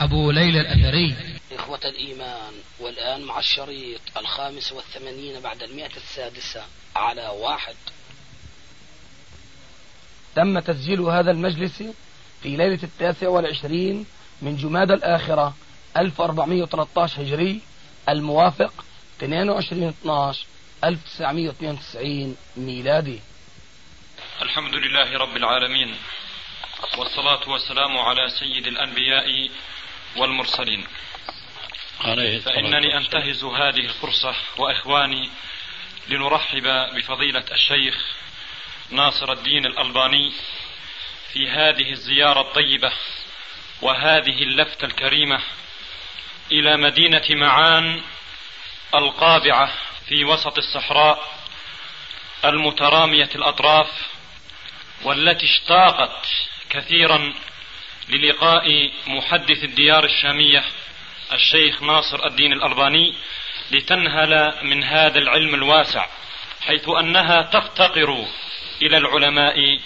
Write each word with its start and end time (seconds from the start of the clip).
أبو 0.00 0.30
ليلى 0.30 0.60
الأثري. 0.60 1.16
إخوة 1.52 1.80
الإيمان 1.84 2.52
والآن 2.80 3.24
مع 3.24 3.38
الشريط 3.38 4.00
الخامس 4.16 4.72
والثمانين 4.72 5.40
بعد 5.40 5.62
المئة 5.62 5.96
السادسة 5.96 6.62
على 6.96 7.28
واحد. 7.28 7.74
تم 10.34 10.58
تسجيل 10.58 11.00
هذا 11.00 11.30
المجلس 11.30 11.82
في 12.42 12.56
ليلة 12.56 12.78
التاسع 12.82 13.28
والعشرين 13.28 14.06
من 14.42 14.56
جماد 14.56 14.90
الآخرة 14.90 15.54
1413 15.96 17.22
هجري 17.22 17.60
الموافق 18.08 18.84
22 19.18 19.88
12 19.88 20.46
1992 20.84 22.36
ميلادي. 22.56 23.20
الحمد 24.42 24.74
لله 24.74 25.18
رب 25.18 25.36
العالمين 25.36 25.94
والصلاة 26.98 27.48
والسلام 27.48 27.98
على 27.98 28.28
سيد 28.28 28.66
الأنبياء 28.66 29.50
والمرسلين. 30.16 30.86
عليه 32.00 32.40
فإنني 32.40 32.96
أنتهز 32.96 33.44
هذه 33.44 33.86
الفرصة 33.86 34.34
وإخواني 34.56 35.30
لنرحب 36.08 36.62
بفضيلة 36.94 37.44
الشيخ 37.52 37.94
ناصر 38.90 39.32
الدين 39.32 39.66
الألباني 39.66 40.32
في 41.32 41.48
هذه 41.48 41.90
الزيارة 41.90 42.40
الطيبة 42.40 42.92
وهذه 43.82 44.42
اللفتة 44.42 44.84
الكريمة 44.84 45.40
إلى 46.52 46.76
مدينة 46.76 47.24
معان 47.30 48.02
القابعة 48.94 49.72
في 50.08 50.24
وسط 50.24 50.58
الصحراء 50.58 51.40
المترامية 52.44 53.28
الأطراف 53.34 53.90
والتي 55.02 55.46
اشتاقت 55.46 56.26
كثيرا 56.70 57.34
للقاء 58.10 58.90
محدث 59.06 59.64
الديار 59.64 60.04
الشامية 60.04 60.64
الشيخ 61.32 61.82
ناصر 61.82 62.26
الدين 62.26 62.52
الألباني 62.52 63.14
لتنهل 63.70 64.52
من 64.62 64.84
هذا 64.84 65.18
العلم 65.18 65.54
الواسع 65.54 66.06
حيث 66.60 66.88
أنها 66.88 67.42
تفتقر 67.42 68.26
إلى 68.82 68.96
العلماء 68.96 69.80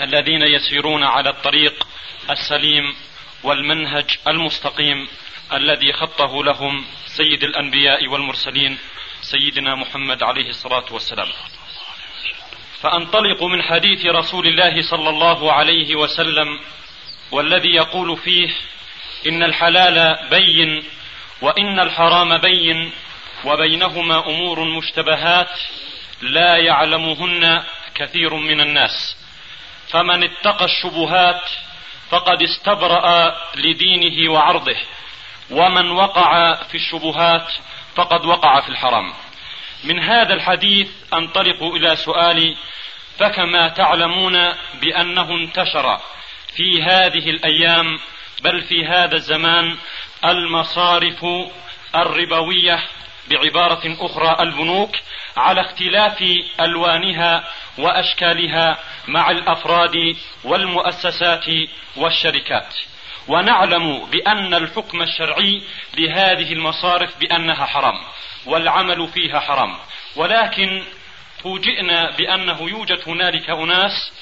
الذين 0.00 0.42
يسيرون 0.42 1.04
على 1.04 1.30
الطريق 1.30 1.86
السليم 2.30 2.94
والمنهج 3.42 4.18
المستقيم 4.28 5.08
الذي 5.52 5.92
خطه 5.92 6.44
لهم 6.44 6.84
سيد 7.06 7.44
الأنبياء 7.44 8.08
والمرسلين 8.08 8.78
سيدنا 9.20 9.74
محمد 9.74 10.22
عليه 10.22 10.48
الصلاة 10.48 10.84
والسلام. 10.90 11.28
فأنطلق 12.80 13.42
من 13.42 13.62
حديث 13.62 14.06
رسول 14.06 14.46
الله 14.46 14.82
صلى 14.82 15.08
الله 15.08 15.52
عليه 15.52 15.94
وسلم 15.96 16.60
والذي 17.32 17.74
يقول 17.74 18.16
فيه 18.16 18.50
إن 19.28 19.42
الحلال 19.42 20.28
بين 20.30 20.84
وإن 21.40 21.80
الحرام 21.80 22.38
بين 22.38 22.92
وبينهما 23.44 24.26
أمور 24.26 24.64
مشتبهات 24.64 25.50
لا 26.22 26.56
يعلمهن 26.56 27.62
كثير 27.94 28.34
من 28.34 28.60
الناس. 28.60 29.16
فمن 29.88 30.22
اتقى 30.22 30.64
الشبهات 30.64 31.42
فقد 32.10 32.42
استبرأ 32.42 33.36
لدينه 33.56 34.32
وعرضه 34.32 34.76
ومن 35.50 35.90
وقع 35.90 36.54
في 36.54 36.74
الشبهات 36.74 37.52
فقد 37.94 38.24
وقع 38.24 38.60
في 38.60 38.68
الحرام. 38.68 39.12
من 39.84 39.98
هذا 40.00 40.34
الحديث 40.34 40.88
أنطلق 41.14 41.62
إلى 41.62 41.96
سؤالي 41.96 42.56
فكما 43.18 43.68
تعلمون 43.68 44.52
بأنه 44.80 45.30
انتشر 45.30 46.00
في 46.56 46.82
هذه 46.82 47.30
الأيام 47.30 47.98
بل 48.42 48.62
في 48.62 48.86
هذا 48.86 49.16
الزمان 49.16 49.76
المصارف 50.24 51.24
الربوية 51.94 52.84
بعبارة 53.30 53.96
أخرى 54.00 54.36
البنوك 54.40 54.96
على 55.36 55.60
اختلاف 55.60 56.24
ألوانها 56.60 57.48
وأشكالها 57.78 58.78
مع 59.08 59.30
الأفراد 59.30 60.16
والمؤسسات 60.44 61.44
والشركات. 61.96 62.74
ونعلم 63.28 64.06
بأن 64.06 64.54
الحكم 64.54 65.02
الشرعي 65.02 65.62
لهذه 65.98 66.52
المصارف 66.52 67.18
بأنها 67.18 67.66
حرام 67.66 68.00
والعمل 68.46 69.08
فيها 69.08 69.40
حرام. 69.40 69.76
ولكن 70.16 70.82
فوجئنا 71.42 72.10
بأنه 72.10 72.68
يوجد 72.68 73.00
هنالك 73.06 73.50
أناس 73.50 74.12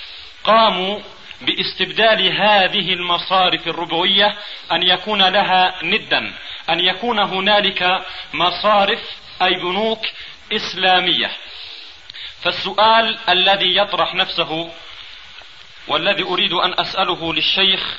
قاموا 0.45 1.01
باستبدال 1.41 2.41
هذه 2.41 2.93
المصارف 2.93 3.69
الربوية 3.69 4.37
أن 4.73 4.83
يكون 4.83 5.23
لها 5.23 5.75
ندا 5.83 6.33
أن 6.71 6.81
يكون 6.81 7.19
هنالك 7.19 8.03
مصارف 8.33 9.01
أي 9.43 9.55
بنوك 9.55 10.07
إسلامية. 10.53 11.31
فالسؤال 12.43 13.19
الذي 13.29 13.77
يطرح 13.77 14.15
نفسه 14.15 14.71
والذي 15.89 16.23
أريد 16.23 16.53
أن 16.53 16.75
أسأله 16.79 17.35
للشيخ 17.35 17.99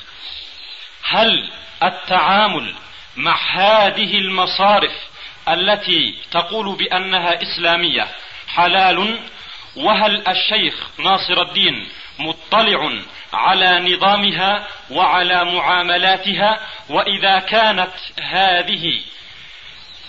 هل 1.02 1.50
التعامل 1.82 2.74
مع 3.16 3.36
هذه 3.52 4.18
المصارف 4.18 4.92
التي 5.48 6.18
تقول 6.30 6.76
بأنها 6.76 7.42
إسلامية 7.42 8.08
حلال؟ 8.48 9.18
وهل 9.76 10.28
الشيخ 10.28 10.74
ناصر 10.98 11.42
الدين 11.42 11.88
مطلع 12.18 13.00
على 13.32 13.94
نظامها 13.94 14.66
وعلى 14.90 15.44
معاملاتها 15.44 16.60
وإذا 16.88 17.38
كانت 17.38 17.92
هذه 18.20 19.00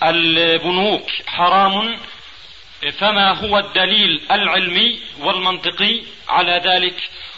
البنوك 0.04 1.10
حرام 1.28 1.98
فما 2.92 3.32
هو 3.32 3.58
الدليل 3.58 4.22
العلمي 4.32 5.00
والمنطقي 5.20 6.02
على 6.30 6.62
ذلك؟ 6.66 6.96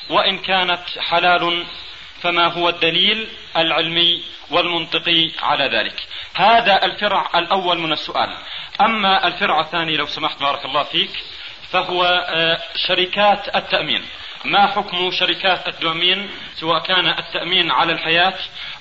وإن 0.10 0.38
كانت 0.38 0.84
حلال 1.00 1.66
فما 2.22 2.48
هو 2.48 2.70
الدليل 2.70 3.28
العلمي 3.58 4.24
والمنطقي 4.52 5.32
على 5.42 5.78
ذلك؟ 5.78 6.08
هذا 6.36 6.86
الفرع 6.86 7.30
الأول 7.36 7.78
من 7.80 7.92
السؤال. 7.92 8.38
أما 8.82 9.28
الفرع 9.28 9.60
الثاني 9.60 9.98
لو 9.98 10.06
سمحت 10.06 10.40
بارك 10.40 10.66
الله 10.66 10.84
فيك 10.84 11.12
فهو 11.72 12.26
شركات 12.88 13.56
التأمين. 13.56 14.06
ما 14.46 14.68
حكم 14.68 15.12
شركات 15.12 15.68
التأمين 15.68 16.30
سواء 16.56 16.84
كان 16.84 17.08
التأمين 17.08 17.72
على 17.72 17.94
الحياة 17.94 18.34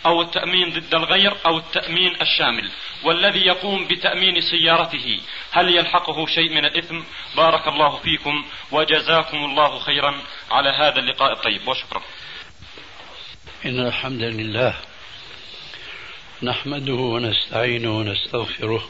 أو 0.06 0.22
التأمين 0.22 0.70
ضد 0.70 0.94
الغير 0.94 1.36
أو 1.47 1.58
التأمين 1.58 2.16
الشامل؟ 2.22 2.70
والذي 3.04 3.47
يقوم 3.47 3.86
بتأمين 3.86 4.41
سيارته 4.41 5.20
هل 5.50 5.76
يلحقه 5.76 6.26
شيء 6.26 6.50
من 6.50 6.64
الإثم؟ 6.64 7.00
بارك 7.36 7.69
الله 7.69 7.97
فيكم 7.97 8.44
وجزاكم 8.72 9.44
الله 9.44 9.78
خيرا 9.78 10.14
على 10.50 10.70
هذا 10.70 10.98
اللقاء 10.98 11.32
الطيب 11.32 11.69
وشكرا. 11.69 12.03
إن 13.66 13.86
الحمد 13.86 14.22
لله 14.22 14.74
نحمده 16.42 16.94
ونستعينه 16.94 17.98
ونستغفره 17.98 18.89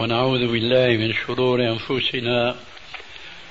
ونعوذ 0.00 0.52
بالله 0.52 0.88
من 0.96 1.14
شرور 1.14 1.60
أنفسنا 1.60 2.56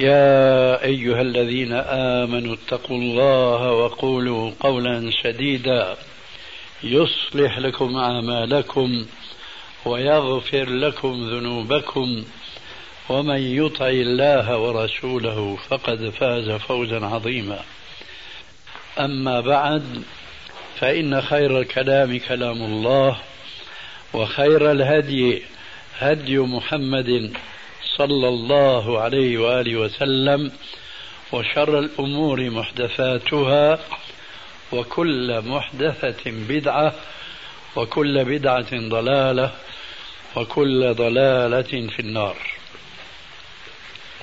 يا 0.00 0.84
أيها 0.84 1.22
الذين 1.22 1.72
آمنوا 1.72 2.54
اتقوا 2.54 2.96
الله 2.96 3.72
وقولوا 3.72 4.50
قولا 4.60 5.10
سديدا. 5.22 5.96
يصلح 6.82 7.58
لكم 7.58 7.96
أعمالكم 7.96 9.06
ويغفر 9.84 10.70
لكم 10.70 11.12
ذنوبكم. 11.12 12.24
ومن 13.08 13.38
يطع 13.56 13.88
الله 13.88 14.58
ورسوله 14.58 15.58
فقد 15.68 16.08
فاز 16.08 16.50
فوزا 16.50 17.06
عظيما. 17.06 17.60
أما 18.98 19.40
بعد 19.40 20.02
فإن 20.78 21.20
خير 21.22 21.60
الكلام 21.60 22.18
كلام 22.18 22.62
الله 22.62 23.16
وخير 24.14 24.72
الهدي 24.72 25.42
هدي 25.98 26.38
محمد 26.38 27.32
صلى 27.98 28.28
الله 28.28 29.00
عليه 29.00 29.38
وآله 29.38 29.76
وسلم 29.76 30.52
وشر 31.32 31.78
الأمور 31.78 32.50
محدثاتها 32.50 33.78
وكل 34.72 35.42
محدثة 35.46 36.22
بدعة 36.26 36.94
وكل 37.76 38.24
بدعة 38.24 38.72
ضلالة 38.72 39.50
وكل 40.36 40.94
ضلالة 40.94 41.88
في 41.88 42.00
النار. 42.00 42.36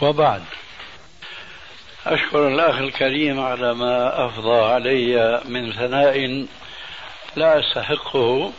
وبعد. 0.01 0.43
أشكر 2.05 2.47
الأخ 2.47 2.77
الكريم 2.77 3.39
على 3.39 3.73
ما 3.73 4.25
أفضى 4.25 4.59
علي 4.73 5.41
من 5.45 5.71
ثناء 5.73 6.45
لا 7.35 7.59
أستحقه 7.59 8.51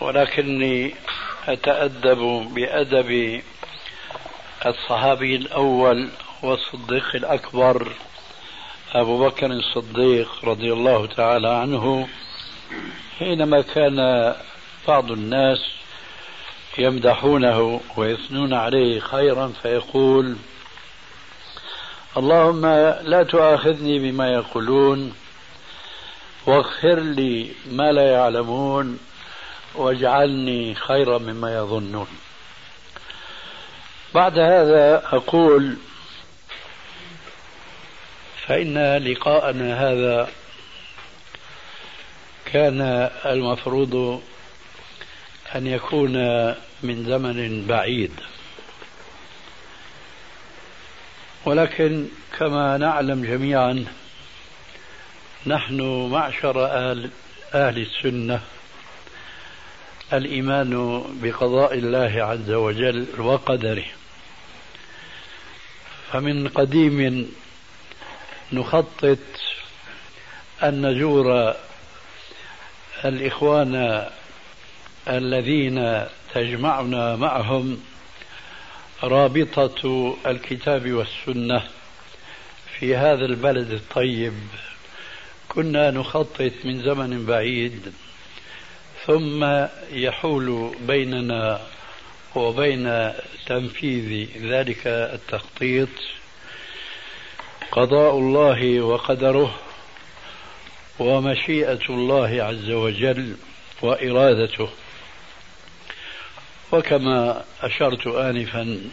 ولكني 0.00 0.94
أتأدب 1.48 2.18
بأدب 2.54 3.42
الصحابي 4.66 5.36
الأول 5.36 6.08
والصديق 6.42 7.14
الأكبر 7.14 7.92
أبو 8.94 9.28
بكر 9.28 9.46
الصديق 9.46 10.28
رضي 10.44 10.72
الله 10.72 11.06
تعالى 11.06 11.48
عنه 11.48 12.08
حينما 13.18 13.60
كان 13.60 14.34
بعض 14.88 15.10
الناس 15.10 15.58
يمدحونه 16.78 17.80
ويثنون 17.96 18.54
عليه 18.54 19.00
خيرا 19.00 19.52
فيقول 19.62 20.36
اللهم 22.16 22.66
لا 23.02 23.22
تؤاخذني 23.22 23.98
بما 23.98 24.32
يقولون 24.32 25.14
واغفر 26.46 27.00
لي 27.00 27.50
ما 27.70 27.92
لا 27.92 28.12
يعلمون 28.12 28.98
واجعلني 29.74 30.74
خيرا 30.74 31.18
مما 31.18 31.54
يظنون. 31.56 32.06
بعد 34.14 34.38
هذا 34.38 35.02
أقول 35.12 35.76
فإن 38.46 38.96
لقاءنا 38.96 39.90
هذا 39.90 40.28
كان 42.44 42.80
المفروض 43.26 44.22
أن 45.54 45.66
يكون 45.66 46.12
من 46.82 47.04
زمن 47.04 47.66
بعيد. 47.66 48.12
ولكن 51.44 52.08
كما 52.38 52.76
نعلم 52.78 53.24
جميعا 53.24 53.84
نحن 55.46 56.08
معشر 56.10 56.66
أهل, 56.66 57.10
أهل 57.54 57.78
السنة. 57.78 58.40
الإيمان 60.12 61.02
بقضاء 61.22 61.78
الله 61.78 62.22
عز 62.22 62.50
وجل 62.50 63.06
وقدره. 63.18 63.84
فمن 66.12 66.48
قديم 66.48 67.28
نخطط 68.52 69.18
أن 70.62 70.86
نزور 70.86 71.54
الإخوان 73.04 74.06
الذين 75.08 76.06
تجمعنا 76.34 77.16
معهم 77.16 77.80
رابطة 79.02 80.16
الكتاب 80.26 80.92
والسنة 80.92 81.62
في 82.78 82.96
هذا 82.96 83.24
البلد 83.24 83.70
الطيب. 83.70 84.34
كنا 85.48 85.90
نخطط 85.90 86.52
من 86.64 86.82
زمن 86.82 87.26
بعيد 87.26 87.92
ثم 89.06 89.66
يحول 89.92 90.74
بيننا 90.86 91.60
وبين 92.34 93.12
تنفيذ 93.46 94.28
ذلك 94.42 94.86
التخطيط 94.86 95.88
قضاء 97.72 98.18
الله 98.18 98.80
وقدره 98.80 99.54
ومشيئة 100.98 101.80
الله 101.90 102.42
عز 102.42 102.70
وجل 102.70 103.36
وإرادته. 103.82 104.68
وكما 106.72 107.44
أشرت 107.62 108.06
آنفا 108.06 108.90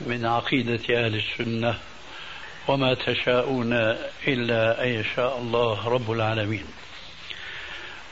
من 0.00 0.26
عقيدة 0.26 1.06
أهل 1.06 1.14
السنة 1.14 1.78
وما 2.68 2.94
تشاءون 2.94 3.72
إلا 4.28 4.84
أن 4.84 4.88
يشاء 4.88 5.38
الله 5.38 5.88
رب 5.88 6.10
العالمين. 6.10 6.66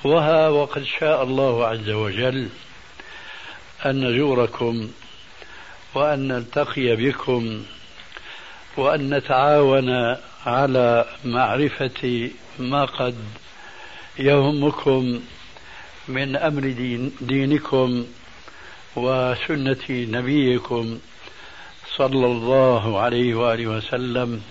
وها 0.05 0.49
وقد 0.49 0.85
شاء 0.85 1.23
الله 1.23 1.67
عز 1.67 1.91
وجل 1.91 2.49
أن 3.87 4.05
نزوركم 4.05 4.91
وأن 5.95 6.29
نلتقي 6.29 6.97
بكم 6.97 7.65
وأن 8.77 9.15
نتعاون 9.15 10.17
على 10.47 11.05
معرفة 11.25 12.31
ما 12.59 12.85
قد 12.85 13.17
يهمكم 14.19 15.21
من 16.09 16.37
أمر 16.37 16.61
دين 16.61 17.13
دينكم 17.21 18.07
وسنة 18.97 19.85
نبيكم 19.91 20.99
صلى 21.97 22.27
الله 22.27 23.01
عليه 23.01 23.35
وآله 23.35 23.67
وسلم. 23.67 24.43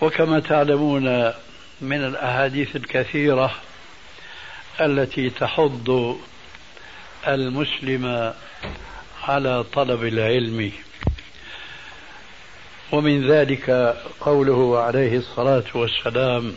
وكما 0.00 0.40
تعلمون 0.40 1.32
من 1.80 2.04
الأحاديث 2.04 2.76
الكثيرة 2.76 3.54
التي 4.80 5.30
تحض 5.30 6.18
المسلم 7.34 8.32
على 9.22 9.64
طلب 9.72 10.04
العلم. 10.04 10.72
ومن 12.92 13.26
ذلك 13.30 13.96
قوله 14.20 14.78
عليه 14.78 15.18
الصلاة 15.18 15.64
والسلام 15.74 16.54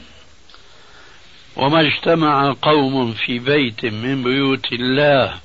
وما 1.56 1.82
اجتمع 1.82 2.56
قوم 2.62 3.14
في 3.14 3.40
بيت 3.40 3.86
من 3.86 4.24
بيوت 4.24 4.72
الله 4.72 5.40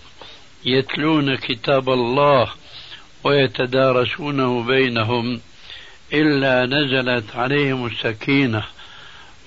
يتلون 0.65 1.37
كتاب 1.37 1.89
الله 1.89 2.49
ويتدارسونه 3.25 4.63
بينهم 4.63 5.41
إلا 6.13 6.67
نزلت 6.67 7.37
عليهم 7.37 7.87
السكينة 7.87 8.63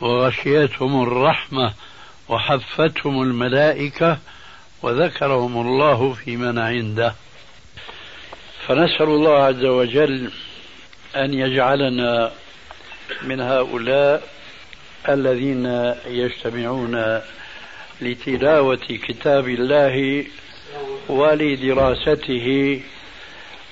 وغشيتهم 0.01 1.03
الرحمة 1.03 1.73
وحفتهم 2.29 3.21
الملائكة 3.21 4.17
وذكرهم 4.81 5.67
الله 5.67 6.13
في 6.13 6.37
من 6.37 6.57
عنده. 6.57 7.15
فنسأل 8.67 9.07
الله 9.07 9.43
عز 9.43 9.65
وجل 9.65 10.31
أن 11.15 11.33
يجعلنا 11.33 12.31
من 13.21 13.41
هؤلاء 13.41 14.23
الذين 15.09 15.93
يجتمعون 16.07 17.21
لتلاوة 18.01 18.85
كتاب 19.07 19.47
الله 19.47 20.25
ولدراسته 21.09 22.81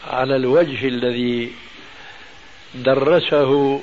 على 0.08 0.36
الوجه 0.36 0.88
الذي 0.88 1.52
درسه 2.76 3.82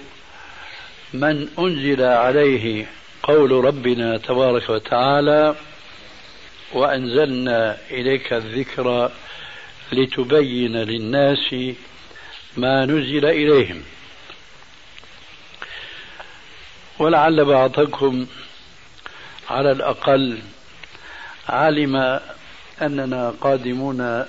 من 1.14 1.48
أنزل 1.58 2.02
عليه 2.02 2.86
قول 3.22 3.64
ربنا 3.64 4.16
تبارك 4.16 4.70
وتعالى 4.70 5.54
وأنزلنا 6.74 7.78
إليك 7.90 8.32
الذكر 8.32 9.10
لتبين 9.92 10.76
للناس 10.76 11.54
ما 12.56 12.84
نزل 12.86 13.24
إليهم. 13.24 13.82
ولعل 16.98 17.44
بعضكم 17.44 18.26
على 19.50 19.72
الأقل 19.72 20.38
علم 21.48 22.20
أننا 22.82 23.34
قادمون 23.40 24.24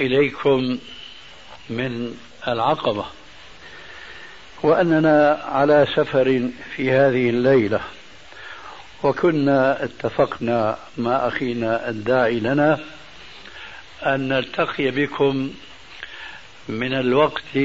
إليكم 0.00 0.78
من 1.70 2.14
العقبة 2.48 3.06
وأننا 4.62 5.42
على 5.44 5.86
سفر 5.96 6.50
في 6.76 6.90
هذه 6.90 7.30
الليلة. 7.30 7.80
وكنا 9.02 9.84
اتفقنا 9.84 10.78
مع 10.98 11.28
أخينا 11.28 11.88
الداعي 11.88 12.40
لنا 12.40 12.78
أن 14.06 14.28
نلتقي 14.28 14.90
بكم 14.90 15.50
من 16.68 16.94
الوقت 16.94 17.56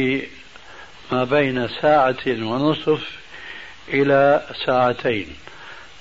ما 1.12 1.24
بين 1.24 1.67
ساعة 1.82 2.24
ونصف 2.27 3.10
إلى 3.88 4.41
ساعتين 4.65 5.36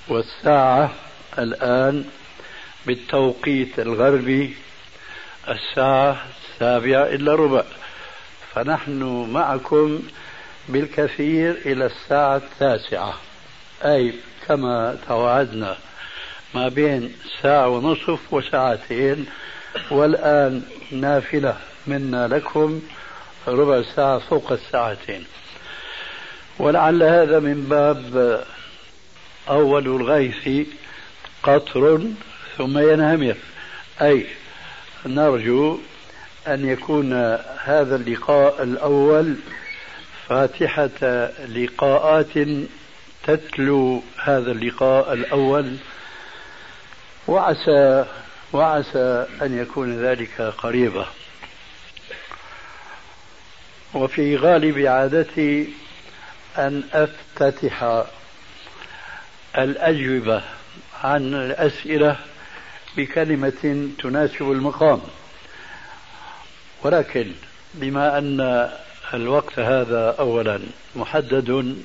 والساعة 0.07 0.93
الآن 1.37 2.05
بالتوقيت 2.85 3.79
الغربي 3.79 4.55
الساعة 5.49 6.25
السابعة 6.39 7.03
إلا 7.03 7.35
ربع 7.35 7.63
فنحن 8.55 9.29
معكم 9.33 10.03
بالكثير 10.69 11.51
إلى 11.65 11.85
الساعة 11.85 12.35
التاسعة. 12.37 13.13
أي 13.85 14.13
كما 14.47 14.97
توعدنا 15.07 15.77
ما 16.55 16.67
بين 16.67 17.13
ساعة 17.41 17.69
ونصف 17.69 18.33
وساعتين 18.33 19.25
والآن 19.91 20.63
نافلة 20.91 21.57
منا 21.87 22.27
لكم 22.27 22.81
ربع 23.47 23.81
ساعة 23.95 24.19
فوق 24.19 24.51
الساعتين. 24.51 25.25
ولعل 26.59 27.03
هذا 27.03 27.39
من 27.39 27.65
باب 27.69 28.43
أول 29.49 29.85
الغيث 29.85 30.67
قطر 31.43 32.01
ثم 32.57 32.77
ينهمر. 32.77 33.35
أي 34.01 34.25
نرجو 35.05 35.79
أن 36.47 36.69
يكون 36.69 37.13
هذا 37.63 37.95
اللقاء 37.95 38.63
الأول 38.63 39.35
فاتحة 40.27 41.29
لقاءات 41.55 42.37
تتلو 43.27 44.03
هذا 44.23 44.51
اللقاء 44.51 45.13
الأول 45.13 45.77
وعسى 47.27 48.05
وعسى 48.53 49.25
أن 49.41 49.57
يكون 49.57 50.03
ذلك 50.03 50.41
قريبا. 50.41 51.05
وفي 53.93 54.35
غالب 54.35 54.77
عادتي 54.77 55.69
أن 56.57 56.83
أفتتح 56.93 58.03
الأجوبة 59.57 60.43
عن 61.03 61.33
الأسئلة 61.33 62.15
بكلمة 62.97 63.89
تناسب 63.99 64.51
المقام. 64.51 65.01
ولكن 66.83 67.31
بما 67.73 68.17
أن 68.17 68.69
الوقت 69.13 69.59
هذا 69.59 70.15
أولا 70.19 70.59
محدد 70.95 71.75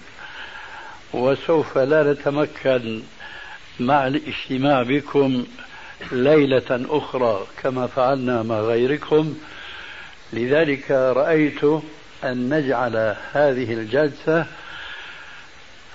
وسوف 1.13 1.79
لا 1.79 2.13
نتمكن 2.13 3.03
مع 3.81 4.07
الاجتماع 4.07 4.83
بكم 4.83 5.45
ليلة 6.13 6.87
أخرى 6.91 7.47
كما 7.63 7.87
فعلنا 7.87 8.43
مع 8.43 8.61
غيركم. 8.61 9.35
لذلك 10.33 10.91
رأيت 10.91 11.65
أن 12.25 12.55
نجعل 12.55 13.17
هذه 13.33 13.73
الجلسة 13.73 14.47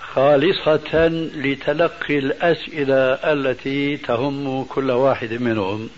خالصة 0.01 1.07
لتلقي 1.36 2.17
الأسئلة 2.17 3.13
التي 3.13 3.97
تهم 3.97 4.63
كل 4.63 4.91
واحد 4.91 5.33
منهم. 5.33 5.89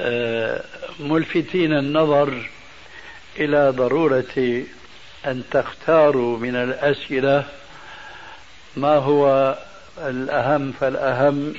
آه، 0.00 0.64
ملفتين 1.00 1.72
النظر 1.72 2.50
إلى 3.38 3.70
ضرورة 3.70 4.64
أن 5.26 5.42
تختاروا 5.50 6.38
من 6.38 6.56
الأسئلة 6.56 7.44
ما 8.76 8.96
هو 8.96 9.56
الأهم 9.98 10.72
فالأهم 10.72 11.54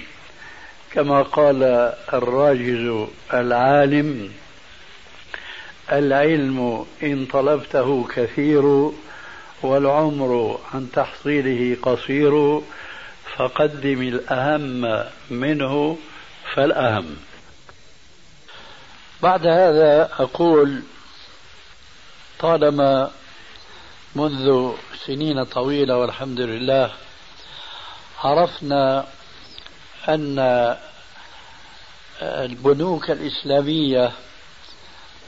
كما 0.92 1.22
قال 1.22 1.64
الراجز 2.14 3.08
العالم 3.34 4.32
العلم 5.92 6.86
إن 7.04 7.26
طلبته 7.26 8.08
كثير 8.16 8.92
والعمر 9.62 10.60
عن 10.74 10.88
تحصيله 10.94 11.78
قصير 11.82 12.62
فقدم 13.36 14.02
الأهم 14.02 15.04
منه 15.30 15.98
فالأهم. 16.54 17.16
بعد 19.24 19.48
هذا 19.48 20.10
أقول 20.20 20.82
طالما 22.40 23.12
منذ 24.16 24.72
سنين 25.06 25.44
طويلة 25.44 25.98
والحمد 25.98 26.42
لله 26.42 26.92
عرفنا 28.24 29.06
أن 30.10 30.40
البنوك 32.22 33.12
الإسلامية 33.12 34.12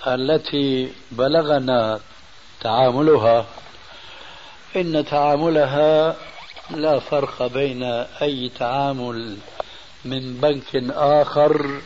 التي 0.07 0.93
بلغنا 1.11 1.99
تعاملها 2.61 3.45
إن 4.75 5.05
تعاملها 5.05 6.15
لا 6.69 6.99
فرق 6.99 7.47
بين 7.47 7.83
أي 8.21 8.49
تعامل 8.59 9.37
من 10.05 10.33
بنك 10.33 10.91
آخر 10.93 11.81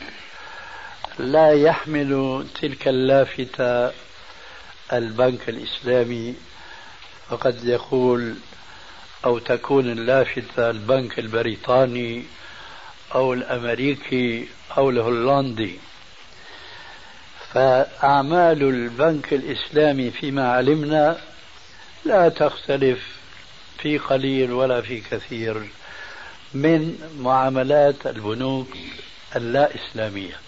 لا 1.19 1.51
يحمل 1.53 2.45
تلك 2.61 2.87
اللافتة 2.87 3.91
البنك 4.93 5.49
الإسلامي. 5.49 6.35
فقد 7.29 7.65
يقول 7.65 8.35
أو 9.25 9.39
تكون 9.39 9.91
اللافتة 9.91 10.69
البنك 10.69 11.19
البريطاني 11.19 12.23
أو 13.15 13.33
الأمريكي 13.33 14.47
أو 14.77 14.89
الهولندي. 14.89 15.79
فأعمال 17.53 18.63
البنك 18.63 19.33
الإسلامي 19.33 20.11
فيما 20.11 20.51
علمنا 20.51 21.17
لا 22.05 22.29
تختلف 22.29 22.99
في 23.77 23.97
قليل 23.97 24.51
ولا 24.51 24.81
في 24.81 25.01
كثير 25.01 25.67
من 26.53 26.97
معاملات 27.19 28.07
البنوك 28.07 28.67
اللا 29.35 29.75
إسلامية 29.75 30.39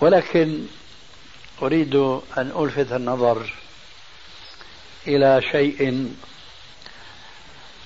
ولكن 0.00 0.66
أريد 1.62 1.94
أن 2.38 2.52
ألفت 2.58 2.92
النظر 2.92 3.52
إلى 5.06 5.42
شيء 5.52 6.10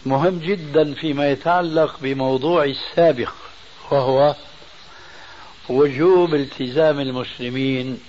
مهم 0.06 0.38
جدا 0.38 0.94
فيما 0.94 1.30
يتعلق 1.30 1.96
بموضوع 2.02 2.64
السابق 2.64 3.32
وهو 3.90 4.34
وجوب 5.68 6.34
التزام 6.34 7.00
المسلمين 7.00 8.00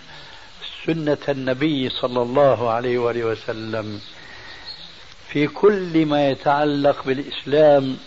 سنة 0.85 1.17
النبي 1.29 1.89
صلى 1.89 2.21
الله 2.21 2.69
عليه 2.69 2.97
وآله 2.97 3.23
وسلم 3.23 4.01
في 5.27 5.47
كل 5.47 6.05
ما 6.05 6.29
يتعلق 6.29 7.03
بالإسلام 7.05 7.97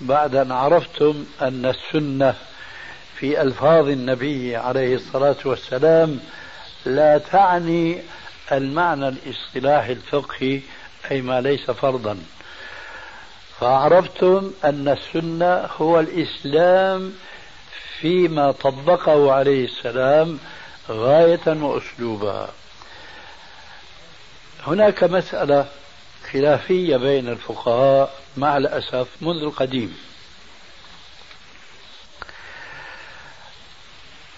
بعد 0.00 0.34
أن 0.34 0.52
عرفتم 0.52 1.24
أن 1.42 1.66
السنة 1.66 2.34
في 3.16 3.42
ألفاظ 3.42 3.88
النبي 3.88 4.56
عليه 4.56 4.94
الصلاة 4.94 5.36
والسلام 5.44 6.20
لا 6.86 7.18
تعني 7.18 8.02
المعنى 8.52 9.08
الاصطلاحي 9.08 9.92
الفقهي 9.92 10.60
أي 11.10 11.20
ما 11.20 11.40
ليس 11.40 11.70
فرضا. 11.70 12.18
فعرفتم 13.60 14.52
أن 14.64 14.88
السنة 14.88 15.68
هو 15.76 16.00
الإسلام 16.00 17.12
فيما 18.00 18.52
طبقه 18.52 19.32
عليه 19.32 19.64
السلام 19.64 20.38
غاية 20.88 21.46
وأسلوبا. 21.46 22.48
هناك 24.66 25.04
مسألة 25.04 25.66
خلافية 26.32 26.96
بين 26.96 27.28
الفقهاء 27.28 28.14
مع 28.36 28.56
الأسف 28.56 29.08
منذ 29.20 29.42
القديم. 29.42 29.98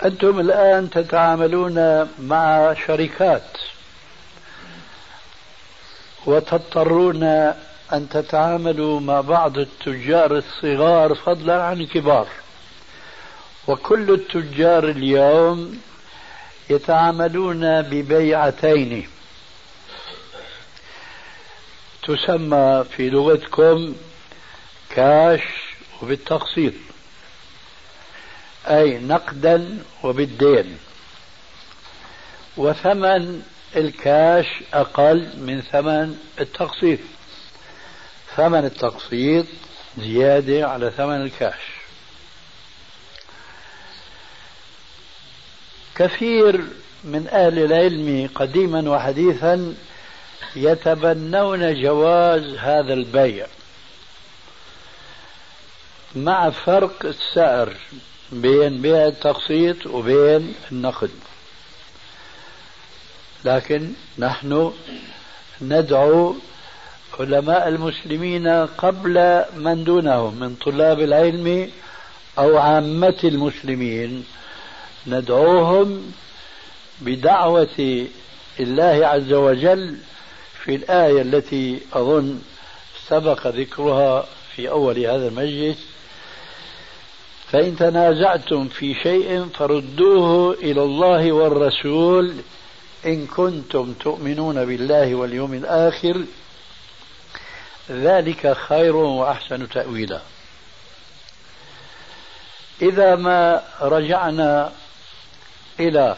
أنتم 0.05 0.41
الآن 0.41 0.91
تتعاملون 0.91 2.09
مع 2.19 2.75
شركات 2.87 3.43
وتضطرون 6.27 7.23
أن 7.93 8.09
تتعاملوا 8.11 9.01
مع 9.01 9.21
بعض 9.21 9.59
التجار 9.59 10.37
الصغار 10.37 11.15
فضلا 11.15 11.63
عن 11.63 11.81
الكبار. 11.81 12.29
وكل 13.67 14.11
التجار 14.11 14.89
اليوم 14.89 15.81
يتعاملون 16.71 17.83
ببيعتين. 17.83 19.09
تسمى 22.03 22.85
في 22.97 23.11
لغتكم 23.11 23.95
كاش 24.91 25.43
وبالتقسيط 26.03 26.75
أي 28.67 28.99
نقدا 28.99 29.79
وبالدين. 30.03 30.79
وثمن 32.57 33.43
الكاش 33.77 34.47
أقل 34.75 35.29
من 35.37 35.61
ثمن 35.61 36.19
التقسيط. 36.41 36.99
ثمن 38.37 38.65
التقسيط 38.65 39.47
زيادة 39.99 40.69
على 40.69 40.91
ثمن 40.91 41.23
الكاش. 41.23 41.61
كثير 45.97 46.65
من 47.05 47.29
أهل 47.29 47.59
العلم 47.59 48.29
قديما 48.35 48.91
وحديثا 48.91 49.75
يتبنون 50.57 51.83
جواز 51.83 52.43
هذا 52.59 52.95
البيع 52.95 53.47
مع 56.15 56.51
فرق 56.51 57.07
السعر 57.07 57.77
بين 58.33 58.83
بيع 58.83 59.07
التقسيط 59.07 59.87
وبين 59.87 60.55
النقد. 60.73 61.11
لكن 63.47 63.93
نحن 64.19 64.73
ندعو 65.63 66.35
علماء 67.21 67.69
المسلمين 67.69 68.49
قبل 68.79 69.45
من 69.57 69.85
دونهم 69.85 70.41
من 70.41 70.55
طلاب 70.55 71.01
العلم 71.01 71.71
أو 72.39 72.59
عامة 72.59 73.21
المسلمين. 73.25 74.25
ندعوهم 75.07 76.13
بدعوة 77.01 78.07
الله 78.61 79.07
عز 79.07 79.33
وجل 79.33 79.97
في 80.65 80.75
الآية 80.75 81.23
التي 81.23 81.81
أظن 81.93 82.39
سبق 83.09 83.47
ذكرها 83.47 84.27
في 84.57 84.71
أول 84.71 84.99
هذا 84.99 85.29
المجلس. 85.29 85.79
فإن 87.53 87.77
تنازعتم 87.77 88.69
في 88.69 88.95
شيء 88.95 89.47
فردوه 89.55 90.55
إلى 90.55 90.83
الله 90.83 91.33
والرسول 91.33 92.35
إن 93.07 93.27
كنتم 93.27 93.93
تؤمنون 93.93 94.65
بالله 94.65 95.15
واليوم 95.15 95.55
الآخر 95.55 96.25
ذلك 97.91 98.53
خير 98.53 98.97
وأحسن 98.97 99.69
تأويلا. 99.69 100.21
إذا 102.83 103.15
ما 103.15 103.63
رجعنا 103.81 104.73
إلى 105.81 106.17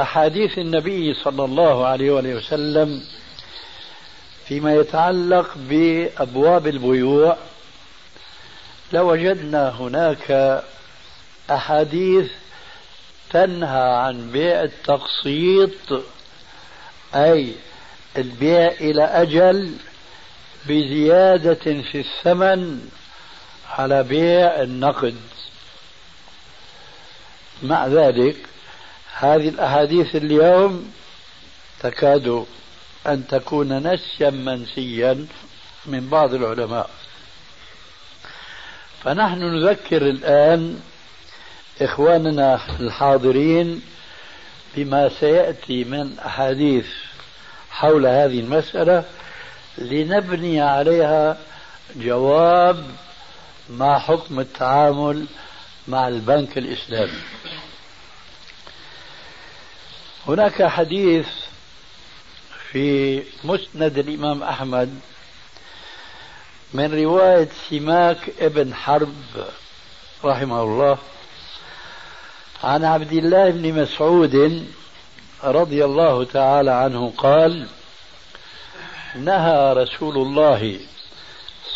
أحاديث 0.00 0.58
النبي 0.58 1.14
صلى 1.14 1.44
الله 1.44 1.86
عليه 1.86 2.10
وسلم 2.12 3.02
فيما 4.46 4.74
يتعلق 4.74 5.50
بأبواب 5.56 6.66
البيوع 6.66 7.36
لوجدنا 8.92 9.68
هناك 9.68 10.62
أحاديث 11.50 12.30
تنهى 13.30 13.96
عن 13.96 14.30
بيع 14.30 14.62
التقسيط 14.62 16.02
أي 17.14 17.54
البيع 18.16 18.66
إلى 18.66 19.04
أجل 19.04 19.74
بزيادة 20.66 21.82
في 21.82 22.00
الثمن 22.00 22.88
على 23.68 24.02
بيع 24.02 24.62
النقد. 24.62 25.16
مع 27.62 27.86
ذلك 27.86 28.36
هذه 29.14 29.48
الأحاديث 29.48 30.16
اليوم 30.16 30.92
تكاد 31.80 32.46
أن 33.06 33.26
تكون 33.26 33.92
نسيا 33.92 34.30
منسيا 34.30 35.26
من 35.86 36.08
بعض 36.08 36.34
العلماء. 36.34 36.90
فنحن 39.04 39.38
نذكر 39.38 40.02
الآن 40.02 40.80
إخواننا 41.80 42.60
الحاضرين 42.80 43.82
بما 44.76 45.08
سيأتي 45.08 45.84
من 45.84 46.18
أحاديث 46.18 46.86
حول 47.70 48.06
هذه 48.06 48.40
المسألة 48.40 49.04
لنبني 49.78 50.60
عليها 50.60 51.38
جواب 51.96 52.84
ما 53.70 53.98
حكم 53.98 54.40
التعامل 54.40 55.26
مع 55.88 56.08
البنك 56.08 56.58
الإسلامي. 56.58 57.20
هناك 60.28 60.62
حديث 60.62 61.26
في 62.70 63.22
مسند 63.44 63.98
الإمام 63.98 64.42
أحمد 64.42 65.00
من 66.74 66.94
رواية 66.94 67.48
سماك 67.70 68.30
ابن 68.40 68.74
حرب 68.74 69.14
رحمه 70.24 70.62
الله 70.62 70.98
عن 72.64 72.84
عبد 72.84 73.12
الله 73.12 73.50
بن 73.50 73.82
مسعود 73.82 74.66
رضي 75.44 75.84
الله 75.84 76.24
تعالى 76.24 76.70
عنه 76.70 77.12
قال 77.16 77.66
نهى 79.16 79.72
رسول 79.72 80.16
الله 80.16 80.80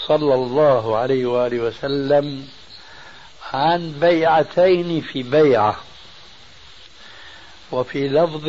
صلى 0.07 0.35
الله 0.35 0.97
عليه 0.97 1.27
وآله 1.27 1.61
وسلم 1.61 2.49
عن 3.53 3.93
بيعتين 4.01 5.01
في 5.01 5.23
بيعة. 5.23 5.77
وفي 7.73 8.09
لفظ 8.09 8.49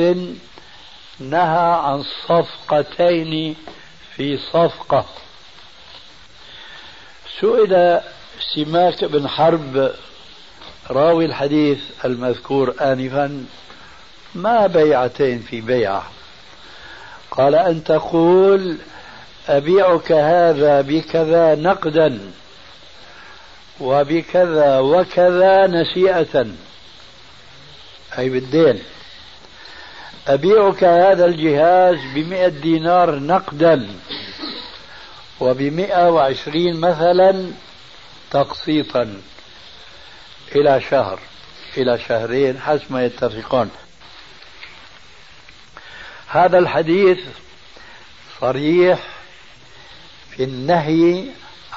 نهى 1.20 1.74
عن 1.74 2.04
صفقتين 2.28 3.56
في 4.16 4.38
صفقة. 4.38 5.06
سئل 7.40 8.02
سماك 8.56 9.04
بن 9.04 9.28
حرب 9.28 9.92
راوي 10.90 11.26
الحديث 11.26 11.80
المذكور 12.06 12.76
آنفا 12.82 13.46
ما 14.36 14.68
بيعتين 14.68 15.40
في 15.40 15.62
بيعة 15.62 16.04
قال 17.32 17.56
أن 17.56 17.84
تقول 17.84 18.78
أبيعك 19.50 20.12
هذا 20.12 20.82
بكذا 20.82 21.56
نقدا 21.56 22.20
وبكذا 23.80 24.80
وكذا 24.80 25.68
نسيئة 25.68 26.48
أي 28.18 28.30
بالدين. 28.30 28.80
أبيعك 30.28 30.84
هذا 30.84 31.26
الجهاز 31.26 31.98
بمئة 32.16 32.48
دينار 32.48 33.20
نقدا 33.20 33.88
وبمئة 35.40 36.10
وعشرين 36.10 36.80
مثلا 36.80 37.52
تقسيطا. 38.32 39.22
إلى 40.56 40.82
شهر 40.82 41.20
إلى 41.78 42.00
شهرين 42.00 42.60
حسب 42.60 42.84
ما 42.90 43.06
يتفقون. 43.06 43.72
هذا 46.28 46.58
الحديث 46.58 47.20
صريح 48.42 49.00
في 50.30 50.44
النهي 50.44 51.26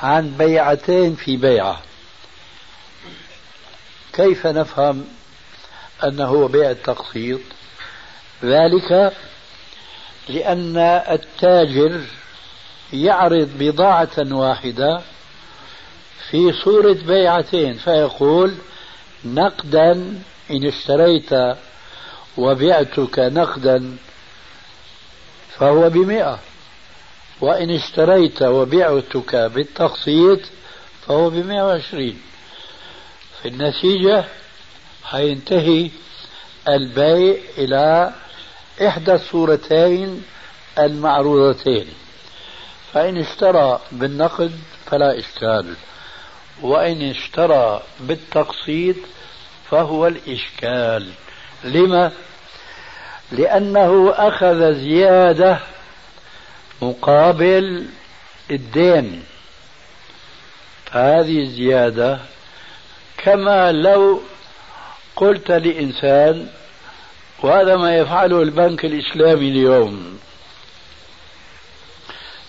عن 0.02 0.30
بيعتين 0.38 1.14
في 1.14 1.36
بيعة. 1.36 1.82
كيف 4.12 4.46
نفهم 4.46 5.08
أنه 6.04 6.48
بيع 6.48 6.70
التقسيط؟ 6.70 7.40
ذلك 8.44 9.12
لأن 10.28 10.76
التاجر 11.10 12.00
يعرض 12.92 13.50
بضاعة 13.58 14.16
واحدة 14.18 15.00
في 16.30 16.52
صورة 16.52 16.96
بيعتين 17.06 17.74
فيقول 17.74 18.54
نقدا 19.24 19.92
إن 20.50 20.66
اشتريت 20.66 21.30
وبعتك 22.36 23.18
نقدا 23.18 23.96
فهو 25.58 25.90
بمئة 25.90 26.38
وإن 27.40 27.70
اشتريت 27.70 28.42
وبعتك 28.42 29.36
بالتقسيط 29.36 30.40
فهو 31.06 31.30
بمئة 31.30 31.62
وعشرين. 31.62 32.20
في 33.42 33.48
النتيجة 33.48 34.24
حينتهي 35.04 35.90
البيع 36.68 37.36
إلى 37.58 38.12
إحدى 38.86 39.14
الصورتين 39.14 40.22
المعروضتين 40.78 41.86
فإن 42.92 43.16
اشترى 43.16 43.80
بالنقد 43.92 44.52
فلا 44.86 45.18
إشكال. 45.18 45.74
وإن 46.62 47.10
اشترى 47.10 47.82
بالتقسيط 48.00 48.96
فهو 49.70 50.06
الإشكال. 50.06 51.10
لما؟ 51.64 52.12
لأنه 53.32 54.10
أخذ 54.16 54.74
زيادة 54.74 55.58
مقابل 56.82 57.86
الدين. 58.50 59.24
فهذه 60.86 61.38
الزيادة 61.42 62.18
كما 63.16 63.72
لو 63.72 64.22
قلت 65.16 65.50
لإنسان 65.50 66.48
وهذا 67.42 67.76
ما 67.76 67.96
يفعله 67.96 68.42
البنك 68.42 68.84
الإسلامي 68.84 69.48
اليوم. 69.48 70.18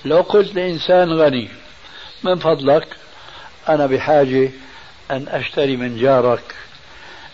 لو 0.05 0.21
قلت 0.21 0.55
لإنسان 0.55 1.13
غني 1.13 1.49
من 2.23 2.35
فضلك؟ 2.35 2.98
أنا 3.69 3.85
بحاجة 3.85 4.51
أن 5.11 5.27
أشتري 5.27 5.77
من 5.77 5.97
جارك 5.97 6.55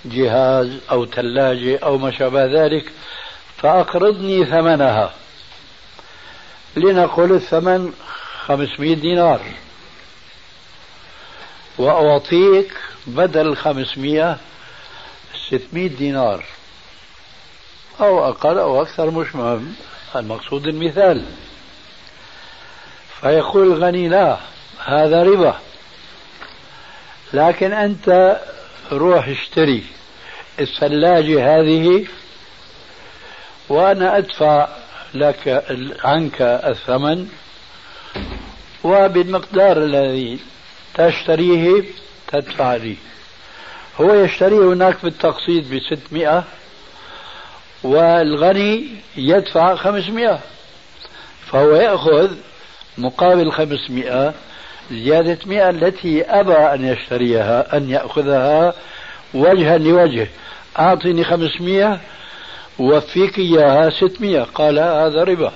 جهاز 0.05 0.77
أو 0.91 1.05
ثلاجة 1.05 1.79
أو 1.83 1.97
ما 1.97 2.11
شابه 2.11 2.45
ذلك 2.45 2.91
فأقرضني 3.57 4.45
ثمنها. 4.45 5.13
لنقل 6.75 7.31
الثمن 7.31 7.93
500 8.45 8.95
دينار. 8.95 9.41
وأعطيك 11.77 12.73
بدل 13.07 13.55
500 13.55 14.37
600 15.49 15.87
دينار. 15.87 16.45
أو 18.01 18.29
أقل 18.29 18.57
أو 18.57 18.81
أكثر 18.81 19.11
مش 19.11 19.35
مهم. 19.35 19.75
المقصود 20.15 20.67
المثال. 20.67 21.25
فيقول 23.21 23.67
الغني 23.67 24.09
لا 24.09 24.37
هذا 24.85 25.23
ربا. 25.23 25.59
لكن 27.33 27.73
أنت 27.73 28.39
روح 28.91 29.27
اشتري. 29.27 29.83
الثلاجة 30.59 31.59
هذه 31.59 32.05
وأنا 33.69 34.17
أدفع 34.17 34.67
لك 35.13 35.65
عنك 36.03 36.41
الثمن 36.41 37.27
وبالمقدار 38.83 39.77
الذي 39.77 40.39
تشتريه 40.93 41.83
تدفع 42.27 42.75
لي. 42.75 42.95
هو 44.01 44.13
يشتريه 44.13 44.73
هناك 44.73 44.97
بالتقسيط 45.03 45.63
بستمائة 45.71 46.43
والغني 47.83 48.87
يدفع 49.17 49.75
خمسمائة 49.75 50.39
فهو 51.45 51.75
يأخذ 51.75 52.31
مقابل 52.97 53.51
خمسمائة 53.51 54.33
زيادة 54.91 55.37
مئة 55.45 55.69
التي 55.69 56.23
أبى 56.23 56.53
أن 56.53 56.85
يشتريها 56.85 57.77
أن 57.77 57.89
يأخذها 57.89 58.73
وجها 59.33 59.77
لوجه. 59.77 60.27
أعطني 60.79 61.23
خمسمائة 61.23 61.99
وفيك 62.79 63.39
إياها 63.39 63.89
ستمائة 63.89 64.43
قال 64.43 64.79
هذا 64.79 65.23
ربا. 65.23 65.51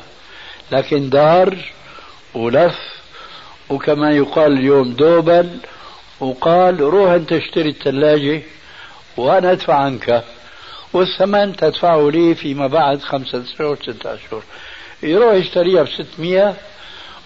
لكن 0.71 1.09
دار 1.09 1.57
ولف 2.33 2.79
وكما 3.69 4.11
يقال 4.11 4.51
اليوم 4.51 4.93
دوبل 4.93 5.49
وقال 6.19 6.79
روح 6.79 7.11
أنت 7.11 7.33
اشتري 7.33 7.69
الثلاجة 7.69 8.41
وأنا 9.17 9.51
أدفع 9.51 9.73
عنك. 9.75 10.23
والثمن 10.93 11.55
تدفعه 11.55 12.09
لي 12.09 12.35
فيما 12.35 12.67
بعد 12.67 13.01
خمسة 13.01 13.43
أشهر 13.43 13.75
ستة 13.75 14.13
أشهر 14.13 14.43
يروح 15.03 15.33
يشتريها 15.33 15.83
بستمائة 15.83 16.55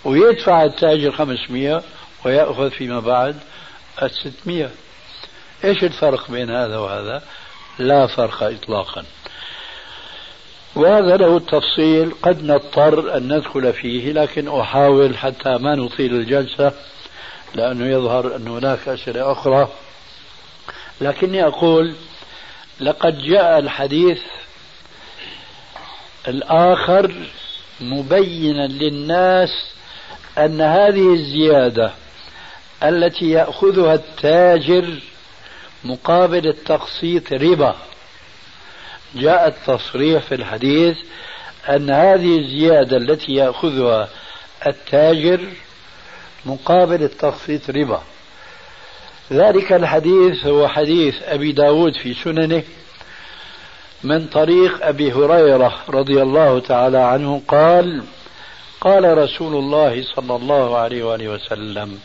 ويدفع 0.06 0.64
التاجر 0.64 1.12
500 1.12 1.84
ويأخذ 2.26 2.72
فيما 2.72 3.00
بعد 3.00 3.36
الستمية. 4.04 4.70
إيش 5.64 5.84
الفرق 5.84 6.32
بين 6.32 6.50
هذا 6.50 6.78
وهذا؟ 6.78 7.24
لا 7.80 8.08
فرق 8.08 8.44
اطلاقا. 8.44 9.04
وهذا 10.76 11.18
له 11.18 11.40
تفصيل 11.40 12.12
قد 12.22 12.44
نضطر 12.44 13.18
أن 13.18 13.34
ندخل 13.34 13.74
فيه 13.74 14.12
لكن 14.12 14.60
أحاول 14.60 15.18
حتى 15.18 15.50
ما 15.50 15.76
نطيل 15.76 16.16
الجلسة 16.16 16.72
لأنه 17.56 17.86
يظهر 17.86 18.36
أن 18.36 18.48
هناك 18.48 18.88
أسئلة 18.88 19.32
أخرى. 19.32 19.70
لكني 21.02 21.48
أقول 21.48 21.96
لقد 22.80 23.18
جاء 23.18 23.60
الحديث 23.60 24.22
الآخر 26.28 27.14
مبينا 27.82 28.68
للناس 28.68 29.50
أن 30.38 30.62
هذه 30.62 31.14
الزيادة 31.14 31.92
التي 32.84 33.30
يأخذها 33.30 33.94
التاجر 33.94 35.00
مقابل 35.84 36.48
التقسيط 36.48 37.34
ربا. 37.34 37.76
جاء 39.16 39.48
التصريح 39.48 40.24
في 40.24 40.36
الحديث 40.36 40.98
أن 41.70 41.92
هذه 41.92 42.40
الزيادة 42.40 42.98
التي 42.98 43.32
يأخذها 43.32 44.10
التاجر 44.68 45.40
مقابل 46.46 47.04
التقسيط 47.04 47.70
ربا. 47.70 48.02
ذلك 49.32 49.74
الحديث 49.74 50.46
هو 50.46 50.68
حديث 50.68 51.16
أبي 51.24 51.52
داود 51.52 51.96
في 51.96 52.14
سننه 52.14 52.64
من 54.04 54.28
طريق 54.28 54.86
أبي 54.86 55.12
هريرة 55.12 55.74
رضي 55.90 56.22
الله 56.22 56.60
تعالى 56.60 56.98
عنه 56.98 57.42
قال 57.48 58.04
قال 58.84 59.18
رسول 59.18 59.56
الله 59.56 60.04
صلى 60.16 60.36
الله 60.36 60.78
عليه 60.78 61.04
وآله 61.04 61.28
وسلم 61.28 62.00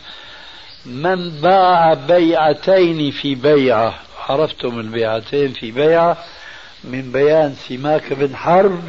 من 0.85 1.29
باع 1.29 1.93
بيعتين 1.93 3.11
في 3.11 3.35
بيعة 3.35 3.93
عرفتم 4.29 4.79
البيعتين 4.79 5.53
في 5.53 5.71
بيعة 5.71 6.17
من 6.83 7.11
بيان 7.11 7.55
سماك 7.67 8.13
بن 8.13 8.35
حرب 8.35 8.81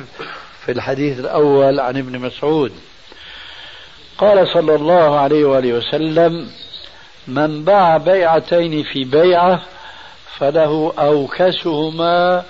في 0.65 0.73
الحديث 0.73 1.19
الأول 1.19 1.81
عن 1.81 1.97
ابن 1.97 2.19
مسعود. 2.19 2.73
قال 4.19 4.49
صلى 4.49 4.75
الله 4.75 5.19
عليه 5.19 5.45
وآله 5.45 5.73
وسلم 5.73 6.51
من 7.29 7.65
باع 7.65 7.97
بيعتين 7.97 8.83
في 8.83 9.05
بيعة 9.05 9.63
فله 10.39 10.93
أوكسهما 10.99 12.45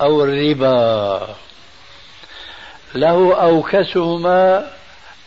أو 0.00 0.24
الربا. 0.24 1.28
له 2.94 3.34
أوكسهما 3.34 4.77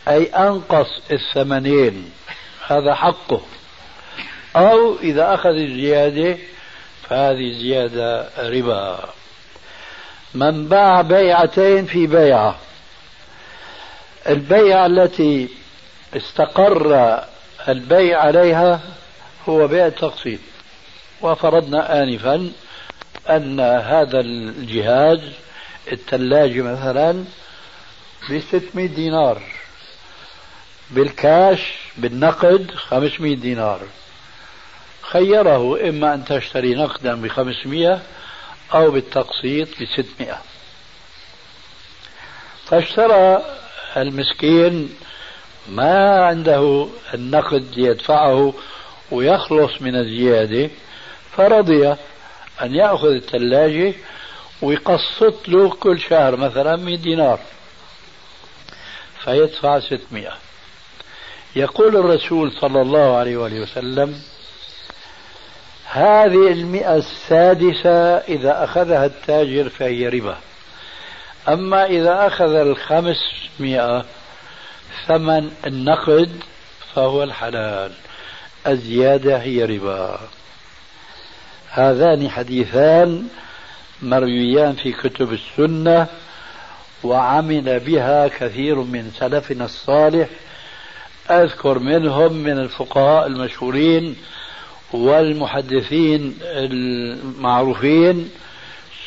أي 0.08 0.24
أنقص 0.24 1.00
الثمنين 1.10 2.10
هذا 2.66 2.94
حقه. 2.94 3.40
أو 4.56 4.98
إذا 4.98 5.34
أخذ 5.34 5.50
الزيادة 5.50 6.38
فهذه 7.02 7.52
زيادة 7.52 8.28
ربا. 8.38 9.08
من 10.34 10.68
باع 10.68 11.00
بيعتين 11.00 11.86
في 11.86 12.06
بيعة. 12.06 12.58
البيعة 14.28 14.86
التي 14.86 15.48
استقر 16.16 17.20
البيع 17.68 18.20
عليها 18.20 18.80
هو 19.48 19.68
بيع 19.68 19.86
التقسيط. 19.86 20.40
وفرضنا 21.20 22.02
آنفا 22.02 22.52
أن 23.30 23.60
هذا 23.60 24.20
الجهاز 24.20 25.20
الثلاجة 25.92 26.62
مثلا 26.62 27.24
ب 28.30 28.38
600 28.38 28.86
دينار. 28.86 29.51
بالكاش 30.92 31.74
بالنقد 31.98 32.70
500 32.70 33.36
دينار. 33.36 33.80
خيره 35.02 35.88
إما 35.88 36.14
أن 36.14 36.24
تشتري 36.24 36.74
نقدا 36.74 37.14
ب 37.14 37.28
500 37.28 38.02
أو 38.74 38.90
بالتقسيط 38.90 39.68
ب 39.80 39.84
600 39.84 40.38
فاشترى 42.64 43.42
المسكين 43.96 44.94
ما 45.68 46.24
عنده 46.24 46.88
النقد 47.14 47.74
ليدفعه 47.76 48.54
ويخلص 49.10 49.82
من 49.82 49.96
الزيادة 49.96 50.70
فرضي 51.36 51.88
أن 52.62 52.74
يأخذ 52.74 53.08
الثلاجة 53.08 53.94
ويقسط 54.62 55.48
له 55.48 55.70
كل 55.70 56.00
شهر 56.00 56.36
مثلا 56.36 56.76
100 56.76 56.96
دينار. 56.96 57.40
فيدفع 59.24 59.80
600 59.80 60.32
يقول 61.56 61.96
الرسول 61.96 62.52
صلى 62.52 62.80
الله 62.80 63.16
عليه 63.16 63.36
وآله 63.36 63.60
وسلم 63.60 64.22
هذه 65.90 66.52
المئة 66.52 66.96
السادسة 66.96 68.16
إذا 68.16 68.64
أخذها 68.64 69.06
التاجر 69.06 69.68
فهي 69.68 70.08
ربا. 70.08 70.36
أما 71.48 71.86
إذا 71.86 72.26
أخذ 72.26 72.54
الخمسمائة 72.54 74.04
ثمن 75.06 75.50
النقد 75.66 76.30
فهو 76.94 77.22
الحلال 77.22 77.92
الزيادة 78.66 79.36
هي 79.36 79.64
ربا. 79.64 80.20
هذان 81.70 82.30
حديثان 82.30 83.28
مرويان 84.02 84.72
في 84.72 84.92
كتب 84.92 85.32
السنة 85.32 86.06
وعمل 87.04 87.80
بها 87.80 88.28
كثير 88.28 88.74
من 88.74 89.10
سلفنا 89.18 89.64
الصالح 89.64 90.28
أذكر 91.30 91.78
منهم 91.78 92.32
من 92.32 92.58
الفقهاء 92.58 93.26
المشهورين 93.26 94.16
والمحدثين 94.92 96.38
المعروفين 96.42 98.30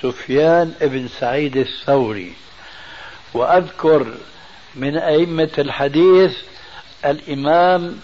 سفيان 0.02 0.74
بن 0.82 1.08
سعيد 1.08 1.58
الثوري. 1.58 2.34
وأذكر 3.34 4.08
من 4.76 4.98
أئمة 4.98 5.50
الحديث 5.58 6.38
الإمام 7.06 8.00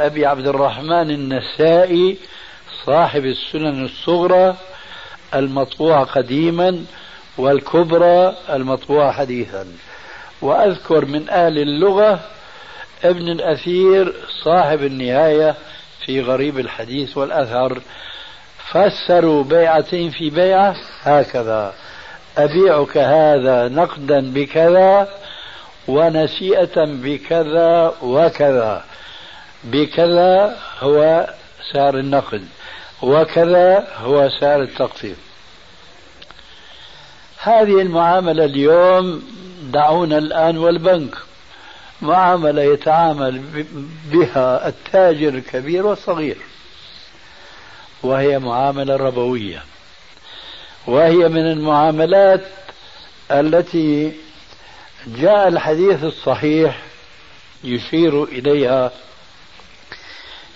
أبي 0.00 0.26
عبد 0.26 0.46
الرحمن 0.46 1.10
النسائي 1.10 2.16
صاحب 2.86 3.24
السنن 3.24 3.84
الصغرى 3.84 4.56
المطبوعة 5.34 6.04
قديما 6.04 6.84
والكبرى 7.38 8.36
المطبوعة 8.50 9.12
حديثا. 9.12 9.66
وأذكر 10.42 11.04
من 11.04 11.28
أهل 11.28 11.58
اللغة 11.58 12.20
ابن 13.04 13.28
الأثير 13.28 14.14
صاحب 14.44 14.82
النهاية 14.82 15.54
في 16.06 16.20
غريب 16.20 16.58
الحديث 16.58 17.16
والأثر. 17.16 17.80
فسروا 18.70 19.44
بيعتين 19.44 20.10
في 20.10 20.30
بيعة 20.30 20.76
هكذا. 21.02 21.74
أبيعك 22.38 22.96
هذا 22.96 23.68
نقدا 23.68 24.32
بكذا 24.32 25.08
ونسيئة 25.88 26.84
بكذا 26.84 27.94
وكذا. 28.02 28.84
بكذا 29.64 30.56
هو 30.80 31.26
سعر 31.72 31.98
النقد 31.98 32.44
وكذا 33.02 33.86
هو 33.96 34.28
سعر 34.40 34.62
التقسيط 34.62 35.16
هذه 37.42 37.80
المعاملة 37.80 38.44
اليوم 38.44 39.22
دعونا 39.72 40.18
الآن 40.18 40.58
والبنك. 40.58 41.14
معاملة 42.02 42.62
يتعامل 42.62 43.42
بها 44.12 44.68
التاجر 44.68 45.28
الكبير 45.28 45.86
والصغير 45.86 46.36
وهي 48.02 48.38
معاملة 48.38 48.96
ربوية. 48.96 49.62
وهي 50.86 51.28
من 51.28 51.46
المعاملات 51.52 52.44
التي 53.30 54.12
جاء 55.06 55.48
الحديث 55.48 56.04
الصحيح 56.04 56.82
يشير 57.64 58.24
إليها 58.24 58.92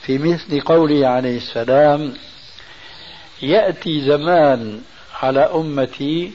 في 0.02 0.18
مثل 0.18 0.60
قوله 0.60 1.06
عليه 1.08 1.36
السلام 1.36 2.14
يأتي 3.42 4.00
زمان 4.00 4.82
على 5.22 5.40
أمتي 5.40 6.32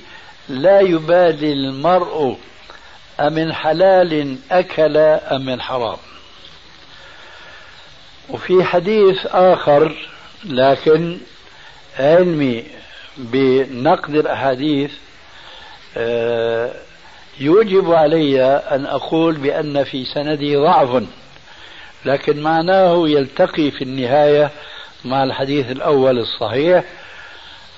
لا 0.50 0.80
يبالي 0.80 1.54
المرء 1.54 2.38
أمن 3.20 3.54
حلال 3.54 4.38
أكل 4.52 4.98
أم 4.98 5.46
من 5.46 5.62
حرام. 5.62 5.98
وفي 8.30 8.64
حديث 8.64 9.26
آخر 9.26 10.08
لكن 10.46 11.18
علمي 12.00 12.64
بنقد 13.18 14.16
الأحاديث 14.16 14.92
آه، 15.98 16.72
يوجب 17.40 17.92
علي 17.92 18.44
أن 18.72 18.86
أقول 18.86 19.36
بأن 19.36 19.84
في 19.84 20.06
سندي 20.06 20.56
ضعف 20.56 21.04
لكن 22.06 22.42
معناه 22.42 23.10
يلتقي 23.10 23.72
في 23.72 23.82
النهاية 23.82 24.52
مع 25.06 25.24
الحديث 25.24 25.72
الأول 25.72 26.20
الصحيح 26.20 26.84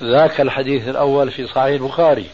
ذاك 0.04 0.42
الحديث 0.42 0.88
الأول 0.88 1.32
في 1.32 1.48
صحيح 1.48 1.82
البخاري. 1.82 2.26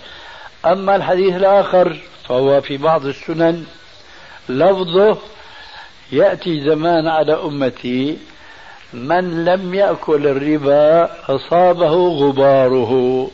أما 0.65 0.95
الحديث 0.95 1.35
الآخر 1.35 1.97
فهو 2.27 2.61
في 2.61 2.77
بعض 2.77 3.05
السنن 3.05 3.65
لفظه 4.49 5.17
يأتي 6.11 6.61
زمان 6.61 7.07
على 7.07 7.33
أمتي 7.33 8.17
من 8.93 9.45
لم 9.45 9.73
يأكل 9.73 10.27
الربا 10.27 11.09
أصابه 11.35 11.93
غباره. 12.07 13.31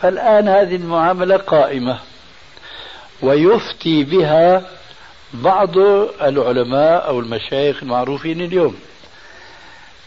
فالآن 0.00 0.48
هذه 0.48 0.76
المعاملة 0.76 1.36
قائمة 1.36 1.98
ويفتي 3.22 4.04
بها 4.04 4.62
بعض 5.34 5.78
العلماء 6.22 7.06
أو 7.06 7.20
المشايخ 7.20 7.82
المعروفين 7.82 8.40
اليوم. 8.40 8.76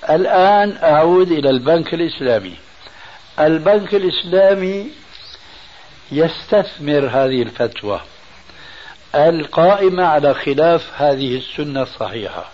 الآن 0.09 0.77
أعود 0.83 1.31
إلى 1.31 1.49
البنك 1.49 1.93
الإسلامي. 1.93 2.55
البنك 3.39 3.95
الإسلامي 3.95 5.00
يستثمر 6.11 7.09
هذه 7.11 7.41
الفتوى 7.41 8.01
القائمة 9.15 10.03
على 10.03 10.33
خلاف 10.33 11.01
هذه 11.01 11.37
السنة 11.37 11.81
الصحيحة. 11.81 12.45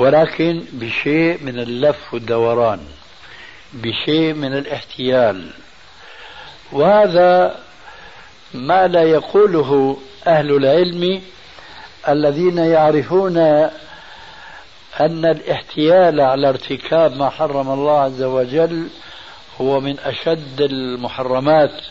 ولكن 0.00 0.64
بشيء 0.72 1.38
من 1.42 1.58
اللف 1.58 2.14
والدوران 2.14 2.80
بشيء 3.72 4.34
من 4.34 4.52
الاحتيال. 4.58 5.50
وهذا 6.72 7.56
ما 8.54 8.86
لا 8.86 9.02
يقوله 9.02 9.98
أهل 10.26 10.50
العلم 10.56 11.22
الذين 12.08 12.58
يعرفون 12.58 13.36
أن 15.00 15.24
الاحتيال 15.24 16.20
على 16.20 16.48
ارتكاب 16.48 17.16
ما 17.16 17.30
حرم 17.30 17.70
الله 17.70 18.00
عز 18.00 18.22
وجل 18.22 18.88
هو 19.60 19.80
من 19.80 19.98
أشد 19.98 20.60
المحرمات 20.60 21.82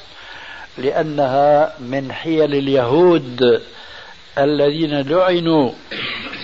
لأنها 0.78 1.74
من 1.80 2.12
حيل 2.12 2.56
اليهود 2.56 3.62
الذين 4.38 5.02
لعنوا 5.02 5.72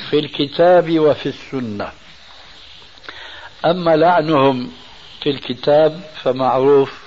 في 0.10 0.20
الكتاب 0.20 1.00
وفي 1.00 1.26
السنة. 1.26 1.92
أما 3.66 3.96
لعنهم 3.96 4.72
في 5.22 5.30
الكتاب 5.30 6.02
فمعروف 6.24 7.02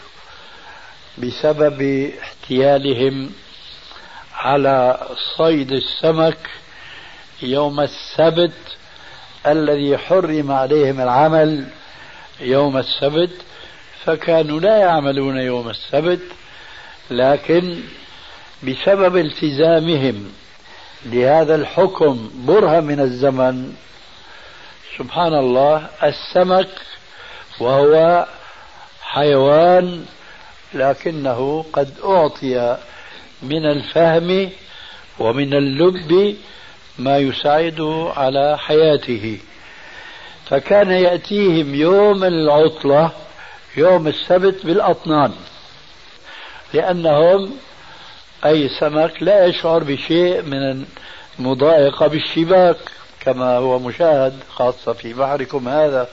بسبب 1.19 2.11
احتيالهم 2.23 3.31
على 4.35 5.09
صيد 5.37 5.73
السمك 5.73 6.39
يوم 7.43 7.81
السبت 7.81 8.77
الذي 9.47 9.99
حرم 9.99 10.53
عليهم 10.53 11.01
العمل 11.01 11.67
يوم 12.41 12.77
السبت 12.77 13.31
فكانوا 14.05 14.61
لا 14.61 14.77
يعملون 14.77 15.37
يوم 15.37 15.71
السبت 15.71 16.21
لكن 17.11 17.81
بسبب 18.63 19.17
التزامهم 19.17 20.33
لهذا 21.07 21.55
الحكم 21.55 22.31
برهة 22.35 22.81
من 22.81 23.01
الزمن 23.01 23.75
سبحان 24.99 25.35
الله 25.35 25.89
السمك 26.03 26.69
وهو 27.61 28.27
حيوان 29.03 30.05
لكنه 30.75 31.65
قد 31.73 31.91
أعطي 32.05 32.79
من 33.43 33.67
الفهم 33.67 34.51
ومن 35.19 35.55
اللب 35.55 36.37
ما 36.99 37.19
يساعده 37.19 38.13
على 38.17 38.59
حياته. 38.59 39.39
فكان 40.47 40.91
يأتيهم 40.91 41.75
يوم 41.75 42.25
العطلة 42.25 43.11
يوم 43.77 44.09
السبت 44.09 44.67
بالأطنان. 44.67 45.33
لأنهم 46.75 47.57
أي 48.45 48.69
سمك 48.81 49.23
لا 49.23 49.47
يشعر 49.47 49.85
بشيء 49.85 50.43
من 50.43 50.87
المضايقة 51.39 52.07
بالشباك 52.07 52.77
كما 53.21 53.57
هو 53.57 53.79
مشاهد 53.79 54.41
خاصة 54.55 54.93
في 54.93 55.15
بحركم 55.15 55.69
هذا. 55.69 56.09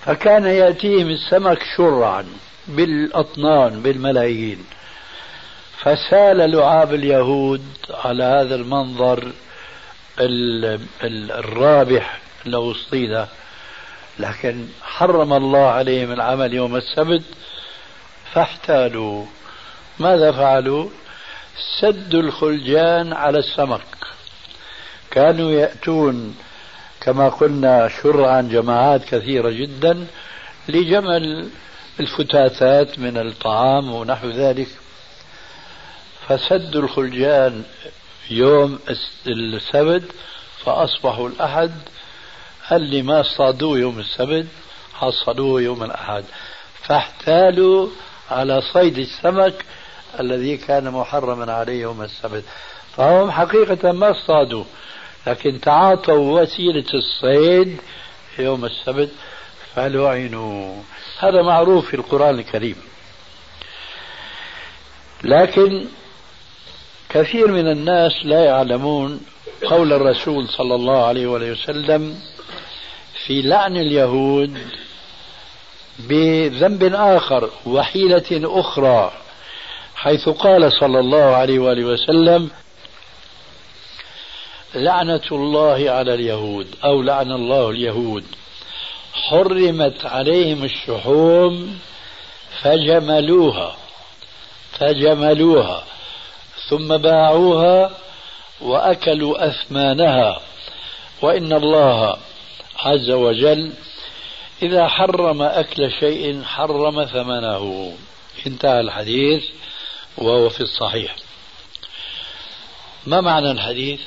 فكان 0.00 0.46
يأتيهم 0.46 1.10
السمك 1.10 1.62
شرعا 1.76 2.26
بالأطنان 2.68 3.82
بالملايين. 3.82 4.64
فسال 5.78 6.50
لعاب 6.50 6.94
اليهود 6.94 7.64
على 7.90 8.24
هذا 8.24 8.54
المنظر 8.54 9.32
الرابح 11.38 12.20
لو 12.46 12.70
اصطيد 12.70 13.26
لكن 14.20 14.66
حرم 14.82 15.32
الله 15.32 15.66
عليهم 15.66 16.12
العمل 16.12 16.54
يوم 16.54 16.76
السبت 16.76 17.22
فاحتالوا. 18.32 19.24
ماذا 19.98 20.32
فعلوا؟ 20.32 20.88
سدوا 21.80 22.22
الخلجان 22.22 23.12
على 23.12 23.38
السمك. 23.38 23.80
كانوا 25.10 25.50
يأتون 25.50 26.36
كما 27.00 27.28
قلنا 27.28 27.88
شرعا 28.02 28.42
جماعات 28.42 29.04
كثيرة 29.04 29.50
جدا 29.50 30.06
لجمل 30.68 31.50
الفتاتات 32.00 32.98
من 32.98 33.18
الطعام 33.18 33.92
ونحو 33.92 34.28
ذلك. 34.28 34.68
فسدوا 36.28 36.82
الخلجان 36.82 37.62
يوم 38.30 38.78
السبت 39.26 40.02
فأصبحوا 40.64 41.28
الأحد 41.28 41.72
اللي 42.76 43.02
ما 43.02 43.20
اصطادوه 43.20 43.78
يوم 43.78 43.98
السبت؟ 43.98 44.46
حصلوه 44.94 45.62
يوم 45.62 45.82
الأحد؟ 45.82 46.24
فاحتالوا 46.82 47.88
على 48.30 48.60
صيد 48.60 48.98
السمك 48.98 49.64
الذي 50.20 50.56
كان 50.56 50.90
محرما 50.90 51.52
عليه 51.52 51.82
يوم 51.82 52.02
السبت. 52.02 52.44
فهم 52.96 53.30
حقيقة 53.30 53.92
ما 53.92 54.10
اصطادوا 54.10 54.64
لكن 55.26 55.60
تعاطوا 55.60 56.40
وسيلة 56.40 56.84
الصيد 56.94 57.80
يوم 58.38 58.64
السبت 58.64 59.10
فلعنوا. 59.74 60.82
هذا 61.18 61.42
معروف 61.42 61.86
في 61.86 61.94
القرآن 61.94 62.38
الكريم. 62.38 62.76
لكن 65.24 65.86
كثير 67.08 67.48
من 67.52 67.68
الناس 67.68 68.12
لا 68.24 68.44
يعلمون 68.44 69.20
قول 69.66 69.92
الرسول 69.92 70.48
صلى 70.48 70.74
الله 70.74 71.06
عليه 71.06 71.26
وسلم 71.26 72.20
في 73.30 73.42
لعن 73.42 73.76
اليهود 73.76 74.58
بذنب 75.98 76.94
آخر 76.94 77.50
وحيلة 77.66 78.60
أخرى 78.60 79.12
حيث 79.94 80.28
قال 80.28 80.72
صلى 80.72 81.00
الله 81.00 81.24
عليه 81.24 81.58
وآله 81.58 81.84
وسلم 81.84 82.50
لعنة 84.74 85.22
الله 85.32 85.90
على 85.90 86.14
اليهود 86.14 86.66
أو 86.84 87.02
لعن 87.02 87.32
الله 87.32 87.70
اليهود. 87.70 88.24
حرمت 89.12 90.06
عليهم 90.06 90.64
الشحوم 90.64 91.78
فجملوها 92.62 93.76
فجملوها 94.72 95.84
ثم 96.68 96.96
باعوها 96.96 97.90
وأكلوا 98.60 99.48
أثمانها 99.48 100.40
وإن 101.22 101.52
الله 101.52 102.16
عز 102.84 103.10
وجل 103.10 103.72
إذا 104.62 104.88
حرم 104.88 105.42
أكل 105.42 105.90
شيء 106.00 106.42
حرم 106.42 107.04
ثمنه. 107.04 107.94
انتهى 108.46 108.80
الحديث 108.80 109.44
وهو 110.16 110.48
في 110.48 110.60
الصحيح. 110.60 111.16
ما 113.06 113.20
معنى 113.20 113.50
الحديث؟ 113.50 114.00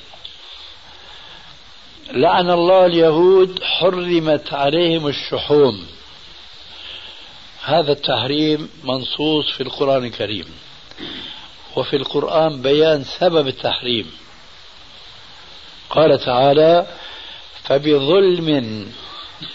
لعن 2.12 2.52
الله 2.52 2.86
اليهود 2.86 3.64
حرمت 3.64 4.54
عليهم 4.54 5.08
الشحوم. 5.08 5.88
هذا 7.64 7.92
التحريم 7.92 8.70
منصوص 8.84 9.52
في 9.52 9.64
القرآن 9.64 10.06
الكريم. 10.06 10.46
وفي 11.76 11.96
القرآن 11.96 12.62
بيان 12.62 13.04
سبب 13.04 13.48
التحريم. 13.48 14.12
قال 15.90 16.20
تعالى 16.20 16.88
فبظلم 17.64 18.88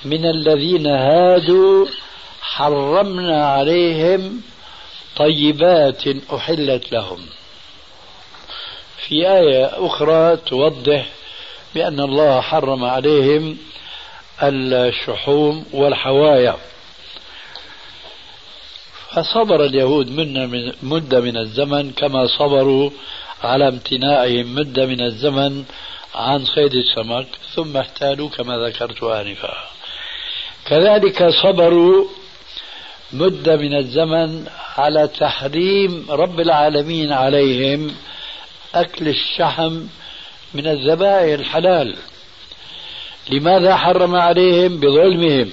من 0.05 0.25
الذين 0.25 0.87
هادوا 0.87 1.87
حرمنا 2.41 3.47
عليهم 3.47 4.41
طيبات 5.17 6.03
أحلت 6.35 6.93
لهم. 6.93 7.27
في 8.97 9.29
آية 9.29 9.87
أخرى 9.87 10.37
توضح 10.37 11.07
بأن 11.75 12.01
الله 12.01 12.41
حرم 12.41 12.85
عليهم 12.85 13.59
الشحوم 14.43 15.65
والحوايا. 15.73 16.57
فصبر 19.11 19.65
اليهود 19.65 20.11
منا 20.11 20.47
من 20.47 20.73
مدة 20.83 21.21
من 21.21 21.37
الزمن 21.37 21.91
كما 21.91 22.27
صبروا 22.39 22.91
على 23.43 23.69
امتناعهم 23.69 24.55
مدة 24.55 24.87
من 24.87 25.01
الزمن 25.01 25.65
عن 26.19 26.45
صيد 26.45 26.75
السمك 26.75 27.27
ثم 27.55 27.77
احتالوا 27.77 28.29
كما 28.29 28.59
ذكرت 28.59 29.03
آنفا. 29.03 29.55
كذلك 30.67 31.29
صبروا 31.43 32.05
مدة 33.13 33.57
من 33.57 33.75
الزمن 33.75 34.49
على 34.79 35.09
تحريم 35.09 36.07
رب 36.11 36.41
العالمين 36.41 37.13
عليهم 37.13 37.95
أكل 38.75 39.09
الشحم 39.09 39.83
من 40.55 40.67
الذبائح 40.67 41.39
الحلال. 41.39 41.97
لماذا 43.31 43.77
حرم 43.77 44.15
عليهم؟ 44.15 44.81
بظلمهم 44.81 45.51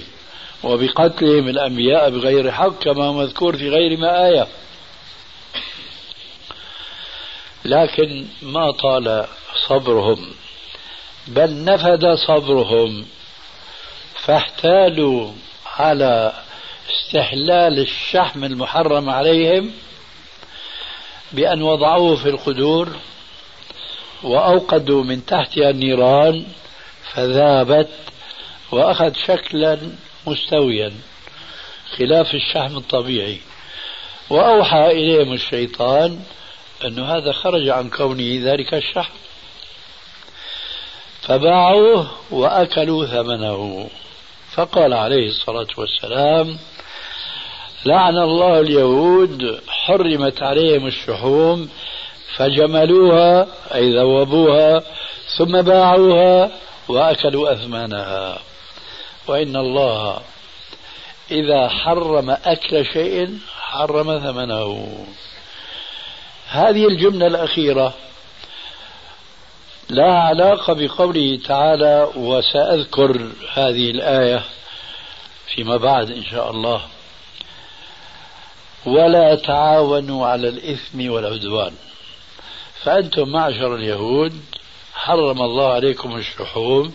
وبقتلهم 0.64 1.48
الأنبياء 1.48 2.10
بغير 2.10 2.52
حق 2.52 2.82
كما 2.82 3.12
مذكور 3.12 3.56
في 3.56 3.68
غير 3.68 3.98
ما 3.98 4.26
آية. 4.26 4.46
لكن 7.64 8.26
ما 8.42 8.70
طال 8.70 9.26
صبرهم؟ 9.68 10.34
بل 11.26 11.64
نفد 11.64 12.14
صبرهم 12.14 13.06
فاحتالوا 14.14 15.32
على 15.76 16.32
استحلال 16.90 17.78
الشحم 17.78 18.44
المحرم 18.44 19.10
عليهم 19.10 19.72
بأن 21.32 21.62
وضعوه 21.62 22.16
في 22.16 22.28
القدور 22.28 22.96
وأوقدوا 24.22 25.04
من 25.04 25.26
تحتها 25.26 25.70
النيران 25.70 26.46
فذابت 27.12 27.88
وأخذ 28.72 29.12
شكلا 29.14 29.78
مستويا 30.26 30.92
خلاف 31.96 32.34
الشحم 32.34 32.76
الطبيعي. 32.76 33.40
وأوحى 34.30 34.90
إليهم 34.90 35.32
الشيطان 35.32 36.20
أن 36.84 36.98
هذا 36.98 37.32
خرج 37.32 37.68
عن 37.68 37.90
كونه 37.90 38.52
ذلك 38.52 38.74
الشحم. 38.74 39.14
فباعوه 41.26 42.06
وأكلوا 42.30 43.06
ثمنه. 43.06 43.88
فقال 44.54 44.92
عليه 44.92 45.28
الصلاة 45.28 45.66
والسلام 45.76 46.58
لعن 47.84 48.18
الله 48.18 48.60
اليهود 48.60 49.60
حرمت 49.68 50.42
عليهم 50.42 50.86
الشحوم 50.86 51.68
فجملوها 52.36 53.46
أي 53.74 53.96
ذوبوها 53.96 54.82
ثم 55.38 55.62
باعوها 55.62 56.50
وأكلوا 56.88 57.52
أثمانها 57.52 58.38
وإن 59.26 59.56
الله 59.56 60.20
إذا 61.30 61.68
حرم 61.68 62.30
أكل 62.30 62.86
شيء 62.86 63.38
حرم 63.60 64.18
ثمنه. 64.18 64.96
هذه 66.48 66.86
الجملة 66.86 67.26
الأخيرة. 67.26 67.94
لا 69.88 70.12
علاقة 70.12 70.72
بقوله 70.72 71.38
تعالى 71.44 72.10
وسأذكر 72.16 73.30
هذه 73.52 73.90
الآية 73.90 74.44
فيما 75.54 75.76
بعد 75.76 76.10
إن 76.10 76.24
شاء 76.24 76.50
الله. 76.50 76.82
ولا 78.86 79.34
تعاونوا 79.34 80.26
على 80.26 80.48
الإثم 80.48 81.10
والعدوان. 81.10 81.72
فأنتم 82.82 83.28
معشر 83.28 83.74
اليهود 83.74 84.32
حرم 84.94 85.42
الله 85.42 85.72
عليكم 85.72 86.16
الشحوم 86.16 86.92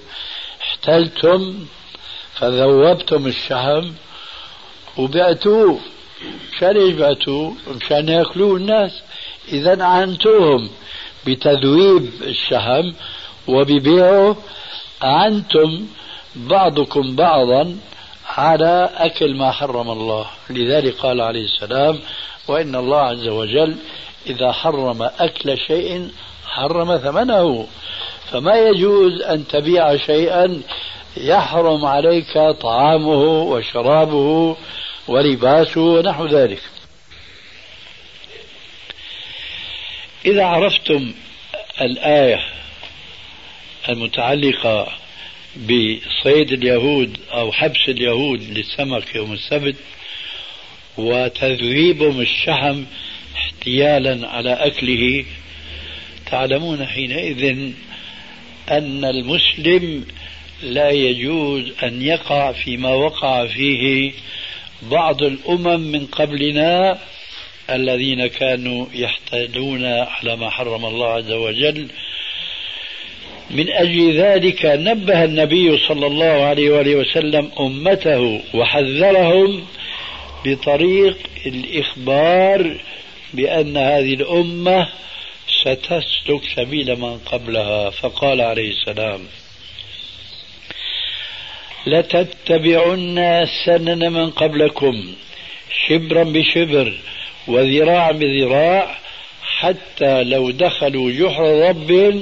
احتلتم 0.62 1.66
فذوبتم 2.34 3.28
الشحم 3.28 3.92
وبعتوه 4.98 5.80
مشان 6.54 6.78
إيش 6.78 6.94
بعتوه؟ 6.94 7.56
مشان 7.68 8.10
ياكلوه 8.10 8.56
الناس. 8.58 9.02
اذا 9.48 9.82
اعنتوهم 9.82 10.70
بتذويب 11.28 12.12
الشحم 12.22 12.92
وببيعه 13.48 14.36
اعنتم 15.04 15.86
بعضكم 16.36 17.16
بعضا 17.16 17.78
على 18.38 18.90
أكل 18.98 19.36
ما 19.36 19.52
حرم 19.52 19.90
الله. 19.92 20.26
لذلك 20.50 20.96
قال 20.96 21.22
عليه 21.22 21.44
السلام 21.44 22.00
وإن 22.48 22.76
الله 22.76 22.98
عز 22.98 23.28
وجل 23.28 23.76
إذا 24.28 24.52
حرم 24.52 25.10
أكل 25.20 25.58
شيء 25.58 26.12
حرم 26.46 26.98
ثمنه. 26.98 27.68
فما 28.32 28.56
يجوز 28.56 29.22
أن 29.22 29.48
تبيع 29.48 29.98
شيئا 29.98 30.62
يحرم 31.18 31.86
عليك 31.86 32.38
طعامه 32.62 33.24
وشرابه 33.24 34.56
ولباسه 35.08 35.82
ونحو 35.82 36.26
ذلك. 36.26 36.62
إذا 40.26 40.44
عرفتم 40.44 41.14
الآية 41.82 42.40
المتعلقة 43.90 44.88
بصيد 45.56 46.52
اليهود 46.52 47.18
أو 47.32 47.52
حبس 47.52 47.90
اليهود 47.90 48.44
للسمك 48.44 49.16
يوم 49.16 49.34
السبت 49.34 49.76
وتذويبهم 50.98 52.22
الشحم 52.22 52.84
احتيالا 53.36 54.28
على 54.28 54.54
أكله 54.54 55.26
تعلمون 56.32 56.86
حينئذ 56.86 57.72
أن 58.72 59.06
المسلم 59.06 60.06
لا 60.64 60.90
يجوز 60.90 61.72
أن 61.84 62.02
يقع 62.02 62.52
فيما 62.52 62.90
وقع 62.90 63.48
فيه 63.48 64.12
بعض 64.82 65.24
الأمم 65.24 65.80
من 65.92 66.06
قبلنا 66.06 67.00
الذين 67.70 68.28
كانوا 68.28 68.86
يحتالون 68.94 69.86
على 69.86 70.36
ما 70.36 70.50
حرم 70.50 70.86
الله 70.86 71.08
عز 71.08 71.32
وجل. 71.32 71.88
من 73.50 73.70
أجل 73.70 74.18
ذلك 74.18 74.66
نبه 74.66 75.24
النبي 75.24 75.78
صلى 75.78 76.08
الله 76.08 76.46
عليه 76.46 76.70
وآله 76.70 76.96
وسلم 76.96 77.52
أمته 77.60 78.42
وحذرهم 78.54 79.66
بطريق 80.46 81.18
الإخبار 81.46 82.78
بأن 83.34 83.78
هذه 83.78 84.14
الأمة 84.14 84.88
ستسلك 85.62 86.42
سبيل 86.56 86.96
من 86.96 87.18
قبلها. 87.18 87.90
فقال 87.90 88.42
عليه 88.42 88.72
السلام 88.72 89.28
لتتبعن 91.88 93.48
سنن 93.66 94.14
من 94.14 94.30
قبلكم 94.30 95.14
شبرا 95.88 96.24
بشبر 96.24 96.94
وذراعا 97.48 98.12
بذراع 98.12 98.98
حتى 99.44 100.24
لو 100.24 100.52
دخلوا 100.52 101.12
جحر 101.12 101.70
رب 101.70 102.14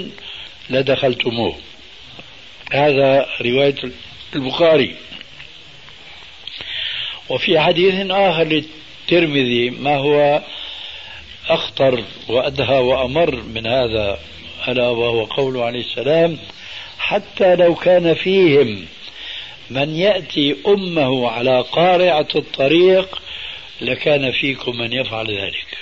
لدخلتموه. 0.69 1.55
هذا 2.73 3.27
رواية 3.41 3.75
البخاري. 4.35 4.95
وفي 7.29 7.59
حديث 7.59 8.11
آخر 8.11 8.43
للترمذي 8.43 9.69
ما 9.69 9.97
هو 9.97 10.41
أخطر 11.49 12.03
وأدهى 12.27 12.77
وأمر 12.77 13.35
من 13.35 13.67
هذا؟ 13.67 14.19
ألا 14.67 14.89
وهو 14.89 15.23
قوله 15.23 15.65
عليه 15.65 15.79
السلام 15.79 16.37
حتى 16.99 17.55
لو 17.55 17.75
كان 17.75 18.13
فيهم 18.13 18.85
من 19.69 19.95
يأتي 19.95 20.55
أمه 20.67 21.29
على 21.29 21.61
قارعة 21.61 22.27
الطريق 22.35 23.21
لكان 23.81 24.31
فيكم 24.31 24.77
من 24.77 24.93
يفعل 24.93 25.27
ذلك. 25.27 25.77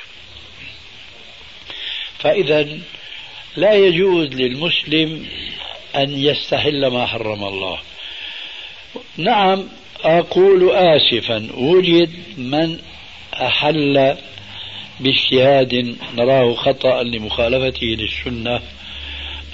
فإذا 2.19 2.79
لا 3.55 3.73
يجوز 3.73 4.27
للمسلم 4.27 5.25
أن 5.95 6.19
يستحل 6.19 6.87
ما 6.87 7.05
حرم 7.05 7.43
الله. 7.43 7.79
نعم 9.17 9.67
أقول 10.03 10.71
آسفا 10.71 11.49
وجد 11.53 12.09
من 12.37 12.79
أحل 13.33 14.17
باجتهاد 14.99 15.95
نراه 16.15 16.53
خطأ 16.53 17.03
لمخالفته 17.03 17.85
للسنة 17.85 18.61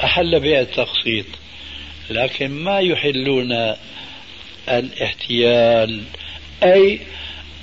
أحل 0.04 0.39
بيع 0.39 0.60
التقسيط. 0.60 1.26
لكن 2.10 2.52
ما 2.52 2.80
يحلون 2.80 3.76
الاحتيال 4.70 6.04
أي 6.64 7.00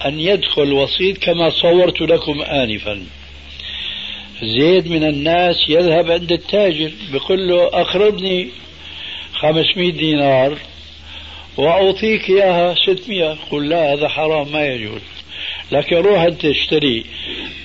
أن 0.07 0.21
يدخل 0.21 0.73
وسيط 0.73 1.19
كما 1.19 1.51
صورت 1.51 2.01
لكم 2.01 2.43
آنفا. 2.43 3.07
زيد 4.43 4.89
من 4.89 5.05
الناس 5.05 5.57
يذهب 5.69 6.11
عند 6.11 6.33
التاجر 6.33 6.91
بيقول 7.13 7.49
له 7.49 7.67
أقرضني 7.67 8.49
500 9.33 9.93
دينار 9.93 10.59
وأعطيك 11.57 12.31
إياها 12.31 12.75
600 12.75 13.39
قل 13.51 13.69
لا 13.69 13.93
هذا 13.93 14.09
حرام 14.09 14.53
ما 14.53 14.67
يجوز. 14.67 15.03
لكن 15.73 15.97
روح 15.97 16.21
أنت 16.23 16.45
اشتري 16.45 17.05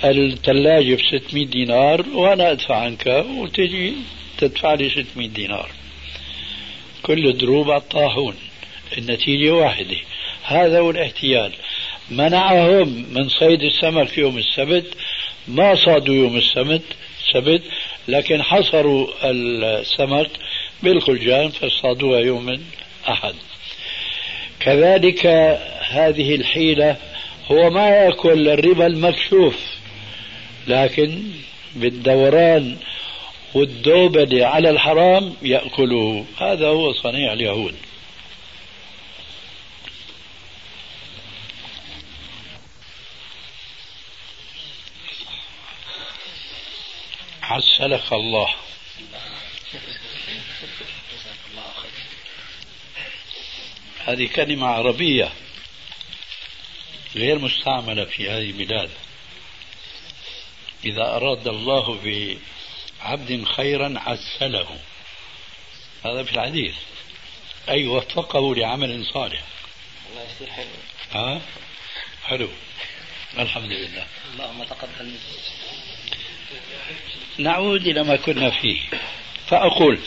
الثلاجة 0.03 0.95
ب 0.95 1.19
600 1.19 1.45
دينار 1.45 2.05
وأنا 2.13 2.51
أدفع 2.51 2.75
عنك 2.75 3.25
وتجي 3.37 3.93
تدفع 4.37 4.73
لي 4.73 4.89
600 4.89 5.27
دينار. 5.27 5.69
كل 7.03 7.37
دروب 7.37 7.71
على 7.71 7.81
الطاحون 7.81 8.35
النتيجة 8.97 9.51
واحدة. 9.51 9.97
هذا 10.43 10.79
هو 10.79 10.91
الاحتيال. 10.91 11.51
منعهم 12.11 13.05
من 13.13 13.29
صيد 13.29 13.63
السمك 13.63 14.17
يوم 14.17 14.37
السبت 14.37 14.85
ما 15.47 15.75
صادوا 15.75 16.15
يوم 16.15 16.37
السبت 16.37 16.81
سبت 17.33 17.61
لكن 18.07 18.43
حصروا 18.43 19.07
السمك 19.23 20.29
بالخلجان 20.83 21.49
فاصطادوها 21.49 22.19
يوم 22.19 22.49
الأحد 22.49 23.35
كذلك 24.59 25.25
هذه 25.89 26.35
الحيلة 26.35 26.95
هو 27.51 27.69
ما 27.69 27.89
يأكل 27.89 28.49
الربا 28.49 28.85
المكشوف 28.87 29.55
لكن 30.67 31.23
بالدوران 31.75 32.77
والدوبلة 33.53 34.45
على 34.45 34.69
الحرام 34.69 35.33
يأكله. 35.41 36.25
هذا 36.37 36.67
هو 36.67 36.93
صنيع 36.93 37.33
اليهود. 37.33 37.75
عسلك 47.49 48.13
الله. 48.13 48.55
هذه 54.05 54.27
كلمة 54.27 54.67
عربية 54.67 55.33
غير 57.15 57.39
مستعملة 57.39 58.05
في 58.05 58.29
هذه 58.29 58.49
البلاد. 58.49 58.91
إذا 60.85 61.01
أراد 61.01 61.47
الله 61.47 61.99
بعبد 62.03 63.43
خيرا 63.43 63.93
عسله. 63.97 64.79
هذا 66.05 66.23
في 66.23 66.31
الحديث. 66.31 66.75
أي 67.69 67.87
وفقه 67.87 68.55
لعمل 68.55 69.05
صالح. 69.05 69.43
الله 70.11 70.27
يصير 70.35 70.51
حلو 70.51 70.67
ها؟ 71.11 71.41
حلو. 72.23 72.49
الحمد 73.39 73.71
لله. 73.71 74.07
اللهم 74.33 74.63
تقبل 74.63 75.15
نعود 77.37 77.87
إلى 77.87 78.03
ما 78.03 78.15
كنا 78.15 78.49
فيه. 78.49 78.79
فأقول 79.47 79.99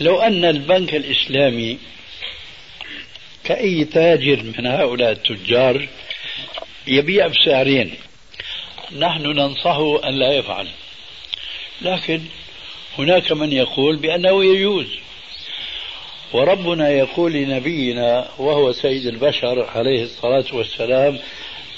لو 0.00 0.20
أن 0.20 0.44
البنك 0.44 0.94
الإسلامي 0.94 1.78
كأي 3.44 3.84
تاجر 3.84 4.42
من 4.42 4.66
هؤلاء 4.66 5.12
التجار 5.12 5.88
يبيع 6.86 7.26
بسعرين 7.26 7.94
نحن 8.98 9.22
ننصحه 9.22 10.08
أن 10.08 10.14
لا 10.14 10.32
يفعل. 10.32 10.68
لكن 11.82 12.20
هناك 12.98 13.32
من 13.32 13.52
يقول 13.52 13.96
بأنه 13.96 14.44
يجوز. 14.44 14.86
وربنا 16.32 16.90
يقول 16.90 17.32
لنبينا 17.32 18.28
وهو 18.38 18.72
سيد 18.72 19.06
البشر 19.06 19.70
عليه 19.74 20.02
الصلاة 20.02 20.44
والسلام 20.52 21.18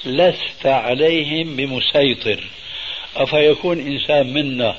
لست 0.06 0.66
عليهم 0.66 1.56
بمسيطر. 1.56 2.44
أفيكون 3.16 3.80
إنسان 3.80 4.32
منا 4.32 4.76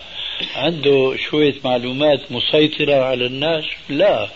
عنده 0.55 1.15
شوية 1.29 1.55
معلومات 1.63 2.31
مسيطرة 2.31 2.95
على 2.95 3.25
الناس؟ 3.25 3.63
لا. 3.89 4.29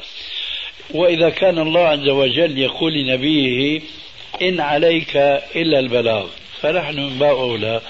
وإذا 0.89 1.29
كان 1.29 1.59
الله 1.59 1.81
عز 1.81 2.09
وجل 2.09 2.57
يقول 2.57 2.93
لنبيه 2.93 3.81
إن 4.41 4.59
عليك 4.59 5.15
إلا 5.55 5.79
البلاغ. 5.79 6.27
فنحن 6.61 6.99
من 6.99 7.19
باب 7.19 7.37
أولى. 7.37 7.81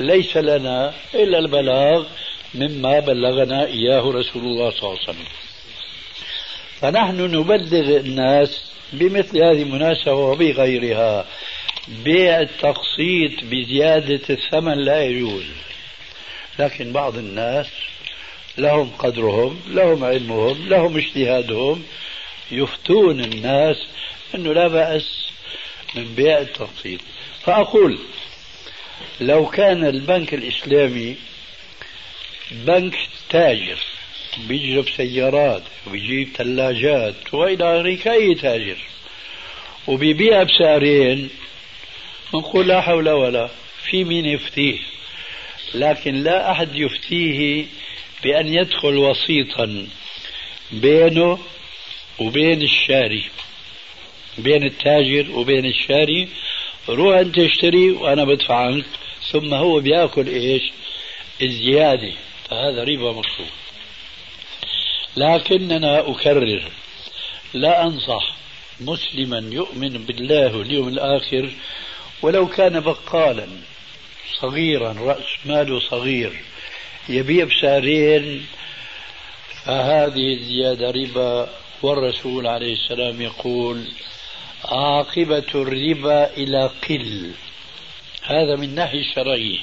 ليس 0.00 0.36
لنا 0.36 0.94
إلا 1.14 1.38
البلاغ 1.38 2.04
مما 2.54 3.00
بلغنا 3.00 3.66
إياه 3.66 4.00
رسول 4.00 4.42
الله 4.42 4.70
صلى 4.70 4.80
الله 4.82 4.98
عليه 5.00 5.10
وسلم. 5.10 5.26
فنحن 6.80 7.20
نبلغ 7.20 7.96
الناس 7.96 8.72
بمثل 8.92 9.38
هذه 9.38 9.62
المناسبة 9.62 10.14
وبغيرها. 10.14 11.26
بيع 11.88 12.40
التقسيط 12.40 13.32
بزيادة 13.42 14.20
الثمن 14.30 14.78
لا 14.78 15.04
يجوز. 15.04 15.44
لكن 16.58 16.92
بعض 16.92 17.16
الناس 17.16 17.66
لهم 18.58 18.90
قدرهم 18.98 19.60
لهم 19.68 20.04
علمهم 20.04 20.68
لهم 20.68 20.96
اجتهادهم 20.96 21.84
يفتون 22.50 23.20
الناس 23.20 23.76
أنه 24.34 24.52
لا 24.52 24.68
بأس 24.68 25.30
من 25.94 26.14
بيع 26.14 26.38
التقسيط. 26.38 27.00
فأقول 27.42 27.98
لو 29.20 29.46
كان 29.46 29.84
البنك 29.84 30.34
الإسلامي 30.34 31.16
بنك 32.50 32.94
تاجر 33.30 33.78
بيجلب 34.48 34.88
سيارات 34.88 35.62
وبيجيب 35.86 36.28
ثلاجات 36.36 37.34
وإلى 37.34 37.80
آخره 37.80 37.96
كأي 37.96 38.34
تاجر 38.34 38.76
وبيبيع 39.86 40.42
بسعرين 40.42 41.30
نقول 42.34 42.68
لا 42.68 42.80
حول 42.80 43.08
ولا 43.08 43.50
في 43.90 44.04
مين 44.04 44.26
يفتيه. 44.26 44.78
لكن 45.74 46.14
لا 46.14 46.50
أحد 46.52 46.74
يفتيه 46.74 47.66
بأن 48.22 48.48
يدخل 48.54 48.96
وسيطا 48.96 49.86
بينه 50.72 51.38
وبين 52.18 52.62
الشاري 52.62 53.24
بين 54.38 54.64
التاجر 54.64 55.30
وبين 55.30 55.66
الشاري. 55.66 56.28
روح 56.88 57.16
أنت 57.18 57.38
اشتري 57.38 57.90
وأنا 57.90 58.24
بدفع 58.24 58.54
عنك 58.66 58.84
ثم 59.30 59.54
هو 59.54 59.80
بيأكل 59.80 60.26
إيش؟ 60.26 60.62
الزيادة. 61.42 62.12
فهذا 62.50 62.84
ربا 62.84 63.12
مكتوب 63.12 63.46
لكننا 65.16 66.10
أكرر 66.10 66.62
لا 67.54 67.82
أنصح 67.82 68.34
مسلما 68.80 69.54
يؤمن 69.54 69.88
بالله 69.88 70.56
واليوم 70.56 70.88
الآخر 70.88 71.50
ولو 72.26 72.46
كان 72.46 72.80
بقالا 72.80 73.46
صغيرا 74.40 74.92
رأس 74.92 75.26
ماله 75.44 75.80
صغير 75.80 76.32
يبيع 77.08 77.44
بسعرين 77.44 78.46
فهذه 79.64 80.34
الزيادة 80.34 80.90
ربا 80.90 81.48
والرسول 81.82 82.46
عليه 82.46 82.72
السلام 82.72 83.22
يقول 83.22 83.84
عاقبة 84.64 85.44
الربا 85.54 86.30
إلى 86.36 86.70
قل. 86.88 87.32
هذا 88.22 88.56
من 88.56 88.74
ناحية 88.74 89.00
الشرعية. 89.00 89.58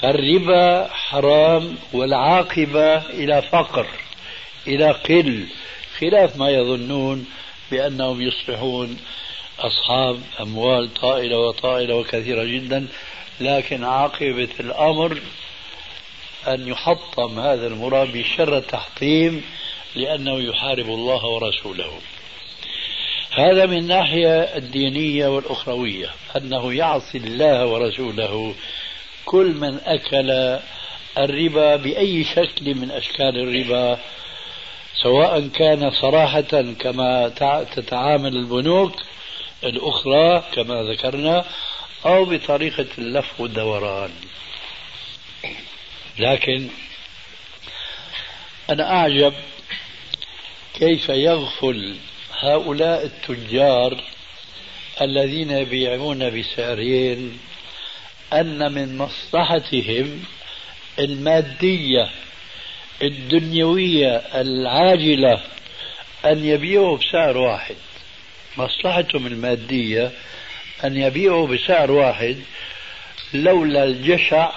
فالربا 0.00 0.88
حرام 0.92 1.76
والعاقبة 1.92 2.96
إلى 2.96 3.42
فقر 3.42 3.86
إلى 4.66 4.90
قل 4.90 5.46
خلاف 5.98 6.36
ما 6.36 6.50
يظنون 6.50 7.26
بأنهم 7.70 8.22
يصبحون 8.22 8.98
أصحاب 9.62 10.20
أموال 10.40 10.94
طائلة 10.94 11.38
وطائلة 11.38 11.94
وكثيرة 11.94 12.44
جدا 12.44 12.86
لكن 13.40 13.84
عاقبة 13.84 14.48
الأمر 14.60 15.18
أن 16.48 16.68
يحطم 16.68 17.40
هذا 17.40 17.66
المرابي 17.66 18.24
شر 18.24 18.56
التحطيم 18.56 19.42
لأنه 19.96 20.40
يحارب 20.40 20.86
الله 20.86 21.26
ورسوله. 21.26 21.92
هذا 23.30 23.66
من 23.66 23.78
الناحية 23.78 24.40
الدينية 24.40 25.26
والأخروية 25.26 26.10
أنه 26.36 26.74
يعصي 26.74 27.18
الله 27.18 27.66
ورسوله. 27.66 28.54
كل 29.24 29.54
من 29.54 29.80
أكل 29.84 30.58
الربا 31.18 31.76
بأي 31.76 32.24
شكل 32.24 32.74
من 32.74 32.90
أشكال 32.90 33.38
الربا 33.38 33.98
سواء 35.02 35.48
كان 35.48 35.90
صراحة 35.90 36.62
كما 36.80 37.28
تتعامل 37.76 38.36
البنوك 38.36 38.92
الأخرى 39.64 40.44
كما 40.52 40.82
ذكرنا 40.82 41.44
أو 42.06 42.24
بطريقة 42.24 42.86
اللف 42.98 43.40
والدوران 43.40 44.10
لكن 46.18 46.68
أنا 48.70 48.92
أعجب 48.92 49.34
كيف 50.74 51.08
يغفل 51.08 51.96
هؤلاء 52.38 53.04
التجار 53.04 54.04
الذين 55.00 55.50
يبيعون 55.50 56.40
بسعرين 56.40 57.38
أن 58.32 58.72
من 58.72 58.98
مصلحتهم 58.98 60.24
المادية 60.98 62.10
الدنيوية 63.02 64.16
العاجلة 64.16 65.40
أن 66.24 66.44
يبيعوا 66.44 66.98
بسعر 66.98 67.38
واحد. 67.38 67.76
مصلحتهم 68.56 69.26
المادية 69.26 70.10
أن 70.84 70.96
يبيعوا 70.96 71.46
بسعر 71.46 71.90
واحد 71.90 72.36
لولا 73.34 73.84
الجشع 73.84 74.52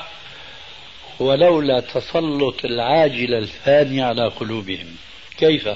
ولولا 1.19 1.79
تسلط 1.79 2.65
العاجلة 2.65 3.37
الثانية 3.37 4.05
على 4.05 4.27
قلوبهم. 4.27 4.95
كيف؟ 5.37 5.69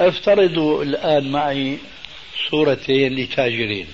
افترضوا 0.00 0.82
الآن 0.84 1.30
معي 1.30 1.78
صورتين 2.50 3.16
لتاجرين. 3.16 3.86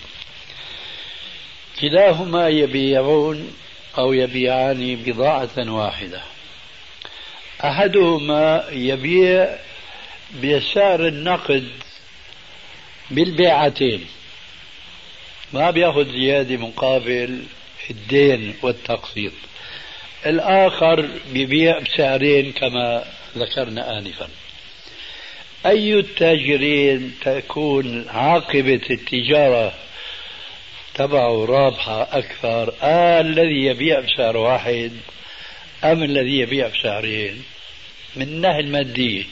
كلاهما 1.80 2.48
يبيعون 2.48 3.56
أو 3.98 4.12
يبيعان 4.12 4.96
بضاعة 4.96 5.72
واحدة. 5.72 6.22
أحدهما 7.64 8.64
يبيع 8.72 9.58
بسعر 10.42 11.06
النقد 11.06 11.68
بالبيعتين. 13.10 14.06
ما 15.52 15.70
بياخذ 15.70 16.12
زيادة 16.12 16.56
مقابل 16.56 17.42
الدين 17.90 18.54
والتقسيط. 18.62 19.32
الآخر 20.26 21.08
بيبيع 21.32 21.78
بسعرين 21.78 22.52
كما 22.52 23.04
ذكرنا 23.36 23.98
آنفا. 23.98 24.28
أي 25.66 25.94
التاجرين 25.94 27.14
تكون 27.20 28.08
عاقبة 28.08 28.80
التجارة 28.90 29.74
تبعه 30.94 31.44
رابحة 31.44 32.02
أكثر؟ 32.02 32.74
آه 32.82 33.20
الذي 33.20 33.64
يبيع 33.64 34.00
بسعر 34.00 34.36
واحد 34.36 34.92
أم 35.84 36.02
الذي 36.02 36.38
يبيع 36.38 36.68
بسعرين؟ 36.68 37.42
من 38.16 38.22
الناحية 38.22 38.60
المادية. 38.60 39.24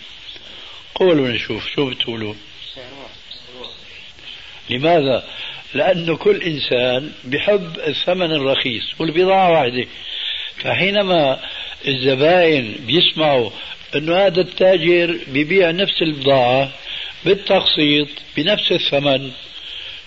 قولوا 0.94 1.28
نشوف 1.28 1.70
شو 1.70 1.90
بتقولوا؟ 1.90 2.34
لماذا؟ 4.70 5.24
لأنه 5.74 6.16
كل 6.16 6.42
إنسان 6.42 7.12
بحب 7.24 7.78
الثمن 7.86 8.32
الرخيص 8.32 9.00
والبضاعة 9.00 9.50
واحدة. 9.52 9.86
فحينما 10.56 11.40
الزبائن 11.88 12.74
بيسمعوا 12.86 13.50
أنه 13.96 14.16
هذا 14.16 14.40
التاجر 14.40 15.18
بيبيع 15.28 15.70
نفس 15.70 16.02
البضاعة 16.02 16.70
بالتقسيط 17.24 18.08
بنفس 18.36 18.72
الثمن 18.72 19.30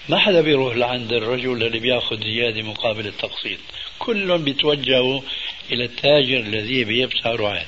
ما 0.10 0.18
حدا 0.18 0.42
بيروح 0.42 0.76
لعند 0.76 1.14
الرجل 1.14 1.64
اللي 1.64 1.80
بياخذ 1.80 2.24
زيادة 2.24 2.62
مقابل 2.62 3.08
التقسيط. 3.08 3.60
كلهم 4.00 4.44
بيتوجهوا 4.44 5.22
إلى 5.72 5.84
التاجر 5.84 6.38
الذي 6.38 6.80
يبيع 6.80 7.06
بسعر 7.06 7.42
واحد 7.42 7.66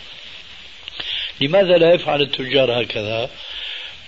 لماذا 1.41 1.77
لا 1.77 1.93
يفعل 1.93 2.21
التجار 2.21 2.81
هكذا؟ 2.81 3.29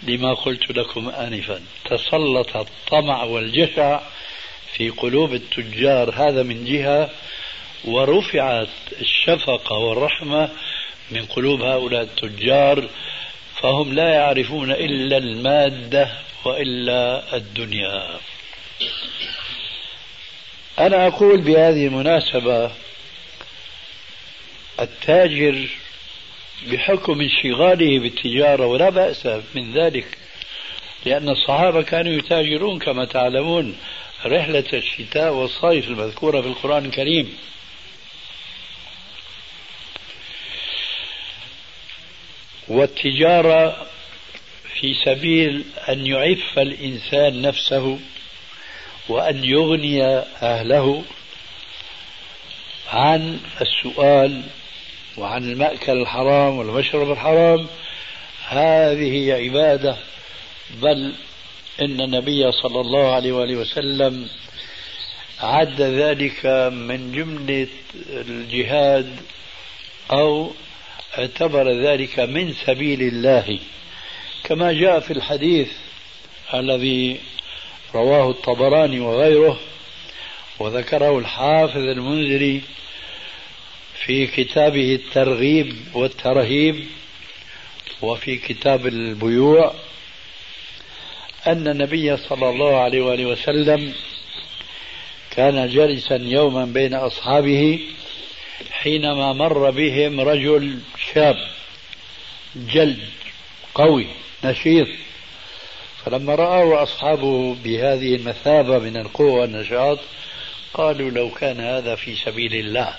لما 0.04 0.34
قلت 0.34 0.72
لكم 0.72 1.10
آنفا. 1.10 1.62
تسلط 1.86 2.56
الطمع 2.56 3.24
والجشع 3.24 4.00
في 4.74 4.90
قلوب 4.90 5.34
التجار. 5.34 6.14
هذا 6.16 6.44
من 6.44 6.66
جهة 6.66 7.10
ورفعت 7.86 8.68
الشفقة 9.02 9.76
والرحمة 9.76 10.50
من 11.12 11.26
قلوب 11.26 11.62
هؤلاء 11.62 12.02
التجار. 12.02 12.90
فهم 13.62 13.94
لا 13.94 14.10
يعرفون 14.10 14.72
إلا 14.72 15.18
المادة 15.18 16.12
وإلا 16.46 17.36
الدنيا. 17.38 18.20
أنا 20.80 21.08
أقول 21.08 21.42
بهذه 21.42 21.88
المناسبة 21.88 22.72
التاجر 24.80 25.68
بحكم 26.64 27.22
انشغاله 27.22 28.00
بالتجارة 28.00 28.66
ولا 28.66 28.90
بأس 28.90 29.28
من 29.56 29.74
ذلك 29.74 30.18
لأن 31.06 31.30
الصحابة 31.30 31.82
كانوا 31.82 32.14
يتاجرون 32.14 32.80
كما 32.80 33.06
تعلمون 33.06 33.78
رحلة 34.26 34.66
الشتاء 34.74 35.34
والصيف 35.34 35.88
المذكورة 35.88 36.42
في 36.42 36.48
القرآن 36.48 36.86
الكريم. 36.86 37.38
والتجارة 42.68 43.88
في 44.80 44.94
سبيل 45.06 45.64
أن 45.90 46.08
يعف 46.08 46.60
الإنسان 46.60 47.42
نفسه 47.42 48.00
وأن 49.10 49.44
يغني 49.44 50.06
أهله 50.42 51.04
عن 52.88 53.40
السؤال 53.62 54.44
وعن 55.18 55.44
المأكل 55.44 55.92
الحرام 55.92 56.58
والمشرب 56.58 57.12
الحرام. 57.12 57.68
هذه 58.48 59.34
عبادة. 59.34 59.98
بل 60.82 61.14
إن 61.82 62.02
النبي 62.02 62.52
صلى 62.52 62.82
الله 62.82 63.14
عليه 63.14 63.32
وآله 63.32 63.56
وسلم 63.56 64.28
عد 65.42 65.82
ذلك 65.82 66.46
من 66.74 67.12
جملة 67.12 67.68
الجهاد 68.10 69.16
أو 70.12 70.52
اعتبر 71.18 71.72
ذلك 71.72 72.20
من 72.20 72.54
سبيل 72.54 73.02
الله. 73.02 73.60
كما 74.44 74.72
جاء 74.74 75.00
في 75.00 75.14
الحديث 75.14 75.72
الذي 76.54 77.20
رواه 77.96 78.30
الطبراني 78.30 79.00
وغيره 79.00 79.60
وذكره 80.60 81.20
الحافظ 81.20 81.78
المنذري 81.78 82.62
في 84.04 84.28
كتابه 84.28 84.96
الترغيب 84.96 85.76
والترهيب 85.94 86.86
وفي 88.02 88.38
كتاب 88.38 88.88
البيوع 88.88 89.74
أن 91.48 91.68
النبي 91.68 92.18
صلى 92.18 92.50
الله 92.50 92.78
عليه 92.78 93.02
وآله 93.02 93.26
وسلم 93.26 93.94
كان 95.32 95.68
جالسا 95.70 96.16
يوما 96.16 96.66
بين 96.66 96.94
أصحابه 96.94 97.80
حينما 98.72 99.34
مر 99.34 99.70
بهم 99.70 100.20
رجل 100.20 100.80
شاب 101.14 101.36
جلد 102.56 103.00
قوي 103.76 104.08
نشيط. 104.44 104.88
فلما 106.06 106.36
رأوا 106.36 106.84
أصحابه 106.84 107.56
بهذه 107.64 108.16
المثابة 108.16 108.80
من 108.80 108.98
القوة 108.98 109.32
والنشاط 109.32 110.00
قالوا 110.74 111.12
لو 111.12 111.30
كان 111.30 111.60
هذا 111.60 111.96
في 111.96 112.16
سبيل 112.16 112.56
الله. 112.56 112.96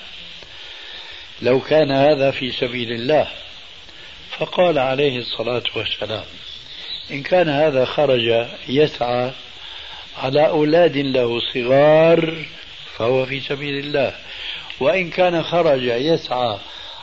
لو 1.43 1.61
كان 1.61 1.91
هذا 1.91 2.31
في 2.31 2.53
سبيل 2.53 2.93
الله. 2.93 3.29
فقال 4.39 4.79
عليه 4.79 5.19
الصلاة 5.19 5.63
والسلام 5.77 6.25
إن 7.11 7.23
كان 7.23 7.49
هذا 7.49 7.85
خرج 7.85 8.47
يسعى 8.69 9.31
على 10.17 10.49
أولاد 10.49 10.97
له 10.97 11.41
صغار 11.55 12.45
فهو 12.97 13.27
في 13.27 13.41
سبيل 13.41 13.79
الله. 13.79 14.15
وإن 14.81 15.11
كان 15.11 15.43
خرج 15.43 15.83
يسعى 15.83 16.59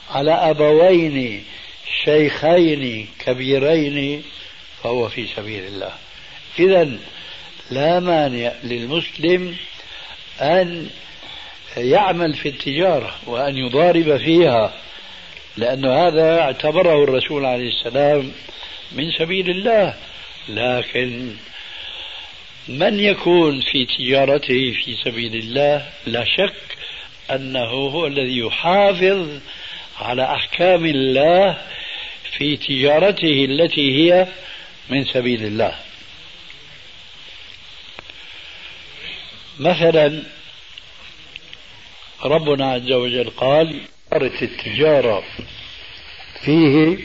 على 0.09 0.31
أبوين 0.31 1.43
شيخين 2.03 3.07
كبيرين 3.19 4.23
فهو 4.83 5.09
في 5.09 5.27
سبيل 5.27 5.63
الله. 5.63 5.93
إذا 6.59 6.89
لا 7.71 7.99
مانع 7.99 8.51
للمسلم 8.63 9.55
أن 10.41 10.89
يعمل 11.77 12.33
في 12.33 12.49
التجارة 12.49 13.15
وأن 13.25 13.57
يضارب 13.57 14.17
فيها 14.17 14.73
لأن 15.57 15.85
هذا 15.85 16.39
اعتبره 16.41 17.03
الرسول 17.03 17.45
عليه 17.45 17.67
السلام 17.67 18.31
من 18.91 19.11
سبيل 19.11 19.49
الله. 19.49 19.93
لكن 20.49 21.35
من 22.67 22.99
يكون 22.99 23.61
في 23.61 23.85
تجارته 23.85 24.71
في 24.71 24.95
سبيل 25.03 25.35
الله؟ 25.35 25.89
لا 26.05 26.23
شك 26.25 26.77
أنه 27.31 27.69
هو 27.69 28.07
الذي 28.07 28.37
يحافظ 28.37 29.39
على 29.99 30.23
أحكام 30.23 30.85
الله 30.85 31.57
في 32.37 32.57
تجارته 32.57 33.45
التي 33.45 33.91
هي 33.91 34.27
من 34.89 35.05
سبيل 35.05 35.45
الله. 35.45 35.75
مثلا 39.59 40.23
ربنا 42.25 42.71
عز 42.71 42.91
وجل 42.91 43.29
قال 43.29 43.81
أردت 44.13 44.43
التجارة. 44.43 45.23
فيه 46.45 46.97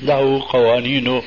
له 0.00 0.46
قوانينه 0.48 1.22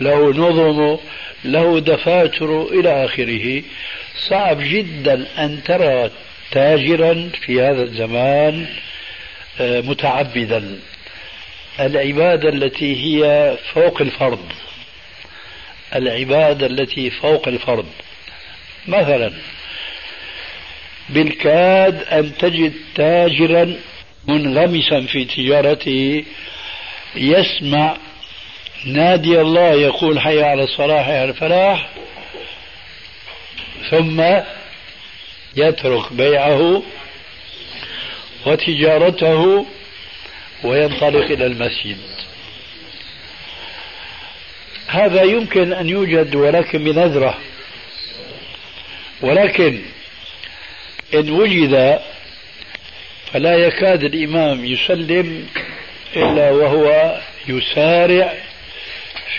له 0.00 0.30
نظمه 0.30 0.98
له 1.44 1.80
دفاتر 1.80 2.62
إلى 2.62 3.04
آخره. 3.04 3.62
صعب 4.28 4.58
جدا 4.60 5.26
أن 5.38 5.62
ترى 5.64 6.10
تاجرا 6.50 7.30
في 7.40 7.60
هذا 7.60 7.82
الزمان 7.82 8.66
آه، 9.60 9.80
متعبدا. 9.80 10.80
العبادة 11.80 12.48
التي 12.48 12.96
هي 12.96 13.56
فوق 13.72 14.02
الفرض. 14.02 14.52
العبادة 15.94 16.66
التي 16.66 17.10
فوق 17.10 17.48
الفرض. 17.48 17.86
مثلا 18.88 19.32
بالكاد 21.08 22.02
أن 22.02 22.36
تجد 22.38 22.72
تاجرا 22.94 23.76
منغمسا 24.28 25.00
في 25.00 25.24
تجارته 25.24 26.24
يسمع 27.16 27.96
نادي 28.86 29.40
الله 29.40 29.72
يقول 29.72 30.20
حي 30.20 30.42
على 30.42 30.62
الصلاة 30.62 31.02
حي 31.02 31.16
على 31.16 31.30
الفلاح 31.30 31.88
ثم 33.90 34.22
يترك 35.56 36.12
بيعه 36.12 36.82
وتجارته 38.46 39.66
وينطلق 40.64 41.24
إلى 41.24 41.46
المسجد. 41.46 41.98
هذا 44.86 45.22
يمكن 45.22 45.72
أن 45.72 45.88
يوجد 45.88 46.34
ولكن 46.34 46.84
بنذرة 46.84 47.38
ولكن 49.22 49.82
إن 51.14 51.30
وجد 51.30 52.00
فلا 53.32 53.56
يكاد 53.56 54.04
الإمام 54.04 54.64
يسلم 54.64 55.46
إلا 56.16 56.50
وهو 56.50 57.16
يسارع 57.48 58.34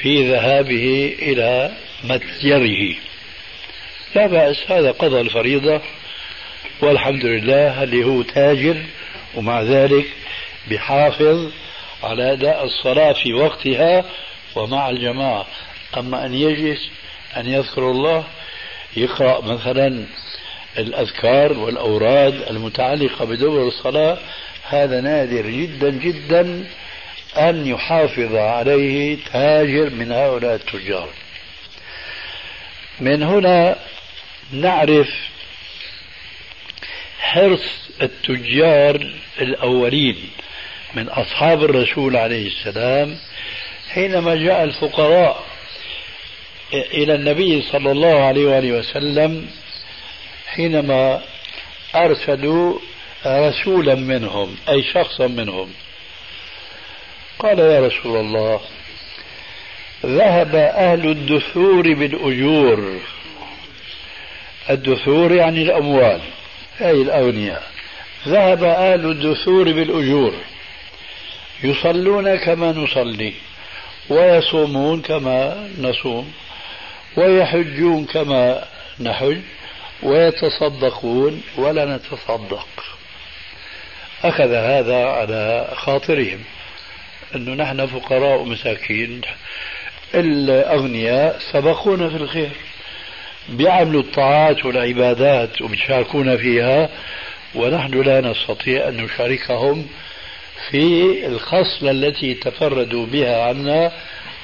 في 0.01 0.32
ذهابه 0.32 1.15
إلى 1.22 1.72
متجره. 2.03 2.95
لا 4.15 4.28
بأس 4.28 4.72
هذا 4.72 4.91
قضى 4.91 5.22
الفريضة 5.22 5.82
والحمد 6.82 7.26
لله 7.26 7.84
اللي 7.84 8.03
هو 8.03 8.22
تاجر 8.22 8.78
ومع 9.36 9.61
ذلك 9.61 10.05
بحافظ 10.72 11.51
على 12.03 12.34
أداء 12.34 12.65
الصلاة 12.65 13.13
في 13.13 13.34
وقتها. 13.34 14.05
ومع 14.55 14.89
الجماعة 14.89 15.47
أما 15.97 16.26
أن 16.26 16.34
يجلس 16.34 16.89
أن 17.38 17.45
يذكر 17.45 17.91
الله 17.91 18.24
يقرأ 18.97 19.41
مثلا 19.41 20.05
الأذكار 20.78 21.54
والأوراد 21.54 22.42
المتعلقة 22.50 23.26
بدور 23.26 23.68
الصلاة 23.68 24.18
هذا 24.70 25.02
نادر 25.02 25.50
جدا 25.50 25.90
جدا 25.90 26.66
أن 27.38 27.68
يحافظ 27.68 28.36
عليه 28.36 29.18
تاجر 29.34 29.90
من 29.90 30.12
هؤلاء 30.12 30.56
التجار. 30.56 31.10
من 33.00 33.24
هنا 33.24 33.76
نعرف 34.52 35.10
حرص 37.20 37.90
التجار 38.02 39.14
الأولين 39.42 40.30
من 40.94 41.10
أصحاب 41.10 41.64
الرسول 41.64 42.16
عليه 42.18 42.48
السلام 42.48 43.18
حينما 43.90 44.36
جاء 44.36 44.64
الفقراء 44.64 45.46
إلى 46.74 47.16
النبي 47.16 47.62
صلى 47.62 47.92
الله 47.92 48.26
عليه 48.26 48.46
وآله 48.46 48.72
وسلم 48.72 49.50
حينما 50.58 51.22
أرسلوا 51.95 52.80
رسولا 53.26 53.95
منهم 53.95 54.55
أي 54.70 54.84
شخصا 54.84 55.28
منهم. 55.28 55.70
قال 57.39 57.60
يا 57.60 57.88
رسول 57.88 58.20
الله 58.20 58.60
ذهب 60.05 60.55
أهل 60.55 61.10
الدثور 61.10 61.93
بالأجور. 61.93 62.99
الدثور 64.70 65.32
يعني 65.32 65.62
الأموال 65.62 66.22
أي 66.82 67.01
الأغنياء. 67.01 67.64
ذهب 68.28 68.64
أهل 68.64 69.05
الدثور 69.05 69.72
بالأجور. 69.72 70.34
يصلون 71.64 72.36
كما 72.36 72.72
نصلي 72.72 73.34
ويصومون 74.10 75.01
كما 75.01 75.70
نصوم 75.80 76.34
ويحجون 77.18 78.05
كما 78.05 78.66
نحج. 78.99 79.38
ويتصدقون 80.04 81.43
ولا 81.58 81.86
نتصدق. 81.86 82.68
أخذ 84.24 84.54
هذا 84.54 85.06
على 85.06 85.72
خاطرهم 85.76 86.39
أنه 87.36 87.54
نحن 87.54 87.86
فقراء 87.86 88.39
ومساكين 88.39 89.22
الأغنياء 90.16 91.39
سبقونا 91.52 92.10
في 92.10 92.16
الخير. 92.16 92.50
بيعملوا 93.50 94.02
الطاعات 94.02 94.66
والعبادات 94.66 95.62
وبيشاركونا 95.62 96.38
فيها 96.38 96.89
ونحن 97.56 98.02
لا 98.02 98.22
نستطيع 98.22 98.88
أن 98.88 98.98
نشاركهم 98.98 99.88
في 100.70 101.28
الخصلة 101.28 101.91
التي 101.91 102.34
تفردوا 102.34 103.06
بها 103.06 103.43
عنا 103.43 103.91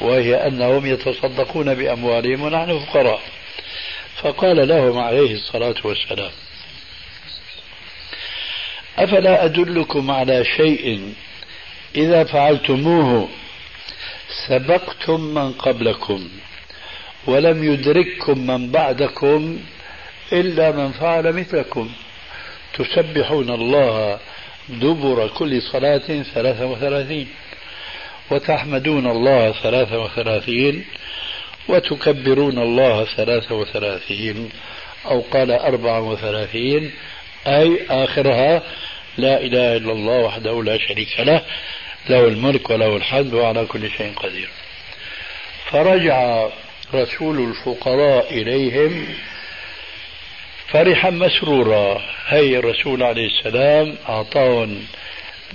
وهي 0.02 0.48
أنهم 0.48 0.86
يتصدقون 0.86 1.74
بأموالهم 1.74 2.42
ونحن 2.42 2.80
فقراء. 2.80 3.22
فقال 4.22 4.68
لهم 4.68 4.98
عليه 5.00 5.34
الصلاة 5.34 5.76
والسلام 5.84 6.32
أفلا 8.98 9.46
أدلكم 9.46 10.12
على 10.12 10.46
شيء 10.46 11.14
إذا 11.96 12.24
فعلتموه 12.24 13.30
سبقتم 14.48 15.22
من 15.22 15.52
قبلكم 15.52 16.30
ولم 17.28 17.74
يدرككم 17.74 18.48
من 18.48 18.72
بعدكم 18.72 19.60
إلا 20.34 20.72
من 20.72 20.92
فعل 20.92 21.34
مثلكم. 21.34 21.90
تسبحون 22.78 23.50
الله 23.50 24.20
دبر 24.70 25.28
كل 25.28 25.62
صلاة 25.62 26.24
ثلاثة 26.24 26.66
وثلاثين 26.66 27.28
وتحمدون 28.32 29.08
الله 29.08 29.52
ثلاثة 29.52 30.00
وثلاثين 30.00 30.86
وتكبرون 31.68 32.58
الله 32.58 33.06
ثلاثة 33.06 33.56
وثلاثين 33.56 34.50
أو 35.06 35.22
قال 35.22 35.52
أربعة 35.52 36.02
وثلاثين 36.02 36.92
أي 37.48 37.80
آخرها 37.90 38.64
لا 39.18 39.42
إله 39.42 39.78
إلا 39.78 39.92
الله 39.92 40.20
وحده 40.20 40.64
لا 40.64 40.78
شريك 40.78 41.20
له 41.20 41.42
له 42.10 42.28
الملك 42.28 42.70
وله 42.70 42.96
الحمد 42.96 43.34
وعلى 43.34 43.66
كل 43.66 43.90
شيء 43.92 44.14
قدير. 44.16 44.50
فرجع 45.72 46.50
رسول 46.94 47.50
الفقراء 47.50 48.34
إليهم 48.34 49.08
فرحا 50.68 51.10
مسرورا. 51.10 52.02
هي 52.28 52.58
الرسول 52.58 53.04
عليه 53.04 53.28
السلام 53.28 53.96
أعطاهم 54.10 54.86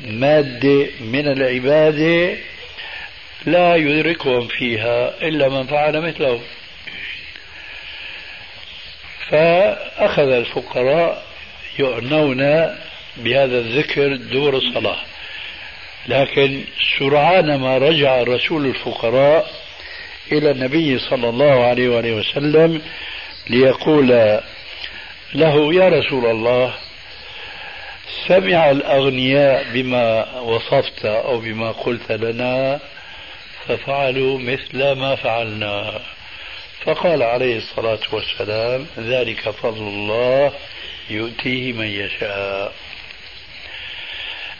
مادة 0.07 0.87
من 1.01 1.27
العبادة 1.29 2.37
لا 3.47 3.77
يدركهم 3.77 4.47
فيها 4.47 5.15
إلا 5.23 5.49
من 5.49 5.67
فعل 5.67 6.01
مثله 6.01 6.41
فأخذ 9.31 10.29
الفقراء 10.29 11.23
يعنون 11.79 12.39
بهذا 13.17 13.59
الذكر 13.59 14.17
دور 14.17 14.57
الصلاة. 14.57 14.99
لكن 16.09 16.65
سرعان 16.99 17.61
ما 17.61 17.79
رجع 17.79 18.21
الرسول 18.21 18.67
الفقراء 18.67 19.51
إلى 20.33 20.51
النبي 20.51 20.99
صلى 20.99 21.29
الله 21.29 21.65
عليه 21.65 21.89
وآله 21.89 22.13
وسلم 22.13 22.83
ليقول 23.51 24.09
له 25.35 25.75
يا 25.75 25.89
رسول 25.89 26.27
الله 26.27 26.75
سمع 28.29 28.71
الأغنياء 28.71 29.67
بما 29.73 30.41
وصفت 30.41 31.05
أو 31.05 31.39
بما 31.41 31.73
قلت 31.73 32.13
لنا 32.13 32.81
ففعلوا 33.69 34.39
مثل 34.39 34.93
ما 34.93 35.15
فعلنا. 35.15 36.01
فقال 36.85 37.23
عليه 37.23 37.57
الصلاة 37.57 37.99
والسلام 38.13 38.87
ذلك 38.99 39.51
فضل 39.51 39.83
الله 39.83 40.53
يؤتيه 41.11 41.73
من 41.73 41.87
يشاء. 41.87 42.73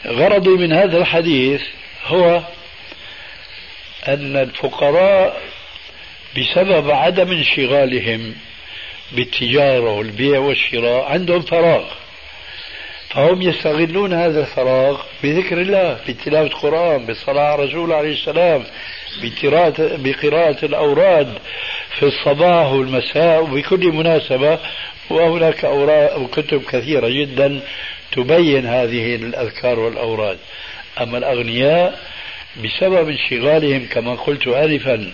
غرضي 0.07 0.49
من 0.49 0.73
هذا 0.73 0.97
الحديث 0.97 1.61
هو 2.05 2.41
أن 4.07 4.37
الفقراء 4.37 5.41
بسبب 6.37 6.91
عدم 6.91 7.31
انشغالهم 7.31 8.35
بالتجارة 9.11 9.93
والبيع 9.93 10.39
والشراء 10.39 11.11
عندهم 11.11 11.41
فراغ. 11.41 11.85
فهم 13.09 13.41
يستغلون 13.41 14.13
هذا 14.13 14.41
الفراغ 14.41 15.01
بذكر 15.23 15.61
الله 15.61 15.99
بتلاوة 16.07 16.47
القرآن 16.47 17.05
بالصلاة 17.05 17.43
على 17.43 17.63
الرسول 17.63 17.93
عليه 17.93 18.13
السلام 18.13 18.63
بقراءة 19.97 20.65
الأوراد 20.65 21.33
في 21.99 22.03
الصباح 22.03 22.71
والمساء. 22.71 23.43
وبكل 23.43 23.87
مناسبة 23.87 24.59
وهناك 25.09 25.65
أوراق 25.65 26.17
وكتب 26.19 26.63
كثيرة 26.63 27.09
جدا 27.09 27.61
تبين 28.11 28.65
هذه 28.65 29.15
الأذكار 29.15 29.79
والأوراد. 29.79 30.37
أما 31.01 31.17
الأغنياء 31.17 31.99
بسبب 32.63 33.09
انشغالهم 33.09 33.85
كما 33.91 34.15
قلت 34.15 34.47
آنفا 34.47 35.11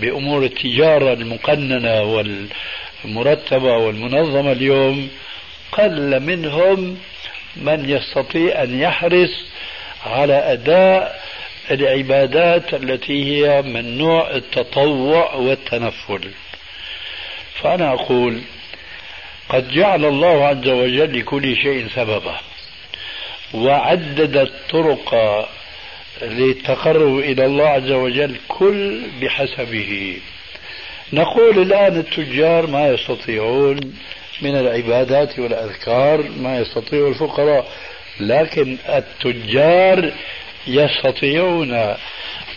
بأمور 0.00 0.44
التجارة 0.44 1.12
المقننة 1.12 2.02
والمرتبة 2.02 3.76
والمنظمة 3.76 4.52
اليوم 4.52 5.08
قل 5.72 6.20
منهم 6.20 6.98
من 7.56 7.88
يستطيع 7.90 8.62
أن 8.62 8.80
يحرص 8.80 9.30
على 10.06 10.34
أداء 10.52 11.20
العبادات 11.70 12.74
التي 12.74 13.24
هي 13.24 13.62
من 13.62 13.98
نوع 13.98 14.30
التطوع 14.30 15.34
والتنفل. 15.34 16.30
فأنا 17.62 17.92
أقول 17.92 18.40
قد 19.48 19.70
جعل 19.70 20.04
الله 20.04 20.46
عز 20.46 20.68
وجل 20.68 21.18
لكل 21.18 21.56
شيء 21.56 21.88
سببا 21.94 22.36
وعدد 23.54 24.36
الطرق 24.36 25.14
للتقرب 26.22 27.18
إلى 27.18 27.46
الله 27.46 27.68
عز 27.68 27.90
وجل 27.90 28.36
كل 28.48 29.02
بحسبه. 29.22 30.16
نقول 31.12 31.58
الآن 31.62 31.96
التجار 31.98 32.66
ما 32.66 32.88
يستطيعون 32.88 33.80
من 34.42 34.56
العبادات 34.56 35.38
والأذكار 35.38 36.22
ما 36.38 36.58
يستطيع 36.58 37.08
الفقراء 37.08 37.66
لكن 38.20 38.76
التجار 38.88 40.12
يستطيعون 40.66 41.74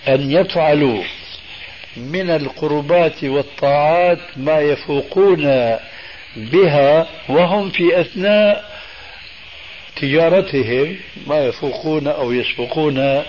أن 0.07 0.31
يفعلوا 0.31 1.03
من 1.97 2.29
القربات 2.29 3.23
والطاعات 3.23 4.19
ما 4.35 4.59
يفوقون 4.59 5.77
بها 6.35 7.07
وهم 7.29 7.69
في 7.69 8.01
أثناء 8.01 8.79
تجارتهم 9.95 10.97
ما 11.27 11.45
يفوقون 11.45 12.07
أو 12.07 12.31
يسبقون 12.31 13.23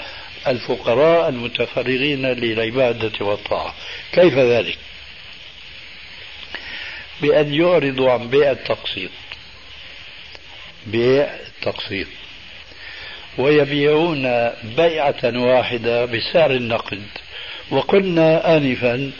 الفقراء 0.47 1.29
المتفرغين 1.29 2.27
للعبادة 2.27 3.27
والطاعة. 3.27 3.75
كيف 4.13 4.35
ذلك؟ 4.35 4.79
بأن 7.23 7.55
يعرضوا 7.55 8.11
عن 8.11 8.29
بيع 8.29 8.51
التقسيط. 8.51 9.11
بيع 10.87 11.25
التقسيط. 11.25 12.07
ويبيعون 13.39 14.51
بيعة 14.77 15.23
واحدة 15.25 16.05
بسعر 16.05 16.51
النقد. 16.51 17.03
وقلنا 17.71 18.57
آنفا 18.57 19.11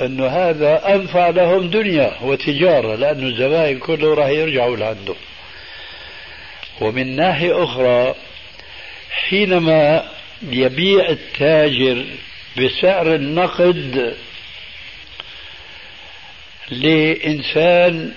أن 0.00 0.20
هذا 0.20 0.94
أنفع 0.94 1.28
لهم 1.28 1.70
دنيا 1.70 2.12
وتجارة 2.22 2.94
لأن 2.94 3.26
الزبائن 3.26 3.78
كله 3.78 4.14
راح 4.14 4.28
يرجعوا 4.28 4.76
لعنده. 4.76 5.14
ومن 6.80 7.16
ناحية 7.16 7.64
أخرى 7.64 8.14
حينما 9.10 10.08
يبيع 10.42 11.08
التاجر 11.08 12.04
بسعر 12.58 13.14
النقد 13.14 14.14
لإنسان 16.70 18.12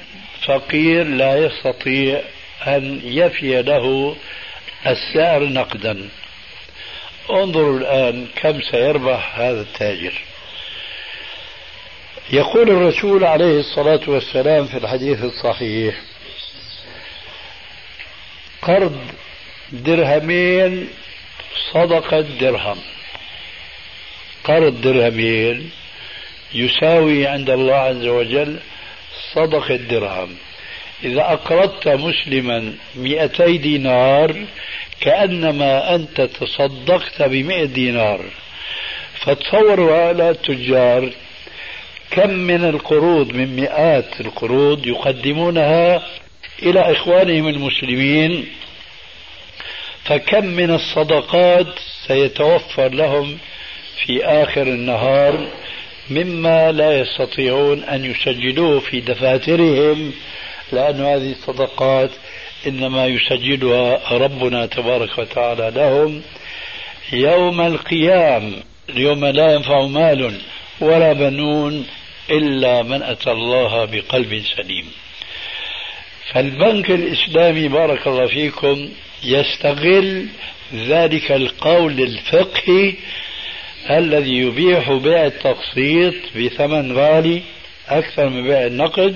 فقير 0.46 1.04
لا 1.04 1.38
يستطيع 1.38 2.22
أن 2.68 3.02
يفي 3.04 3.62
له 3.62 4.16
السعر 4.88 5.44
نقدا. 5.44 6.10
انظروا 7.32 7.80
الآن 7.80 8.28
كم 8.36 8.62
سيربح 8.62 9.40
هذا 9.40 9.62
التاجر. 9.62 10.14
يقول 12.30 12.70
الرسول 12.70 13.24
عليه 13.24 13.60
الصلاة 13.60 14.02
والسلام 14.08 14.66
في 14.66 14.78
الحديث 14.78 15.24
الصحيح 15.24 15.96
قرض 18.62 18.98
درهمين 19.72 20.90
صدقة 21.74 22.22
درهم. 22.22 22.78
قرض 24.44 24.82
درهمين 24.82 25.72
يساوي 26.54 27.28
عند 27.28 27.50
الله 27.50 27.76
عز 27.76 28.06
وجل 28.06 28.60
صدقة 29.34 29.76
درهم. 29.76 30.36
إذا 31.04 31.22
أقرضت 31.22 31.88
مسلما 31.88 32.74
مئتي 32.96 33.58
دينار 33.58 34.46
كأنما 35.02 35.96
أنت 35.96 36.22
تصدقت 36.22 37.22
بمئة 37.22 37.66
دينار. 37.66 38.22
فتصوروا 39.20 39.96
هؤلاء 39.96 40.32
التجار 40.32 41.10
كم 42.12 42.30
من 42.30 42.66
القروض 42.66 43.32
من 43.34 43.56
مئات 43.56 44.22
القروض 44.22 44.88
يقدمونها 44.88 46.04
إلى 46.64 46.92
إخوانهم 46.92 47.48
المسلمين. 47.48 48.48
فكم 50.04 50.46
من 50.46 50.72
الصدقات 50.72 51.68
سيتوفر 52.08 52.90
لهم 52.90 53.38
في 54.06 54.26
آخر 54.26 54.62
النهار 54.62 55.48
مما 56.10 56.72
لا 56.72 57.00
يستطيعون 57.00 57.84
أن 57.84 58.06
يسجلوه 58.06 58.80
في 58.80 59.00
دفاترهم. 59.00 60.14
لأن 60.72 61.02
هذه 61.02 61.32
الصدقات 61.32 62.10
إنما 62.68 63.08
يسجلها 63.08 64.02
ربنا 64.12 64.66
تبارك 64.66 65.18
وتعالى 65.18 65.72
لهم 65.76 66.22
يوم 67.14 67.62
القيام 67.62 68.54
يوم 68.96 69.26
لا 69.26 69.54
ينفع 69.54 69.86
مال 69.86 70.42
ولا 70.80 71.14
بنون 71.14 71.86
إلا 72.30 72.84
من 72.84 73.04
أتى 73.04 73.32
الله 73.32 73.86
بقلب 73.86 74.44
سليم. 74.58 74.86
فالبنك 76.32 76.92
الإسلامي 76.92 77.68
بارك 77.68 78.08
الله 78.08 78.28
فيكم 78.28 78.90
يستغل 79.24 80.28
ذلك 80.74 81.32
القول 81.32 82.00
الفقهي 82.00 82.94
الذي 83.90 84.38
يبيح 84.38 84.92
بيع 84.92 85.26
التقسيط 85.26 86.14
بثمن 86.36 86.98
غالي 86.98 87.42
أكثر 87.90 88.30
من 88.30 88.44
بيع 88.44 88.66
النقد 88.66 89.16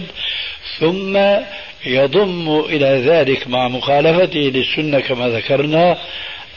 ثم 0.79 1.17
يضم 1.85 2.59
إلى 2.59 3.01
ذلك 3.05 3.47
مع 3.47 3.67
مخالفته 3.67 4.39
للسنة 4.39 4.99
كما 4.99 5.27
ذكرنا 5.27 5.97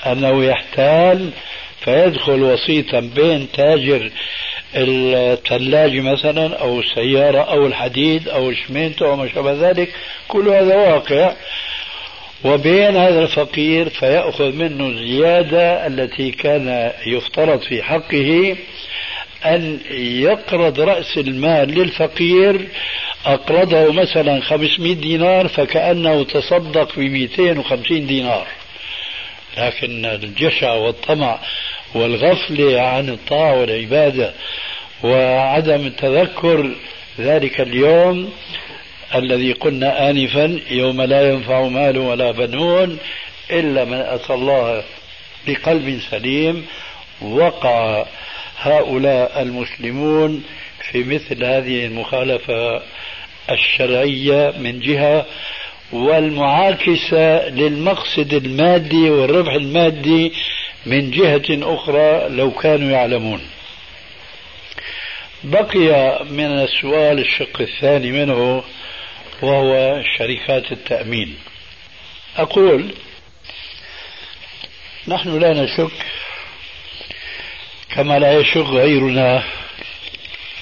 أنه 0.06 0.44
يحتال 0.44 1.30
فيدخل 1.84 2.42
وسيطا 2.42 3.00
بين 3.00 3.48
تاجر 3.52 4.10
الثلاجة 4.76 6.00
مثلا 6.00 6.56
أو 6.56 6.80
السيارة 6.80 7.38
أو 7.40 7.66
الحديد 7.66 8.28
أو 8.28 8.50
الشمينتو 8.50 9.06
أو 9.06 9.16
ما 9.16 9.28
شابه 9.28 9.70
ذلك. 9.70 9.88
كل 10.28 10.48
هذا 10.48 10.76
واقع. 10.76 11.32
وبين 12.44 12.96
هذا 12.96 13.22
الفقير 13.22 13.88
فيأخذ 13.88 14.52
منه 14.52 14.86
الزيادة 14.86 15.86
التي 15.86 16.30
كان 16.30 16.92
يفترض 17.06 17.60
في 17.60 17.82
حقه. 17.82 18.56
أن 19.44 19.78
يقرض 20.20 20.80
رأس 20.80 21.18
المال 21.18 21.68
للفقير 21.68 22.68
أقرضه 23.26 23.92
مثلا 23.92 24.40
500 24.40 24.94
دينار 24.94 25.48
فكأنه 25.48 26.24
تصدق 26.24 26.96
ب 26.96 27.00
250 27.00 28.06
دينار. 28.06 28.46
لكن 29.58 30.06
الجشع 30.06 30.72
والطمع 30.72 31.38
والغفلة 31.94 32.80
عن 32.80 33.08
الطاعة 33.08 33.60
والعبادة 33.60 34.32
وعدم 35.02 35.86
التذكر 35.86 36.70
ذلك 37.20 37.60
اليوم 37.60 38.32
الذي 39.14 39.52
قلنا 39.52 40.10
آنفا 40.10 40.60
يوم 40.70 41.02
لا 41.02 41.32
ينفع 41.32 41.62
مال 41.62 41.98
ولا 41.98 42.30
بنون 42.30 42.98
إلا 43.50 43.84
من 43.84 43.98
أتى 43.98 44.34
الله 44.34 44.82
بقلب 45.46 46.00
سليم 46.10 46.66
وقع 47.22 48.04
هؤلاء 48.62 49.42
المسلمون 49.42 50.44
في 50.90 51.04
مثل 51.04 51.44
هذه 51.44 51.86
المخالفة 51.86 52.82
الشرعية 53.50 54.54
من 54.58 54.80
جهة 54.80 55.26
والمعاكسة 55.92 57.48
للمقصد 57.48 58.34
المادي 58.34 59.10
والربح 59.10 59.52
المادي 59.52 60.32
من 60.86 61.10
جهة 61.10 61.74
أخرى 61.74 62.28
لو 62.28 62.50
كانوا 62.50 62.90
يعلمون. 62.90 63.40
بقي 65.44 66.24
من 66.30 66.44
السؤال 66.44 67.18
الشق 67.18 67.60
الثاني 67.60 68.12
منه 68.12 68.64
وهو 69.42 70.02
شركات 70.18 70.72
التأمين. 70.72 71.34
أقول 72.36 72.94
نحن 75.08 75.38
لا 75.38 75.64
نشك 75.64 75.92
كما 77.94 78.18
لا 78.18 78.32
يشك 78.32 78.56
غيرنا 78.56 79.42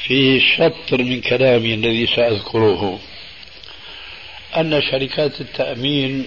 في 0.06 0.40
شطر 0.40 1.02
من 1.02 1.20
كلامي 1.20 1.74
الذي 1.74 2.06
سأذكره. 2.06 3.00
أن 4.56 4.82
شركات 4.82 5.40
التأمين 5.40 6.26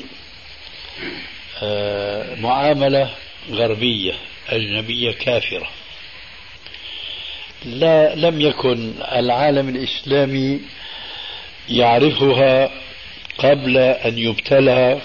آه، 1.63 2.35
معاملة 2.35 3.09
غربية 3.51 4.13
أجنبية 4.49 5.11
كافرة. 5.11 5.69
لا 7.65 8.15
لم 8.15 8.41
يكن 8.41 8.93
العالم 9.11 9.69
الإسلامي 9.69 10.61
يعرفها 11.69 12.71
قبل 13.37 13.77
أن 13.77 14.17
يبتلى. 14.17 15.01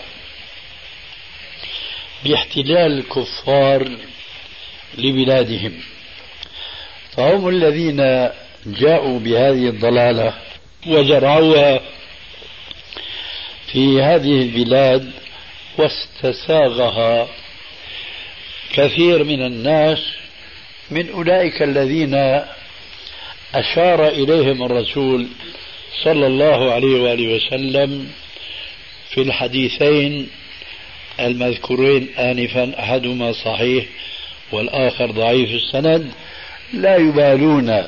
باحتلال 2.24 2.98
الكفار 2.98 3.98
لبلادهم. 4.98 5.72
فهم 7.16 7.48
الذين 7.48 8.28
جاءوا 8.66 9.18
بهذه 9.18 9.68
الضلالة 9.68 10.34
وزرعوها 10.86 11.80
في 13.72 14.02
هذه 14.02 14.42
البلاد 14.42 15.10
واستساغها 15.78 17.28
كثير 18.74 19.24
من 19.24 19.42
الناس 19.46 19.98
من 20.90 21.10
أولئك 21.10 21.62
الذين 21.62 22.14
أشار 23.54 24.08
إليهم 24.08 24.62
الرسول 24.62 25.26
صلى 26.04 26.26
الله 26.26 26.72
عليه 26.72 27.00
وآله 27.00 27.34
وسلم 27.36 28.10
في 29.10 29.20
الحديثين 29.22 30.28
المذكورين 31.20 32.08
آنفا 32.18 32.80
أحدهما 32.80 33.32
صحيح 33.32 33.84
والآخر 34.52 35.10
ضعيف 35.10 35.50
السند 35.50 36.10
لا 36.72 36.96
يبالون 36.96 37.82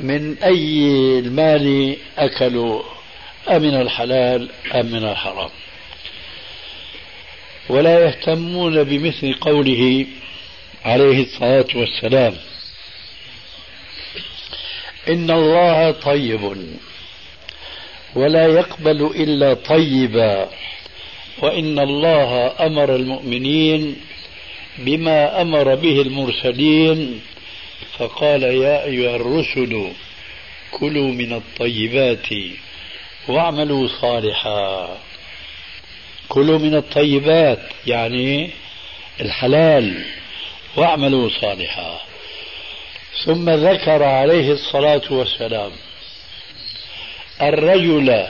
من 0.00 0.36
أي 0.42 0.88
المال 1.18 1.96
أكلوا 2.18 2.82
أمن 3.48 3.80
الحلال 3.80 4.48
أم 4.74 4.86
من 4.86 5.04
الحرام. 5.04 5.50
ولا 7.68 8.04
يهتمون 8.04 8.84
بمثل 8.84 9.34
قوله 9.34 10.06
عليه 10.84 11.22
الصلاة 11.22 11.66
والسلام 11.74 12.34
إن 15.08 15.30
الله 15.30 15.90
طيب 15.90 16.56
ولا 18.14 18.46
يقبل 18.46 19.02
إلا 19.06 19.54
طيبا 19.54 20.48
وإن 21.38 21.78
الله 21.78 22.52
أمر 22.66 22.94
المؤمنين 22.94 23.96
بما 24.78 25.42
أمر 25.42 25.74
به 25.74 26.00
المرسلين. 26.00 27.20
فقال 27.98 28.42
يا 28.42 28.84
أيها 28.84 29.16
الرسل 29.16 29.92
كلوا 30.70 31.12
من 31.12 31.32
الطيبات 31.32 32.26
واعملوا 33.28 33.88
صالحا. 34.00 34.98
كلوا 36.28 36.58
من 36.58 36.74
الطيبات 36.74 37.62
يعني 37.86 38.50
الحلال 39.20 40.04
واعملوا 40.76 41.30
صالحا. 41.40 42.00
ثم 43.24 43.50
ذكر 43.50 44.02
عليه 44.02 44.52
الصلاة 44.52 45.02
والسلام 45.10 45.72
الرجل 47.42 48.26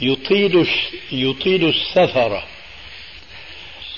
يطيل 0.00 0.68
يطيل 1.12 1.68
السفر 1.68 2.44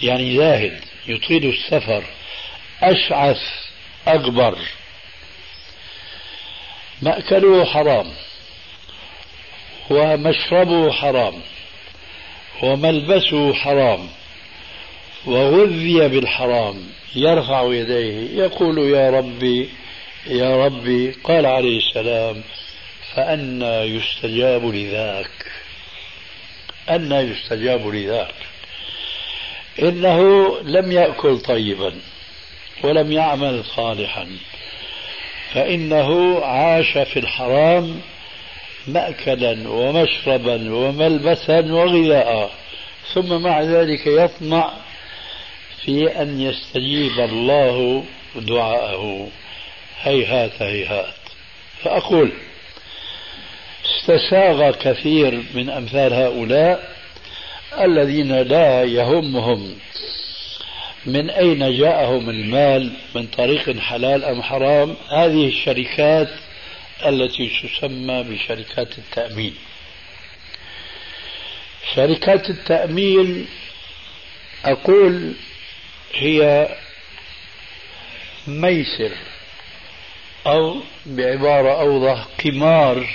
يعني 0.03 0.37
زاهد. 0.37 0.81
يطيل 1.09 1.55
السفر 1.55 2.05
أشعث 2.83 3.43
أكبر 4.07 4.59
مأكله 7.03 7.65
حرام 7.65 8.13
ومشربه 9.91 10.93
حرام 10.93 11.35
وملبسه 12.63 13.55
حرام 13.55 14.09
وغذي 15.27 16.09
بالحرام. 16.09 16.83
يرفع 17.15 17.75
يديه 17.75 18.43
يقول 18.45 18.79
يا 18.79 19.11
ربي 19.11 19.71
يا 20.27 20.67
ربي. 20.67 21.11
قال 21.25 21.47
عليه 21.47 21.79
السلام 21.79 22.43
فأنا 23.15 23.85
يستجاب 23.85 24.65
لذاك. 24.65 25.31
أنا 26.89 27.21
يستجاب 27.21 27.89
لذاك. 27.89 28.35
إنه 29.83 30.21
لم 30.63 30.93
يأكل 30.93 31.39
طيبا 31.39 31.93
ولم 32.85 33.13
يعمل 33.13 33.65
صالحا 33.65 34.29
فإنه 35.53 36.41
عاش 36.45 36.99
في 36.99 37.19
الحرام 37.19 38.01
مأكلا 38.87 39.69
ومشربا 39.69 40.75
وملبسا 40.75 41.61
وغذاء 41.73 42.51
ثم 43.15 43.43
مع 43.43 43.63
ذلك 43.63 44.07
يطمع 44.07 44.73
في 45.85 46.23
أن 46.23 46.41
يستجيب 46.41 47.21
الله 47.21 48.05
دعاءه. 48.37 49.29
هيهات 50.03 50.63
هيهات. 50.63 51.15
فأقول 51.83 52.33
استساغ 53.85 54.71
كثير 54.71 55.43
من 55.55 55.71
أمثال 55.71 56.13
هؤلاء 56.15 56.96
الذين 57.85 58.33
لا 58.33 58.83
يهمهم 58.85 59.79
من 61.07 61.31
أين 61.31 61.79
جاءهم 61.79 62.31
المال 62.31 62.93
من 63.15 63.27
طريق 63.27 63.79
حلال 63.79 64.25
أم 64.25 64.43
حرام 64.43 64.97
هذه 65.09 65.49
الشركات 65.49 66.29
التي 67.07 67.51
تسمى 67.63 68.23
بشركات 68.23 68.99
التأمين. 68.99 69.55
شركات 71.95 72.51
التأمين 72.51 73.47
أقول 74.65 75.33
هي 76.15 76.69
ميسر 78.47 79.11
أو 80.47 80.77
بعبارة 81.07 81.81
أوضح 81.81 82.27
قمار 82.45 83.07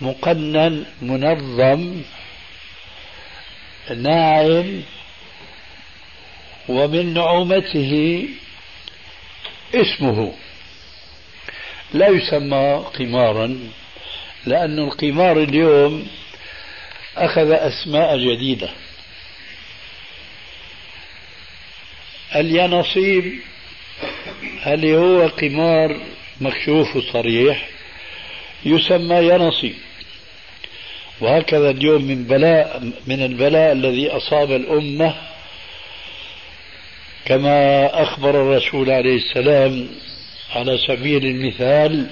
مقنن 0.00 0.84
منظم 1.02 2.02
ناعم 3.90 4.82
ومن 6.68 7.14
نعومته 7.14 8.24
اسمه. 9.74 10.34
لا 11.94 12.08
يسمى 12.08 12.84
قمارا 12.98 13.58
لأن 14.46 14.78
القمار 14.78 15.42
اليوم 15.42 16.06
أخذ 17.16 17.50
أسماء 17.50 18.18
جديدة. 18.18 18.70
اليانصيب 22.36 23.40
هل 24.62 24.86
هو 24.86 25.28
قمار 25.28 26.00
مكشوف 26.40 26.96
وصريح 26.96 27.68
يسمى 28.64 29.16
ينصيب 29.16 29.74
وهكذا 31.20 31.70
اليوم 31.70 32.04
من 32.04 32.24
بلاء 32.24 32.92
من 33.06 33.24
البلاء 33.24 33.72
الذي 33.72 34.10
أصاب 34.10 34.52
الأمة 34.52 35.14
كما 37.24 37.86
أخبر 38.02 38.30
الرسول 38.30 38.90
عليه 38.90 39.16
السلام 39.16 39.88
على 40.54 40.78
سبيل 40.78 41.26
المثال 41.26 42.06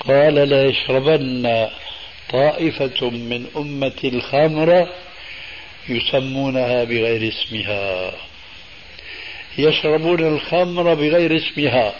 قال 0.00 0.34
لا 0.34 0.64
يشربن 0.64 1.68
طائفة 2.30 3.10
من 3.10 3.46
أمة 3.56 4.00
الخمر 4.04 4.88
يسمونها 5.88 6.84
بغير 6.84 7.28
اسمها. 7.28 8.12
يشربون 9.58 10.20
الخمر 10.20 10.94
بغير 10.94 11.36
اسمها. 11.36 11.94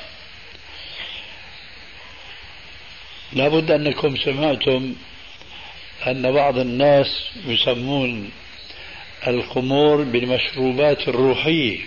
لابد 3.33 3.71
أنكم 3.71 4.17
سمعتم 4.17 4.95
أن 6.07 6.33
بعض 6.33 6.59
الناس 6.59 7.25
يسمون 7.47 8.31
الخمور 9.27 10.03
بالمشروبات 10.03 11.09
الروحية. 11.09 11.79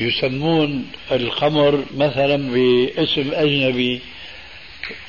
يسمون 0.00 0.86
الخمر 1.12 1.84
مثلا 1.94 2.36
باسم 2.36 3.30
أجنبي 3.32 4.00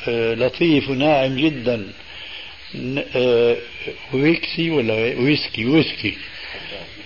آه، 0.08 0.34
لطيف 0.34 0.90
وناعم 0.90 1.36
جدا. 1.36 1.88
آه، 3.16 3.58
ويكسي 4.14 4.70
ولا 4.70 4.94
ويسكي؟ 4.94 5.66
ويسكي. 5.66 6.18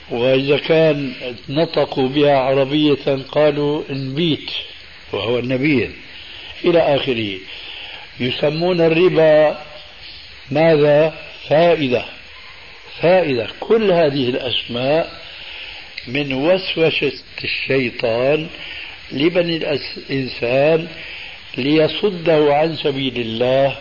وإذا 0.10 0.58
كان 0.58 1.14
نطقوا 1.50 2.08
بها 2.08 2.38
عربية 2.38 3.24
قالوا 3.32 3.84
انبيت 3.90 4.52
وهو 5.14 5.40
النبيذ. 5.40 5.90
إلى 6.66 6.80
آخره. 6.96 7.38
يسمون 8.20 8.82
الربا 8.82 9.58
ماذا؟ 10.52 11.14
فائدة. 11.50 12.06
فائدة. 13.02 13.48
كل 13.60 13.92
هذه 13.92 14.30
الأسماء 14.30 15.12
من 16.08 16.34
وسوسة 16.34 17.12
الشيطان 17.44 18.48
لبني 19.12 19.58
الإنسان 19.58 20.88
ليصده 21.58 22.56
عن 22.56 22.76
سبيل 22.76 23.20
الله 23.22 23.76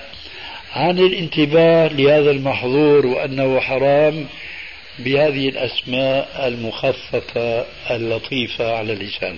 عن 0.73 0.99
الانتباه 0.99 1.89
لهذا 1.89 2.31
المحظور 2.31 3.07
وأنه 3.07 3.61
حرام 3.61 4.27
بهذه 4.99 5.49
الأسماء 5.49 6.49
المخففة 6.49 7.67
اللطيفة 7.91 8.77
على 8.77 8.93
اللسان. 8.93 9.37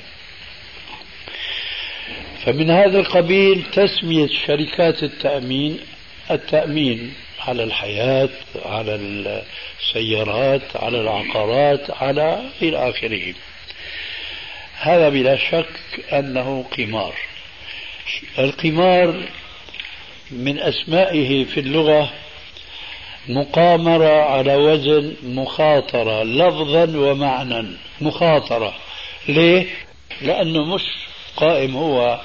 فمن 2.45 2.71
هذا 2.71 2.99
القبيل 2.99 3.63
تسمية 3.73 4.29
شركات 4.47 5.03
التأمين 5.03 5.79
التأمين 6.31 7.15
على 7.41 7.65
الحياة 7.65 8.29
على 8.65 8.95
السيارات 9.81 10.77
على 10.77 11.01
العقارات 11.01 11.91
على 11.91 12.43
إلى 12.63 12.91
آخره. 12.91 13.35
هذا 14.81 15.09
بلا 15.09 15.37
شك 15.37 16.05
أنه 16.13 16.65
قمار. 16.79 17.15
القمار 18.39 19.23
من 20.31 20.59
أسمائه 20.59 21.45
في 21.45 21.61
اللغة 21.61 22.11
مقامرة 23.29 24.23
على 24.23 24.57
وزن 24.57 25.17
مخاطرة 25.23 26.23
لفظا 26.23 26.99
ومعنى 26.99 27.67
مخاطرة. 28.01 28.75
ليه؟ 29.29 29.67
لأنه 30.23 30.65
مش 30.65 30.83
قائم 31.37 31.77
هو 31.77 32.21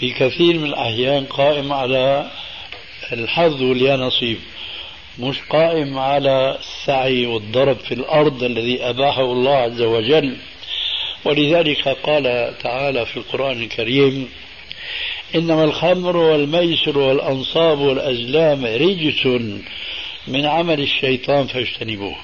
في 0.00 0.10
كثير 0.10 0.58
من 0.58 0.64
الأحيان 0.64 1.24
قائم 1.24 1.72
على 1.72 2.30
الحظ 3.12 3.62
واليانصيب 3.62 4.38
مش 5.18 5.36
قائم 5.50 5.98
على 5.98 6.58
السعي 6.58 7.26
والضرب 7.26 7.76
في 7.78 7.94
الأرض 7.94 8.42
الذي 8.42 8.82
أباحه 8.82 9.32
الله 9.32 9.56
عز 9.56 9.82
وجل. 9.82 10.36
ولذلك 11.24 11.88
قال 11.88 12.54
تعالى 12.62 13.06
في 13.06 13.16
القرآن 13.16 13.62
الكريم 13.62 14.28
إنما 15.34 15.64
الخمر 15.64 16.16
والميسر 16.16 16.98
والأنصاب 16.98 17.78
والأزلام 17.78 18.64
رجس 18.66 19.26
من 20.28 20.46
عمل 20.46 20.80
الشيطان 20.80 21.46
فاجتنبوه. 21.46 22.16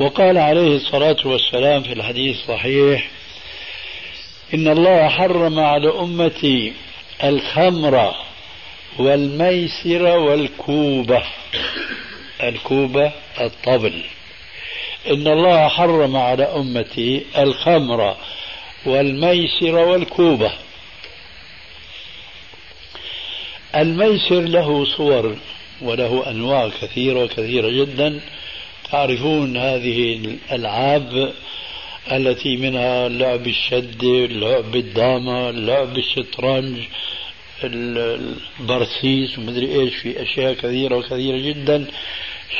وقال 0.00 0.38
عليه 0.38 0.76
الصلاة 0.76 1.16
والسلام 1.24 1.82
في 1.82 1.92
الحديث 1.92 2.36
الصحيح 2.36 3.08
إن 4.54 4.68
الله 4.68 5.08
حرم 5.08 5.60
على 5.60 5.88
أمتي 5.88 6.72
الخمر 7.24 8.14
والميسر 8.98 10.02
والكوبة 10.02 11.22
الكوبة 12.42 13.12
الطبل. 13.40 14.02
إن 15.10 15.26
الله 15.26 15.68
حرم 15.68 16.16
على 16.16 16.44
أمتي 16.44 17.26
الخمر 17.38 18.16
والميسر 18.86 19.74
والكوبة 19.74 20.52
الميسر 23.76 24.40
له 24.40 24.84
صور 24.84 25.36
وله 25.82 26.30
أنواع 26.30 26.68
كثيرة 26.68 27.26
كثيرة 27.26 27.68
جدا. 27.68 28.20
تعرفون 28.90 29.56
هذه 29.56 30.12
الألعاب 30.12 31.32
التي 32.12 32.56
منها 32.56 33.08
لعب 33.08 33.46
الشد 33.46 34.04
لعب 34.30 34.76
الدامة 34.76 35.50
لعب 35.50 35.98
الشطرنج 35.98 36.78
البرسيس 37.64 39.38
ومدري 39.38 39.80
إيش 39.80 39.94
في 39.94 40.22
أشياء 40.22 40.54
كثيرة 40.54 40.96
وكثيرة 40.96 41.38
جدا 41.38 41.86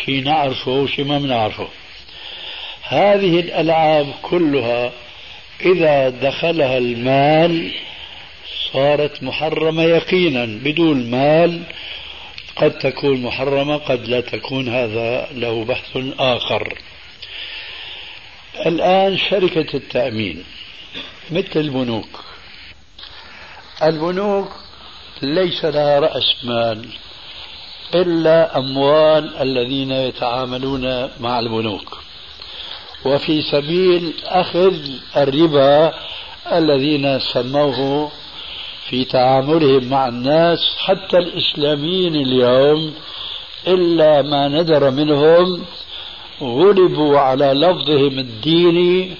شيء 0.05 0.24
نعرفه 0.24 0.70
وشيء 0.70 1.05
ما 1.05 1.18
بنعرفه. 1.18 1.68
هذه 2.82 3.40
الألعاب 3.40 4.07
كلها 4.22 4.92
إذا 5.61 6.09
دخلها 6.09 6.78
المال 6.78 7.72
صارت 8.72 9.22
محرمة 9.22 9.82
يقينا 9.82 10.45
بدون 10.45 11.11
مال 11.11 11.62
قد 12.57 12.78
تكون 12.78 13.22
محرمة 13.22 13.76
قد 13.76 14.09
لا 14.09 14.20
تكون 14.20 14.68
هذا 14.68 15.28
له 15.34 15.64
بحث 15.64 15.97
آخر. 16.18 16.78
الآن 18.57 19.18
شركة 19.18 19.76
التأمين 19.76 20.44
مثل 21.30 21.61
البنوك. 21.61 22.20
البنوك 23.82 24.48
ليس 25.22 25.64
لها 25.64 25.98
رأس 25.98 26.44
مال 26.44 26.88
إلا 27.94 28.59
أموال 28.59 29.36
الذين 29.36 29.90
يتعاملون 29.92 31.11
مع 31.20 31.38
البنوك. 31.38 31.98
وفي 33.05 33.42
سبيل 33.42 34.12
أخذ 34.24 34.74
الربا 35.16 35.94
الذين 36.52 37.18
سموه 37.20 38.11
في 38.88 39.05
تعاملهم 39.05 39.84
مع 39.84 40.09
الناس 40.09 40.59
حتى 40.78 41.16
الإسلاميين 41.16 42.16
اليوم 42.16 42.94
إلا 43.66 44.22
ما 44.22 44.48
ندر 44.48 44.90
منهم 44.90 45.64
غلبوا 46.43 47.18
على 47.18 47.53
لفظهم 47.53 48.18
الديني 48.18 49.14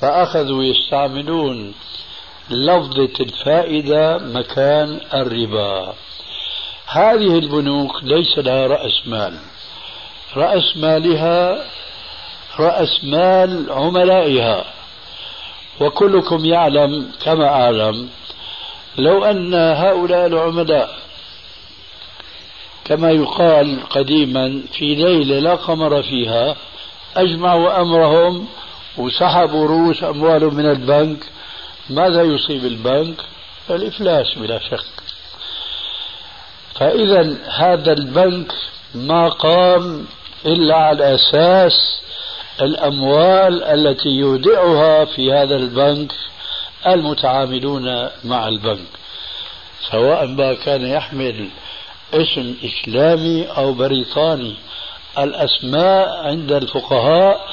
فأخذوا 0.00 0.64
يستعملون 0.64 1.74
لفظة 2.50 3.12
الفائدة 3.20 4.18
مكان 4.18 5.00
الربا. 5.14 5.94
هذه 6.86 7.38
البنوك 7.38 8.04
ليس 8.04 8.38
لها 8.38 8.66
رأس 8.66 9.06
مال. 9.06 9.38
رأس 10.36 10.76
مالها 10.76 11.64
رأس 12.58 13.04
مال 13.04 13.72
عملائها. 13.72 14.64
وكلكم 15.80 16.44
يعلم 16.44 17.10
كما 17.24 17.48
أعلم 17.48 18.08
لو 18.98 19.24
أن 19.24 19.54
هؤلاء 19.54 20.26
العملاء 20.26 21.01
كما 22.92 23.10
يقال 23.10 23.78
قديما 23.90 24.62
في 24.72 24.94
ليلة 24.94 25.38
لا 25.38 25.54
قمر 25.54 26.02
فيها 26.02 26.56
أجمعوا 27.16 27.80
أمرهم 27.80 28.46
وسحبوا 28.98 29.66
رؤوس 29.66 30.04
أموالهم 30.04 30.54
من 30.54 30.66
البنك 30.66 31.18
ماذا 31.90 32.22
يصيب 32.22 32.64
البنك؟ 32.64 33.16
الإفلاس 33.70 34.34
بلا 34.38 34.58
شك 34.58 35.02
فإذا 36.74 37.36
هذا 37.48 37.92
البنك 37.92 38.52
ما 38.94 39.28
قام 39.28 40.06
إلا 40.46 40.76
على 40.76 41.14
أساس 41.14 42.00
الأموال 42.62 43.64
التي 43.64 44.08
يودعها 44.08 45.04
في 45.04 45.32
هذا 45.32 45.56
البنك 45.56 46.12
المتعاملون 46.86 48.08
مع 48.24 48.48
البنك 48.48 48.88
سواء 49.90 50.26
ما 50.26 50.54
كان 50.54 50.86
يحمل 50.86 51.48
اسم 52.14 52.54
إسلامي 52.64 53.44
أو 53.46 53.72
بريطاني. 53.72 54.54
الأسماء 55.18 56.08
عند 56.26 56.52
الفقهاء 56.52 57.48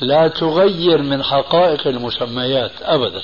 لا 0.00 0.28
تغير 0.28 1.02
من 1.02 1.22
حقائق 1.22 1.86
المسميات 1.86 2.72
أبدا. 2.82 3.22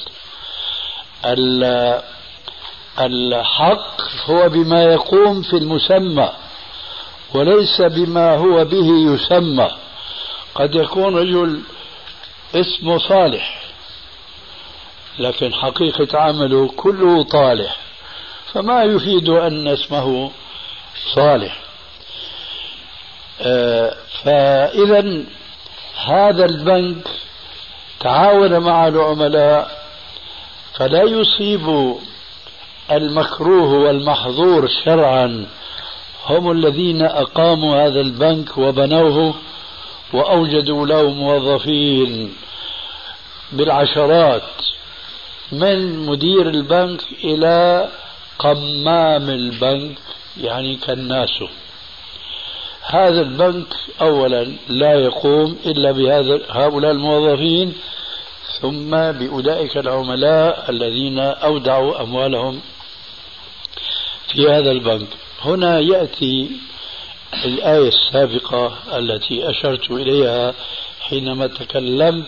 الحق 3.00 4.00
هو 4.26 4.48
بما 4.48 4.82
يقوم 4.82 5.42
في 5.42 5.56
المسمى 5.56 6.32
وليس 7.34 7.80
بما 7.80 8.36
هو 8.36 8.64
به 8.64 9.14
يسمى. 9.14 9.70
قد 10.54 10.74
يكون 10.74 11.16
رجل 11.16 11.60
اسمه 12.54 12.98
صالح 12.98 13.62
لكن 15.18 15.54
حقيقة 15.54 16.18
عمله 16.18 16.68
كله 16.76 17.22
طالح. 17.24 17.76
فما 18.52 18.82
يفيد 18.82 19.28
أن 19.28 19.68
اسمه 19.68 20.30
صالح. 21.14 21.58
آه، 23.40 23.94
فإذا 24.24 25.22
هذا 26.04 26.44
البنك 26.44 27.08
تعاون 28.00 28.58
مع 28.58 28.88
العملاء 28.88 29.78
فلا 30.74 31.02
يصيب 31.02 31.94
المكروه 32.90 33.72
والمحظور 33.72 34.68
شرعا. 34.84 35.46
هم 36.26 36.50
الذين 36.50 37.02
أقاموا 37.02 37.86
هذا 37.86 38.00
البنك 38.00 38.58
وبنوه 38.58 39.34
وأوجدوا 40.12 40.86
له 40.86 41.10
موظفين 41.10 42.34
بالعشرات 43.52 44.42
من 45.52 46.06
مدير 46.06 46.48
البنك 46.48 47.00
إلى 47.24 47.88
قمام 48.38 49.30
البنك. 49.30 49.98
يعني 50.40 50.76
كناسه 50.76 51.48
هذا 52.82 53.20
البنك 53.20 53.66
اولا 54.00 54.52
لا 54.68 54.94
يقوم 54.94 55.58
إلا 55.66 55.92
بهذا 55.92 56.40
هؤلاء 56.50 56.90
الموظفين 56.90 57.74
ثم 58.60 58.90
بأولئك 58.90 59.76
العملاء 59.76 60.66
الذين 60.68 61.18
أودعوا 61.18 62.02
أموالهم 62.02 62.60
في 64.32 64.48
هذا 64.48 64.70
البنك. 64.70 65.08
هنا 65.42 65.80
يأتي 65.80 66.50
الآية 67.44 67.88
السابقة 67.88 68.72
التي 68.96 69.50
أشرت 69.50 69.90
إليها 69.90 70.54
حينما 71.00 71.46
تكلمت 71.46 72.26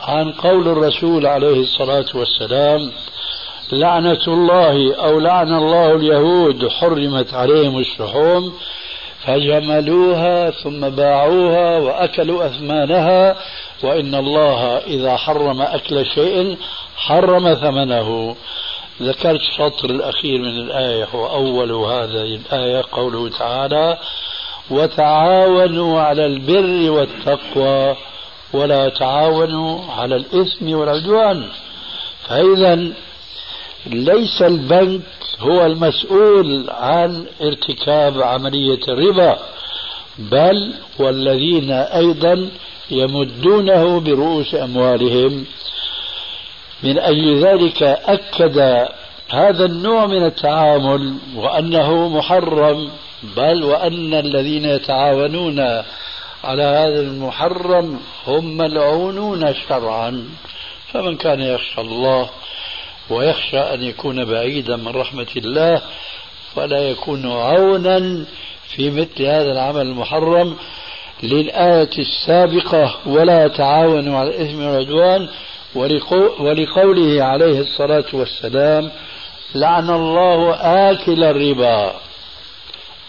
عن 0.00 0.32
قول 0.32 0.68
الرسول 0.68 1.26
عليه 1.26 1.60
الصلاة 1.60 2.06
والسلام 2.14 2.92
لعنة 3.72 4.20
الله 4.28 4.94
أو 4.94 5.20
لعن 5.20 5.54
الله 5.54 5.94
اليهود 5.94 6.68
حرمت 6.68 7.34
عليهم 7.34 7.78
الشحوم 7.78 8.52
فجملوها 9.26 10.50
ثم 10.50 10.88
باعوها 10.88 11.78
وأكلوا 11.78 12.46
أثمانها 12.46 13.36
وإن 13.82 14.14
الله 14.14 14.78
إذا 14.78 15.16
حرم 15.16 15.62
أكل 15.62 16.06
شيء 16.06 16.56
حرم 16.96 17.54
ثمنه. 17.54 18.36
ذكرت 19.02 19.40
الشطر 19.40 19.90
الأخير 19.90 20.38
من 20.38 20.58
الآية 20.58 21.08
وأول 21.14 21.72
هذه 21.72 22.38
الآية 22.40 22.84
قوله 22.92 23.30
تعالى 23.30 23.98
وتعاونوا 24.70 26.00
على 26.00 26.26
البر 26.26 26.90
والتقوى 26.90 27.96
ولا 28.52 28.88
تعاونوا 28.88 29.80
على 29.92 30.16
الإثم 30.16 30.74
والعدوان. 30.74 31.48
فإذا 32.28 32.92
ليس 33.86 34.42
البنك 34.42 35.00
هو 35.40 35.66
المسؤول 35.66 36.70
عن 36.70 37.26
ارتكاب 37.42 38.22
عملية 38.22 38.80
الربا 38.88 39.38
بل 40.18 40.74
والذين 40.98 41.70
أيضا 41.70 42.48
يمدونه 42.90 44.00
برؤوس 44.00 44.54
أموالهم. 44.54 45.44
من 46.82 46.98
أجل 46.98 47.44
ذلك 47.44 47.82
أكد 47.82 48.86
هذا 49.30 49.64
النوع 49.64 50.06
من 50.06 50.26
التعامل 50.26 51.14
وأنه 51.36 52.08
محرم 52.08 52.90
بل 53.36 53.64
وأن 53.64 54.14
الذين 54.14 54.64
يتعاونون 54.64 55.60
على 56.44 56.62
هذا 56.62 57.00
المحرم 57.00 58.00
هم 58.26 58.56
ملعونون 58.56 59.54
شرعا. 59.68 60.28
فمن 60.92 61.16
كان 61.16 61.40
يخشى 61.40 61.80
الله 61.80 62.30
ويخشى 63.12 63.58
أن 63.58 63.82
يكون 63.82 64.24
بعيدا 64.24 64.76
من 64.76 64.88
رحمة 64.88 65.26
الله 65.36 65.82
فلا 66.54 66.90
يكون 66.90 67.32
عونا 67.32 68.24
في 68.68 68.90
مثل 68.90 69.22
هذا 69.22 69.52
العمل 69.52 69.80
المحرم 69.80 70.56
للآية 71.22 71.90
السابقة 71.98 72.94
ولا 73.06 73.48
تعاونوا 73.48 74.18
على 74.18 74.28
الإثم 74.30 74.62
والعدوان 74.62 75.28
ولقوله 76.40 77.24
عليه 77.24 77.60
الصلاة 77.60 78.04
والسلام 78.12 78.90
لعن 79.54 79.90
الله 79.90 80.54
آكل 80.90 81.24
الربا. 81.24 81.94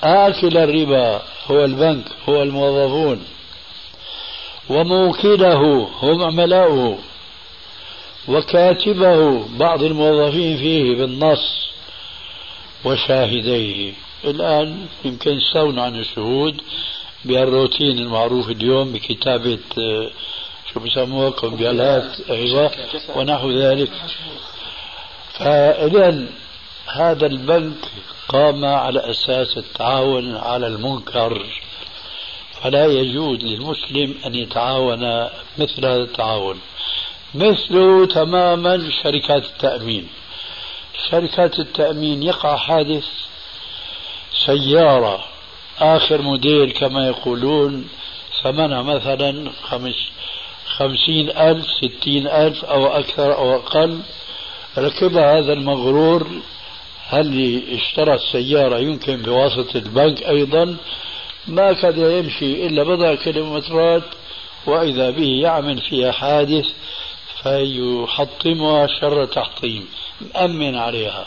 آكل 0.04 0.58
الربا 0.58 1.22
هو 1.48 1.66
البنك 1.66 2.04
هو 2.30 2.44
الموظفون. 2.44 3.26
وموكله 4.70 5.90
هم 6.02 6.24
عملاؤه. 6.24 6.98
وكاتبه 8.28 9.48
بعض 9.58 9.84
الموظفين 9.84 10.58
فيه 10.58 10.96
بالنص 10.96 11.70
وشاهديه. 12.86 13.94
الآن 14.26 14.88
يمكن 15.06 15.32
يستغنوا 15.32 15.84
عن 15.84 15.96
الشهود 16.00 16.62
بهالروتين 17.26 18.00
المعروف 18.00 18.50
اليوم 18.50 18.92
بكتابة 18.94 19.60
آه، 19.80 20.10
شو 20.74 20.80
بسموها 20.80 21.30
كمبيالات 21.30 22.30
أيوة 22.30 22.72
ونحو 23.16 23.52
ذلك. 23.52 23.92
فإذا 25.34 26.26
هذا 26.88 27.26
البنك 27.26 27.78
قام 28.30 28.66
على 28.66 29.00
أساس 29.10 29.58
التعاون 29.58 30.36
على 30.36 30.68
المنكر. 30.68 31.46
فلا 32.62 32.86
يجوز 32.86 33.40
للمسلم 33.44 34.16
أن 34.26 34.36
يتعاون 34.36 35.30
مثل 35.58 35.86
هذا 35.86 36.04
التعاون. 36.04 36.60
مثله 37.36 38.06
تماما 38.06 38.90
شركات 39.04 39.46
التأمين. 39.46 40.08
شركات 41.10 41.60
التأمين 41.60 42.24
يقع 42.24 42.56
حادث 42.56 43.08
سيارة 44.46 45.24
آخر 45.80 46.22
موديل 46.22 46.72
كما 46.72 47.08
يقولون 47.08 47.90
ثمنها 48.44 48.82
مثلا 48.82 49.52
خمس 49.64 49.96
خمسين 50.66 51.30
ألف 51.30 51.66
ستين 51.82 52.28
ألف 52.28 52.66
أو 52.66 52.88
أكثر 52.88 53.36
أو 53.36 53.56
أقل. 53.56 54.00
ركبها 54.78 55.40
هذا 55.40 55.54
المغرور. 55.54 56.28
هل 57.08 57.62
اشترى 57.72 58.14
السيارة 58.14 58.78
يمكن 58.78 59.18
بواسطة 59.18 59.78
البنك 59.78 60.24
أيضا. 60.24 60.78
ما 61.48 61.74
كاد 61.74 61.98
يمشي 61.98 62.68
إلا 62.68 62.84
بضع 62.84 63.16
كيلومترات 63.16 64.04
وإذا 64.66 65.10
به 65.10 65.42
يعمل 65.44 65.82
فيها 65.82 66.12
حادث 66.12 66.66
فيحطمها 67.44 68.88
شر 68.88 69.26
تحطيم. 69.26 69.88
مأمن 70.22 70.76
عليها. 70.76 71.26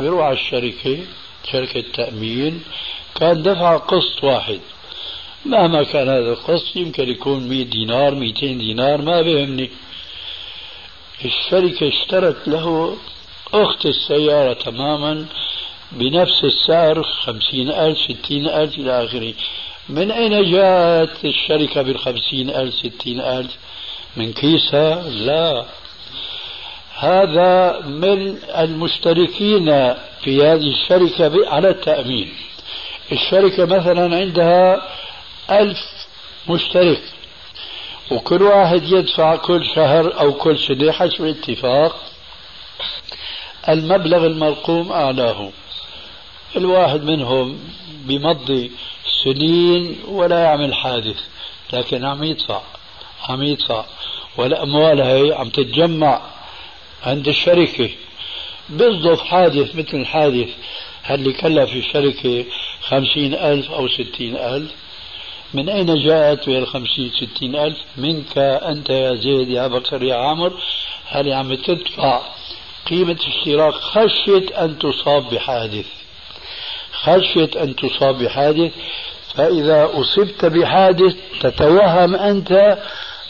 بيروح 0.00 0.26
على 0.26 0.34
الشركة 0.34 0.98
شركة 1.52 1.84
تأمين 1.94 2.64
كان 3.14 3.42
دفع 3.42 3.76
قسط 3.76 4.24
واحد. 4.24 4.60
مهما 5.46 5.82
كان 5.82 6.08
هذا 6.08 6.32
القسط 6.32 6.76
يمكن 6.76 7.08
يكون 7.08 7.48
100 7.48 7.64
دينار 7.64 8.14
200 8.14 8.58
دينار 8.58 9.02
ما 9.02 9.22
بيهمني. 9.22 9.70
الشركة 11.24 11.88
اشترت 11.88 12.48
له 12.48 12.96
أخت 13.54 13.86
السيارة 13.86 14.52
تماما 14.52 15.26
بنفس 15.92 16.44
السعر 16.44 17.02
خمسين 17.02 17.70
ألف 17.70 17.98
ستين 17.98 18.46
ألف 18.46 18.78
إلى 18.78 19.04
آخره. 19.04 19.34
من 19.88 20.10
أين 20.10 20.52
جاءت 20.52 21.24
الشركة 21.24 21.82
بالخمسين 21.82 22.50
ألف 22.50 22.74
ستين 22.74 23.20
ألف؟ 23.20 23.56
من 24.16 24.32
كيسها 24.32 25.02
لا. 25.02 25.64
هذا 26.98 27.80
من 27.80 28.38
المشتركين 28.58 29.94
في 30.22 30.42
هذه 30.46 30.68
الشركة 30.68 31.48
على 31.48 31.68
التأمين. 31.68 32.32
الشركة 33.12 33.64
مثلا 33.64 34.16
عندها 34.16 34.82
ألف 35.50 35.78
مشترك 36.48 37.02
وكل 38.10 38.42
واحد 38.42 38.82
يدفع 38.82 39.36
كل 39.36 39.66
شهر 39.74 40.20
أو 40.20 40.32
كل 40.32 40.58
سنة 40.58 40.92
حسب 40.92 41.24
الاتفاق 41.24 41.96
المبلغ 43.68 44.26
المرقوم 44.26 44.92
أعلاه. 44.92 45.50
الواحد 46.56 47.04
منهم 47.04 47.58
بمضي 47.88 48.70
سنين 49.24 49.98
ولا 50.08 50.38
يعمل 50.38 50.74
حادث 50.74 51.16
لكن 51.72 52.04
عم 52.04 52.24
يدفع. 52.24 52.60
عم 53.28 53.42
يدفع 53.42 53.84
والأموال 54.36 55.00
هي 55.00 55.32
عم 55.32 55.48
تتجمع 55.48 56.20
عند 57.02 57.28
الشركة. 57.28 57.90
بيصدف 58.68 59.20
حادث 59.20 59.76
مثل 59.76 59.96
الحادث 59.96 60.48
اللي 61.10 61.32
كلف 61.32 61.72
الشركة 61.72 62.44
خمسين 62.80 63.34
ألف 63.34 63.70
أو 63.70 63.88
ستين 63.88 64.36
ألف؟ 64.36 64.70
من 65.54 65.68
أين 65.68 66.04
جاءت 66.04 66.48
بها 66.48 66.58
الخمسين 66.58 67.10
ستين 67.10 67.56
ألف؟ 67.56 67.78
منك 67.96 68.38
أنت 68.38 68.90
يا 68.90 69.14
زيد 69.14 69.48
يا 69.50 69.66
بكر 69.66 70.02
يا 70.02 70.14
عمر 70.14 70.52
هل 71.06 71.32
عم 71.32 71.54
تدفع 71.54 72.20
قيمة 72.90 73.18
اشتراك 73.28 73.74
خشية 73.74 74.64
أن 74.64 74.78
تصاب 74.78 75.30
بحادث. 75.30 75.86
خشية 76.92 77.50
أن 77.62 77.76
تصاب 77.76 78.18
بحادث 78.18 78.72
فإذا 79.34 79.90
أصبت 79.94 80.44
بحادث 80.44 81.14
تتوهم 81.40 82.14
أنت 82.14 82.78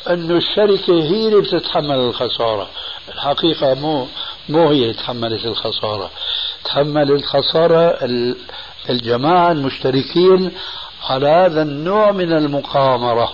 أن 0.09 0.37
الشركة 0.37 0.93
هي 0.93 1.29
اللي 1.29 1.41
بتتحمل 1.41 1.97
الخسارة. 1.97 2.69
الحقيقة 3.15 3.75
مو 3.75 4.07
مو 4.49 4.69
هي 4.69 4.83
اللي 4.83 4.93
تحملت 4.93 5.45
الخسارة. 5.47 6.11
تحمل 6.65 7.13
الخسارة 7.13 7.99
الجماعة 8.91 9.53
المشتركين 9.53 10.53
على 11.09 11.29
هذا 11.29 11.63
النوع 11.63 12.13
من 12.13 12.33
المقامرة. 12.33 13.33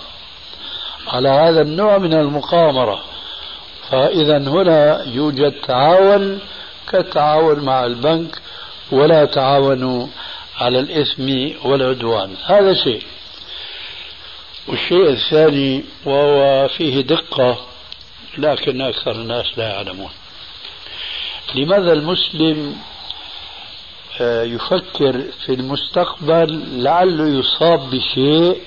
على 1.08 1.28
هذا 1.28 1.62
النوع 1.62 1.98
من 1.98 2.14
المقامرة. 2.14 3.00
فإذا 3.90 4.38
هنا 4.38 5.04
يوجد 5.04 5.52
تعاون 5.52 6.38
كالتعاون 6.88 7.60
مع 7.60 7.84
البنك 7.84 8.38
ولا 8.92 9.24
تعاونوا 9.24 10.06
على 10.60 10.78
الإثم 10.80 11.28
والعدوان. 11.68 12.34
هذا 12.44 12.74
شيء. 12.74 13.02
والشيء 14.70 15.08
الثاني 15.10 15.84
وهو 16.04 16.68
فيه 16.68 17.00
دقة 17.00 17.58
لكن 18.38 18.80
أكثر 18.80 19.10
الناس 19.10 19.58
لا 19.58 19.68
يعلمون. 19.68 20.10
لماذا 21.54 21.92
المسلم 21.92 22.76
آه، 24.20 24.42
يفكر 24.42 25.22
في 25.46 25.52
المستقبل 25.54 26.82
لعله 26.82 27.38
يصاب 27.38 27.90
بشيء 27.90 28.60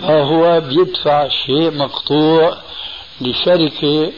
فهو 0.00 0.60
بيدفع 0.60 1.28
شيء 1.28 1.70
مقطوع 1.70 2.58
لشركة 3.20 4.12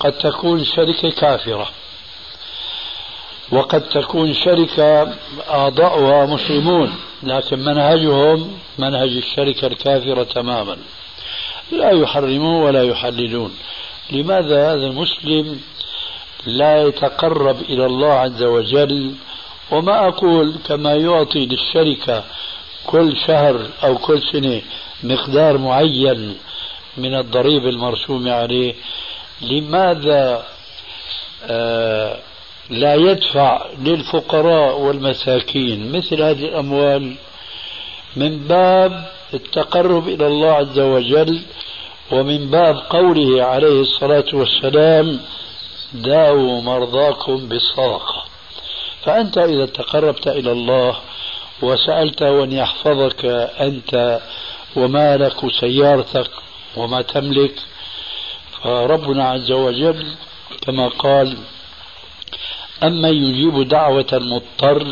قد 0.00 0.12
تكون 0.12 0.64
شركة 0.64 1.10
كافرة. 1.10 1.68
وقد 3.52 3.88
تكون 3.88 4.34
شركة 4.34 5.14
أعضاؤها 5.50 6.26
مسلمون 6.26 6.94
لكن 7.22 7.58
منهجهم 7.58 8.58
منهج 8.78 9.10
الشركة 9.16 9.66
الكافرة 9.66 10.22
تماما. 10.22 10.76
لا 11.72 11.90
يحرمون 11.90 12.62
ولا 12.62 12.82
يحللون. 12.82 13.56
لماذا 14.10 14.72
هذا 14.72 14.86
المسلم 14.86 15.60
لا 16.46 16.82
يتقرب 16.82 17.62
إلى 17.62 17.86
الله 17.86 18.12
عز 18.12 18.42
وجل؟ 18.42 19.14
وما 19.70 20.08
أقول 20.08 20.54
كما 20.68 20.94
يعطي 20.94 21.46
للشركة 21.46 22.24
كل 22.86 23.16
شهر 23.26 23.66
أو 23.84 23.98
كل 23.98 24.22
سنة 24.32 24.62
مقدار 25.02 25.58
معين 25.58 26.36
من 26.96 27.14
الضريبة 27.14 27.68
المرسومة 27.68 28.32
عليه؟ 28.32 28.74
لماذا 29.40 30.46
آه 31.46 32.18
لا 32.70 32.94
يدفع 32.94 33.66
للفقراء 33.78 34.78
والمساكين 34.80 35.92
مثل 35.92 36.22
هذه 36.22 36.44
الأموال 36.44 37.14
من 38.16 38.38
باب 38.38 39.04
التقرب 39.34 40.08
إلى 40.08 40.26
الله 40.26 40.52
عز 40.52 40.78
وجل 40.78 41.42
ومن 42.12 42.50
باب 42.50 42.76
قوله 42.90 43.44
عليه 43.44 43.80
الصلاة 43.80 44.24
والسلام 44.32 45.20
داووا 45.92 46.62
مرضاكم 46.62 47.48
بالصدقة 47.48 48.24
فأنت 49.02 49.38
إذا 49.38 49.66
تقربت 49.66 50.28
إلى 50.28 50.52
الله 50.52 50.96
وسألته 51.62 52.44
أن 52.44 52.52
يحفظك 52.52 53.24
أنت 53.60 54.20
ومالك 54.76 55.44
وسيارتك 55.44 56.30
وما 56.76 57.02
تملك 57.02 57.54
فربنا 58.62 59.28
عز 59.28 59.52
وجل 59.52 60.06
كما 60.66 60.88
قال 60.88 61.36
أما 62.82 63.08
يجيب 63.08 63.68
دعوة 63.68 64.06
المضطر 64.12 64.86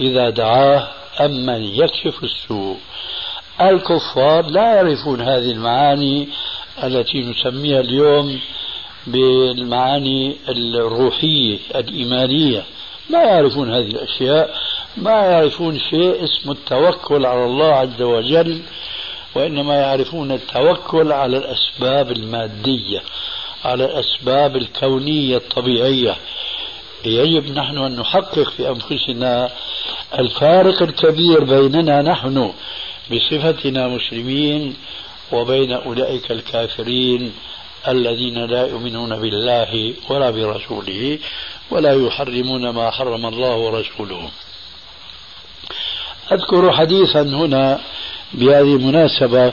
إذا 0.00 0.30
دعاه 0.30 0.88
أمن 1.20 1.64
يكشف 1.64 2.24
السوء. 2.24 2.76
الكفار 3.60 4.46
لا 4.46 4.74
يعرفون 4.74 5.20
هذه 5.20 5.50
المعاني 5.50 6.28
التي 6.84 7.20
نسميها 7.20 7.80
اليوم 7.80 8.40
بالمعاني 9.06 10.36
الروحية 10.48 11.58
الإيمانية. 11.74 12.62
ما 13.10 13.22
يعرفون 13.22 13.74
هذه 13.74 13.86
الأشياء 13.86 14.54
ما 14.96 15.10
يعرفون 15.10 15.78
شيء 15.78 16.24
اسمه 16.24 16.52
التوكل 16.52 17.26
على 17.26 17.44
الله 17.44 17.72
عز 17.74 18.02
وجل 18.02 18.62
وإنما 19.34 19.74
يعرفون 19.74 20.32
التوكل 20.32 21.12
على 21.12 21.36
الأسباب 21.36 22.10
المادية 22.12 23.02
على 23.64 23.84
الأسباب 23.84 24.56
الكونية 24.56 25.36
الطبيعية. 25.36 26.16
يجب 27.10 27.52
نحن 27.58 27.78
أن 27.78 27.96
نحقق 27.96 28.50
في 28.56 28.68
أنفسنا 28.68 29.50
الفارق 30.18 30.82
الكبير 30.82 31.44
بيننا 31.44 32.02
نحن 32.02 32.52
بصفتنا 33.12 33.88
مسلمين 33.88 34.76
وبين 35.32 35.72
أولئك 35.72 36.30
الكافرين 36.30 37.32
الذين 37.88 38.44
لا 38.44 38.66
يؤمنون 38.66 39.16
بالله 39.16 39.94
ولا 40.08 40.30
برسوله 40.30 41.18
ولا 41.70 41.92
يحرمون 42.06 42.68
ما 42.70 42.90
حرم 42.90 43.26
الله 43.26 43.56
ورسوله. 43.56 44.28
أذكر 46.32 46.72
حديثا 46.72 47.22
هنا 47.22 47.80
بهذه 48.34 48.76
المناسبة 48.76 49.52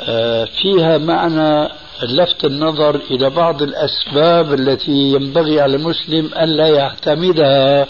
آه، 0.00 0.44
فيها 0.44 0.98
معنى 0.98 1.68
لفت 2.02 2.44
النظر 2.44 2.94
إلى 3.10 3.30
بعض 3.30 3.62
الأسباب 3.62 4.54
التي 4.54 4.92
ينبغي 4.92 5.60
على 5.60 5.76
المسلم 5.76 6.26
ألا 6.26 6.68
يعتمدها 6.68 7.86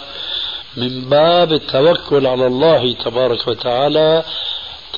من 0.77 1.09
باب 1.09 1.53
التوكل 1.53 2.27
على 2.27 2.47
الله 2.47 2.93
تبارك 2.93 3.49
وتعالى 3.49 4.25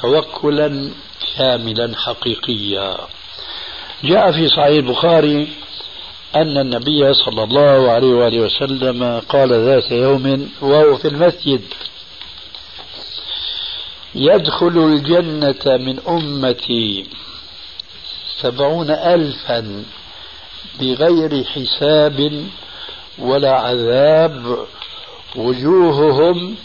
توكلا 0.00 0.90
كاملا 1.36 1.96
حقيقيا. 1.96 2.96
جاء 4.04 4.32
في 4.32 4.48
صحيح 4.48 4.66
البخاري 4.66 5.48
أن 6.36 6.58
النبي 6.58 7.14
صلى 7.14 7.42
الله 7.44 7.90
عليه 7.90 8.14
وآله 8.14 8.40
وسلم 8.40 9.20
قال 9.28 9.52
ذات 9.52 9.90
يوم 9.90 10.50
وهو 10.60 10.96
في 10.96 11.08
المسجد 11.08 11.60
يدخل 14.14 14.78
الجنة 14.92 15.76
من 15.76 16.00
أمتي. 16.08 17.06
سبعون 18.42 18.90
ألفا 18.90 19.84
بغير 20.80 21.44
حساب 21.44 22.46
ولا 23.18 23.52
عذاب 23.52 24.66
وجوههم 25.36 26.56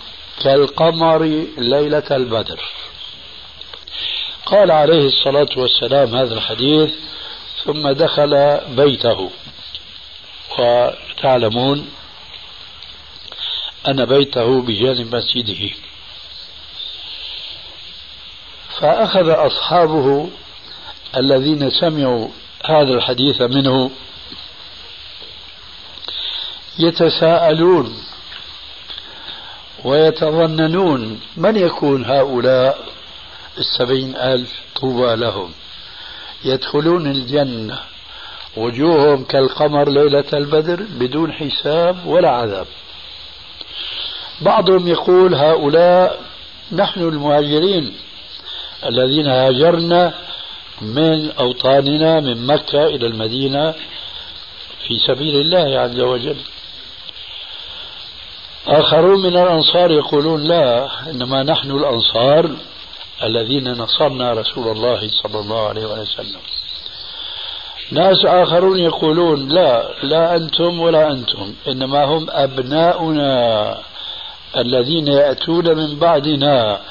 كالقمر 0.44 1.24
ليلة 1.58 2.04
البدر. 2.12 2.60
قال 4.46 4.72
عليه 4.72 5.06
الصلاة 5.08 5.50
والسلام 5.58 6.16
هذا 6.16 6.34
الحديث 6.34 6.94
ثم 7.64 7.90
دخل 7.90 8.60
بيته. 8.70 9.30
وتعلمون 10.60 11.90
أن 13.88 14.06
بيته 14.06 14.62
بجانب 14.62 15.16
مسجده. 15.16 15.70
فأخذ 18.80 19.30
أصحابه 19.30 20.30
الذين 21.16 21.70
سمعوا 21.70 22.28
هذا 22.66 22.94
الحديث 22.94 23.42
منه 23.42 23.92
يتساءلون 26.80 27.94
ويتظننون 29.84 31.22
من 31.38 31.56
يكون 31.56 32.06
هؤلاء 32.06 32.86
السبعين 33.58 34.16
ألف 34.16 34.52
طوبى 34.82 35.16
لهم. 35.16 35.52
يدخلون 36.46 37.08
الجنة 37.08 37.80
وجوههم 38.58 39.24
كالقمر 39.24 39.90
ليلة 39.90 40.26
البدر 40.34 40.86
بدون 41.00 41.34
حساب 41.34 42.06
ولا 42.06 42.30
عذاب. 42.30 42.68
بعضهم 44.42 44.88
يقول 44.88 45.36
هؤلاء 45.36 46.20
نحن 46.72 47.02
المهاجرين 47.02 47.94
الذين 48.86 49.28
هاجرنا 49.28 50.14
من 50.82 51.32
أوطاننا 51.32 52.20
من 52.20 52.48
مكة 52.48 52.86
إلى 52.86 53.08
المدينة 53.08 53.72
في 54.88 54.98
سبيل 55.08 55.36
الله 55.36 55.80
عز 55.80 56.00
وجل. 56.00 56.38
آخرون 58.68 59.22
من 59.22 59.38
الأنصار 59.38 59.92
يقولون 59.92 60.44
لا 60.44 60.90
إنما 61.10 61.44
نحن 61.44 61.72
الأنصار 61.72 62.52
الذين 63.24 63.72
نصرنا 63.72 64.34
رسول 64.34 64.68
الله 64.72 65.10
صلى 65.24 65.40
الله 65.40 65.68
عليه 65.68 65.86
وسلم. 65.86 66.42
ناس 67.92 68.26
آخرون 68.26 68.80
يقولون 68.80 69.50
لا 69.50 69.90
لا 70.04 70.36
أنتم 70.36 70.80
ولا 70.80 71.12
أنتم 71.12 71.54
إنما 71.68 72.04
هم 72.06 72.26
أبناؤنا 72.30 73.78
الذين 74.58 75.08
يأتون 75.08 75.78
من 75.78 76.00
بعدنا 76.00 76.82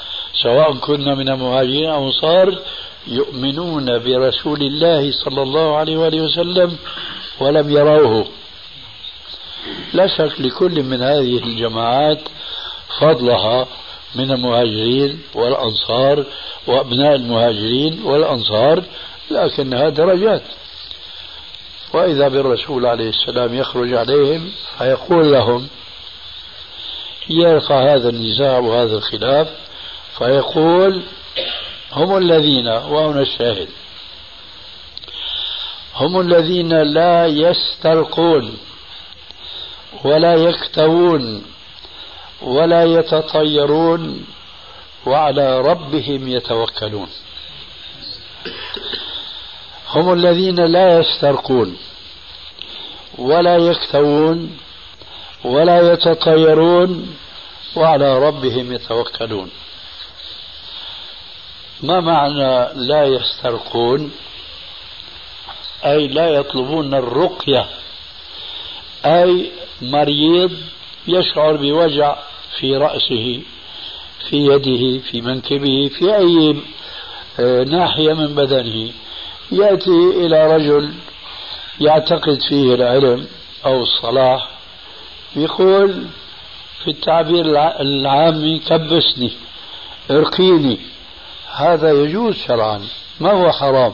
سواء 0.43 0.73
كنا 0.73 1.15
من 1.15 1.29
المهاجرين 1.29 1.89
أو 1.89 2.05
أنصار 2.05 2.59
يؤمنون 3.07 3.99
برسول 3.99 4.61
الله 4.61 5.11
صلى 5.11 5.41
الله 5.41 5.77
عليه 5.77 5.97
وآله 5.97 6.21
وسلم 6.21 6.77
ولم 7.39 7.69
يروه. 7.69 8.27
لا 9.93 10.07
شك 10.07 10.41
لكل 10.41 10.83
من 10.83 11.01
هذه 11.01 11.37
الجماعات 11.37 12.19
فضلها 12.99 13.67
من 14.15 14.31
المهاجرين 14.31 15.21
والأنصار 15.35 16.25
وأبناء 16.67 17.15
المهاجرين 17.15 18.01
والأنصار 18.03 18.83
لكنها 19.31 19.89
درجات. 19.89 20.43
وإذا 21.93 22.27
بالرسول 22.27 22.85
عليه 22.85 23.09
السلام 23.09 23.53
يخرج 23.53 23.93
عليهم 23.93 24.51
فيقول 24.77 25.31
لهم 25.31 25.67
يرفع 27.29 27.93
هذا 27.93 28.09
النزاع 28.09 28.57
وهذا 28.59 28.97
الخلاف. 28.97 29.47
فيقول 30.17 31.01
هم 31.97 32.17
الذين 32.17 32.67
وهنا 32.67 33.21
الشاهد. 33.21 33.67
هم 35.95 36.19
الذين 36.19 36.73
لا 36.81 37.25
يسترقون 37.25 38.57
ولا 40.03 40.35
يكتوون 40.35 41.45
ولا 42.41 42.83
يتطيرون 42.83 44.25
وعلى 45.05 45.61
ربهم 45.61 46.27
يتوكلون. 46.27 47.09
هم 49.89 50.13
الذين 50.13 50.59
لا 50.65 50.99
يسترقون 50.99 51.77
ولا 53.17 53.57
يكتوون 53.57 54.57
ولا 55.43 55.93
يتطيرون 55.93 57.15
وعلى 57.75 58.19
ربهم 58.19 58.73
يتوكلون. 58.73 59.51
ما 61.83 61.99
معنى 61.99 62.73
لا 62.73 63.03
يسترقون؟ 63.03 64.11
أي 65.85 66.07
لا 66.07 66.29
يطلبون 66.29 66.93
الرقية. 66.93 67.65
أي 69.05 69.51
مريض 69.81 70.51
يشعر 71.07 71.55
بوجع 71.55 72.15
في 72.59 72.77
رأسه 72.77 73.41
في 74.29 74.37
يده 74.37 74.99
في 74.99 75.21
منكبه 75.21 75.89
في 75.99 76.15
أي 76.15 76.55
آه، 77.39 77.63
ناحية 77.63 78.13
من 78.13 78.35
بدنه. 78.35 78.91
يأتي 79.51 80.25
إلى 80.25 80.55
رجل 80.55 80.93
يعتقد 81.81 82.39
فيه 82.49 82.73
العلم 82.73 83.27
أو 83.65 83.83
الصلاح 83.83 84.49
يقول 85.35 86.05
في 86.83 86.87
التعبير 86.91 87.45
العامي 87.81 88.59
كبسني 88.59 89.31
ارقيني. 90.11 90.79
هذا 91.57 91.91
يجوز 91.91 92.35
شرعا 92.35 92.81
ما 93.19 93.31
هو 93.31 93.51
حرام 93.51 93.93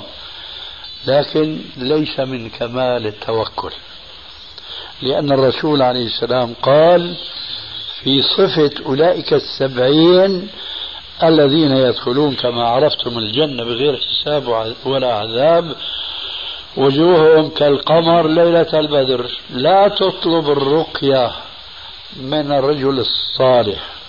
لكن 1.07 1.57
ليس 1.77 2.19
من 2.19 2.49
كمال 2.49 3.07
التوكل. 3.07 3.71
لأن 5.01 5.31
الرسول 5.31 5.81
عليه 5.81 6.05
السلام 6.05 6.53
قال 6.61 7.15
في 8.03 8.21
صفة 8.21 8.71
أولئك 8.85 9.33
السبعين 9.33 10.49
الذين 11.23 11.71
يدخلون 11.71 12.35
كما 12.35 12.63
عرفتم 12.67 13.17
الجنة 13.17 13.63
بغير 13.63 13.97
حساب 13.97 14.73
ولا 14.85 15.13
عذاب 15.13 15.75
وجوههم 16.77 17.49
كالقمر 17.49 18.27
ليلة 18.27 18.79
البدر. 18.79 19.31
لا 19.49 19.87
تطلب 19.87 20.49
الرقية 20.49 21.31
من 22.15 22.51
الرجل 22.51 22.99
الصالح. 22.99 24.02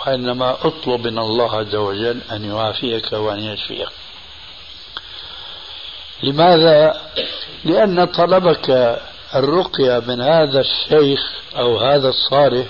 وإنما 0.00 0.56
أطلب 0.66 1.06
من 1.06 1.18
الله 1.18 1.56
عز 1.56 1.74
وجل 1.74 2.20
أن 2.32 2.44
يعافيك 2.44 3.12
وأن 3.12 3.38
يشفيك. 3.38 3.88
لماذا؟ 6.22 7.00
لأن 7.64 8.04
طلبك 8.04 8.98
الرقية 9.34 10.02
من 10.06 10.20
هذا 10.20 10.60
الشيخ 10.60 11.20
أو 11.56 11.78
هذا 11.78 12.08
الصالح 12.08 12.66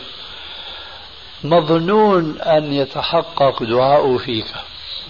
مظنون 1.44 2.40
أن 2.40 2.73
يتحقق 2.73 3.62
دعاؤه 3.62 4.19
فيك. 4.19 4.47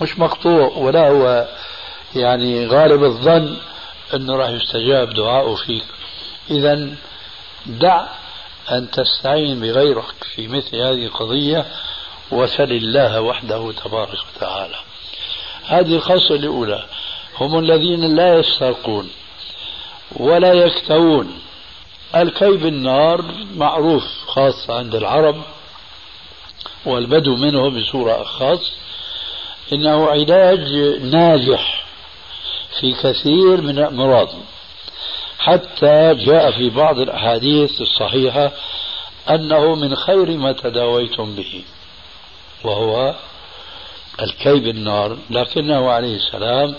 مش 0.02 0.18
مقطوع 0.18 0.66
ولا 0.76 1.08
هو 1.08 1.48
يعني 2.14 2.66
غالب 2.66 3.04
الظن 3.04 3.56
أنه 4.14 4.36
راح 4.36 4.48
يستجاب 4.48 5.14
دعاؤه 5.14 5.54
فيك. 5.54 5.84
إذا 6.50 6.88
دع 7.66 8.06
أن 8.70 8.90
تستعين 8.90 9.60
بغيرك 9.60 10.24
في 10.34 10.48
مثل 10.48 10.76
هذه 10.76 11.06
القضية 11.06 11.66
وسل 12.32 12.72
الله 12.72 13.20
وحده 13.20 13.72
تبارك 13.72 14.18
وتعالى. 14.36 14.76
هذه 15.66 15.94
الخاصة 15.94 16.34
الأولى. 16.34 16.84
هم 17.36 17.58
الذين 17.58 18.16
لا 18.16 18.38
يسترقون 18.38 19.10
ولا 20.16 20.52
يكتوون. 20.52 21.38
الكي 22.16 22.56
بالنار 22.56 23.24
معروف 23.56 24.04
خاص 24.26 24.70
عند 24.70 24.94
العرب 24.94 25.42
والبدو 26.86 27.36
منه 27.36 27.70
بصورة 27.70 28.22
أخص 28.22 28.72
إنه 29.72 30.06
علاج 30.06 30.68
ناجح 31.00 31.86
في 32.80 32.92
كثير 32.92 33.60
من 33.60 33.78
الأمراض. 33.78 34.28
حتى 35.38 36.14
جاء 36.14 36.50
في 36.50 36.70
بعض 36.70 36.98
الأحاديث 36.98 37.80
الصحيحة 37.80 38.52
أنه 39.30 39.74
من 39.74 39.96
خير 39.96 40.30
ما 40.30 40.52
تداويتم 40.52 41.34
به. 41.34 41.64
وهو 42.64 43.14
الكي 44.22 44.60
بالنار 44.60 45.18
لكنه 45.30 45.90
عليه 45.90 46.16
السلام 46.16 46.74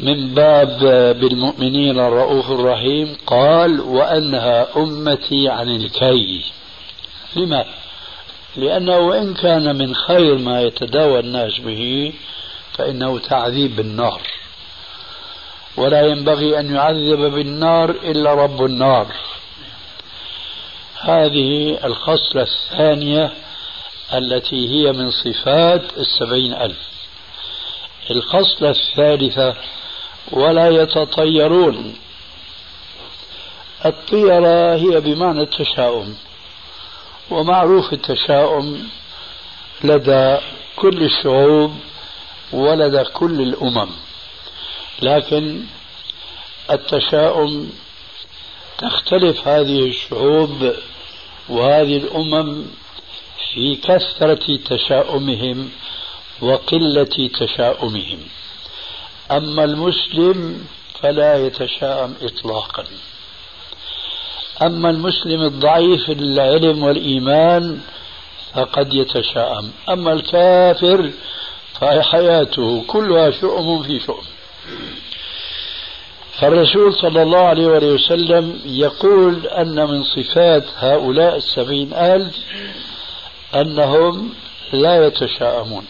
من 0.00 0.34
باب 0.34 0.78
بالمؤمنين 1.20 1.98
الرؤوف 1.98 2.50
الرحيم 2.50 3.16
قال 3.26 3.80
وأنهى 3.80 4.66
أمتي 4.76 5.48
عن 5.48 5.76
الكي 5.76 6.44
لماذا؟ 7.36 7.74
لأنه 8.56 8.98
وإن 8.98 9.34
كان 9.34 9.76
من 9.76 9.94
خير 9.94 10.38
ما 10.38 10.62
يتداوى 10.62 11.20
الناس 11.20 11.58
به 11.58 12.12
فإنه 12.72 13.18
تعذيب 13.18 13.76
بالنار 13.76 14.22
ولا 15.76 16.06
ينبغي 16.06 16.60
أن 16.60 16.74
يعذب 16.74 17.20
بالنار 17.20 17.90
إلا 17.90 18.34
رب 18.34 18.64
النار. 18.64 19.06
هذه 21.00 21.78
الخصلة 21.84 22.42
الثانية 22.42 23.32
التي 24.14 24.68
هي 24.68 24.92
من 24.92 25.10
صفات 25.10 25.98
السبعين 25.98 26.52
ألف. 26.54 26.78
الخصلة 28.10 28.70
الثالثة 28.70 29.56
ولا 30.30 30.68
يتطيرون. 30.68 31.94
الطيرة 33.84 34.74
هي 34.74 35.00
بمعنى 35.00 35.40
التشاؤم 35.40 36.16
ومعروف 37.30 37.92
التشاؤم 37.92 38.88
لدى 39.84 40.38
كل 40.76 41.02
الشعوب 41.02 41.74
ولدى 42.52 43.04
كل 43.04 43.40
الأمم. 43.40 43.90
لكن 45.02 45.64
التشاؤم 46.70 47.72
تختلف 48.78 49.48
هذه 49.48 49.88
الشعوب 49.88 50.72
وهذه 51.48 51.96
الأمم 51.96 52.64
في 53.54 53.76
كثرة 53.76 54.56
تشاؤمهم 54.64 55.70
وقلة 56.40 57.30
تشاؤمهم. 57.40 58.18
أما 59.30 59.64
المسلم 59.64 60.66
فلا 61.00 61.46
يتشاءم 61.46 62.14
إطلاقا. 62.22 62.84
أما 64.62 64.90
المسلم 64.90 65.42
الضعيف 65.42 66.10
العلم 66.10 66.82
والإيمان 66.82 67.80
فقد 68.54 68.94
يتشاءم. 68.94 69.72
أما 69.88 70.12
الكافر 70.12 71.10
فحياته 71.80 72.84
كلها 72.86 73.30
شؤم 73.30 73.82
في 73.82 74.00
شؤم. 74.00 74.24
فالرسول 76.32 76.94
صلى 76.94 77.22
الله 77.22 77.38
عليه 77.38 77.66
وسلم 77.66 78.60
يقول 78.64 79.46
أن 79.46 79.84
من 79.88 80.04
صفات 80.04 80.64
هؤلاء 80.76 81.36
السبعين 81.36 81.92
ألف 81.94 82.36
أنهم 83.54 84.34
لا 84.72 85.06
يتشاءمون 85.06 85.86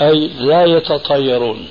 أي 0.00 0.28
لا 0.28 0.64
يتطيرون. 0.64 1.68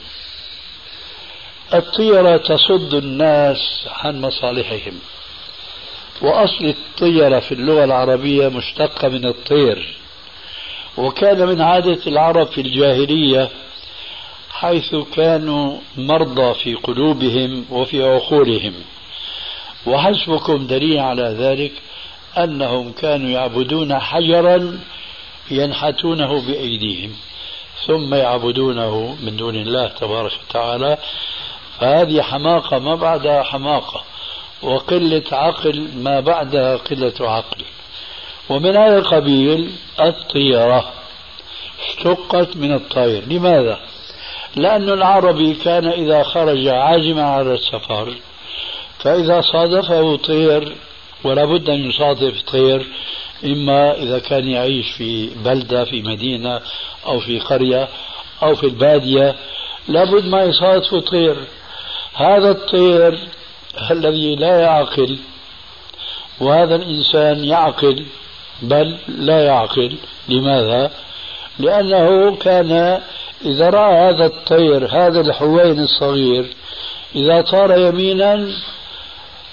الطيرة 1.74 2.38
تصد 2.38 2.94
الناس 2.94 3.88
عن 3.88 4.22
مصالحهم 4.22 5.00
وأصل 6.22 6.66
الطيرة 6.66 7.40
في 7.40 7.52
اللغة 7.52 7.84
العربية 7.84 8.48
مشتقة 8.48 9.08
من 9.08 9.26
الطير. 9.26 9.96
وكان 10.98 11.48
من 11.48 11.62
عادة 11.62 12.00
العرب 12.08 12.48
في 12.48 12.62
الجاهلية 12.62 13.50
حيث 14.52 14.96
كانوا 15.16 15.78
مرضى 15.98 16.54
في 16.54 16.76
قلوبهم 16.76 17.66
وفي 17.70 18.04
عقولهم 18.04 18.74
وحسبكم 19.86 20.68
دليل 20.68 21.00
على 21.00 21.36
ذلك 21.40 21.72
أنهم 22.38 22.92
كانوا 22.92 23.30
يعبدون 23.30 24.00
حجرا 24.00 24.80
ينحتونه 25.52 26.42
بأيديهم 26.48 27.12
ثم 27.88 28.14
يعبدونه 28.14 29.18
من 29.24 29.38
دون 29.38 29.56
الله 29.56 29.88
تبارك 29.88 30.32
وتعالى. 30.50 30.98
فهذه 31.80 32.22
حماقة 32.22 32.80
ما 32.80 32.96
بعدها 32.96 33.44
حماقة. 33.44 34.04
وقلة 34.62 35.24
عقل 35.32 35.88
ما 35.96 36.20
بعدها 36.20 36.76
قلة 36.78 37.14
عقل. 37.20 37.64
ومن 38.50 38.78
هذا 38.78 38.98
القبيل 38.98 39.72
الطيرة 40.00 40.90
اشتقت 41.88 42.58
من 42.58 42.74
الطير 42.74 43.24
لماذا؟ 43.28 43.80
لأن 44.56 44.90
العربي 44.90 45.54
كان 45.54 45.88
إذا 45.88 46.24
خرج 46.24 46.68
عازما 46.68 47.24
على 47.24 47.54
السفر 47.54 48.14
فإذا 49.00 49.42
صادفه 49.42 50.18
طير 50.18 50.76
ولا 51.24 51.46
بد 51.46 51.70
أن 51.70 51.90
يصادف 51.90 52.42
طير 52.42 52.88
إما 53.46 53.94
إذا 53.98 54.20
كان 54.20 54.48
يعيش 54.48 54.92
في 54.92 55.30
بلدة 55.46 55.84
في 55.84 56.02
مدينة 56.02 56.62
أو 57.06 57.20
في 57.20 57.40
قرية 57.40 57.88
أو 58.44 58.56
في 58.56 58.64
البادية 58.64 59.36
لابد 59.88 60.26
ما 60.26 60.44
يصادفه 60.44 61.00
طير 61.00 61.36
هذا 62.14 62.52
الطير 62.52 63.20
الذي 63.92 64.36
لا 64.36 64.60
يعقل 64.60 65.18
وهذا 66.40 66.76
الإنسان 66.76 67.46
يعقل 67.46 68.06
بل 68.62 68.98
لا 69.08 69.46
يعقل 69.46 69.96
لماذا؟ 70.30 70.92
لأنه 71.60 72.36
كان 72.36 73.02
إذا 73.46 73.70
رأى 73.70 74.10
هذا 74.10 74.26
الطير 74.26 74.88
هذا 74.92 75.22
الحوين 75.22 75.80
الصغير 75.80 76.46
إذا 77.16 77.42
طار 77.42 77.80
يمينا 77.80 78.48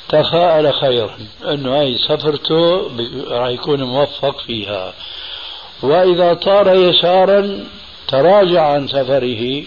تفاءل 0.08 0.72
خيرا 0.74 1.18
أنه 1.44 1.80
هاي 1.80 1.98
سفرته 1.98 2.90
راح 3.30 3.48
يكون 3.48 3.82
موفق 3.82 4.40
فيها. 4.40 4.94
وإذا 5.82 6.34
طار 6.34 6.74
يسارا 6.74 7.64
تراجع 8.08 8.62
عن 8.72 8.88
سفره 8.88 9.62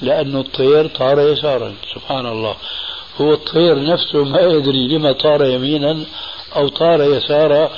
لأن 0.00 0.36
الطير 0.36 0.86
طار 0.86 1.20
يسارا. 1.20 1.74
سبحان 1.94 2.26
الله. 2.26 2.56
هو 3.20 3.32
الطير 3.32 3.84
نفسه 3.84 4.24
ما 4.24 4.40
يدري 4.40 4.88
لما 4.88 5.12
طار 5.12 5.44
يمينا 5.44 6.04
أو 6.56 6.68
طار 6.68 7.02
يسارا. 7.02 7.70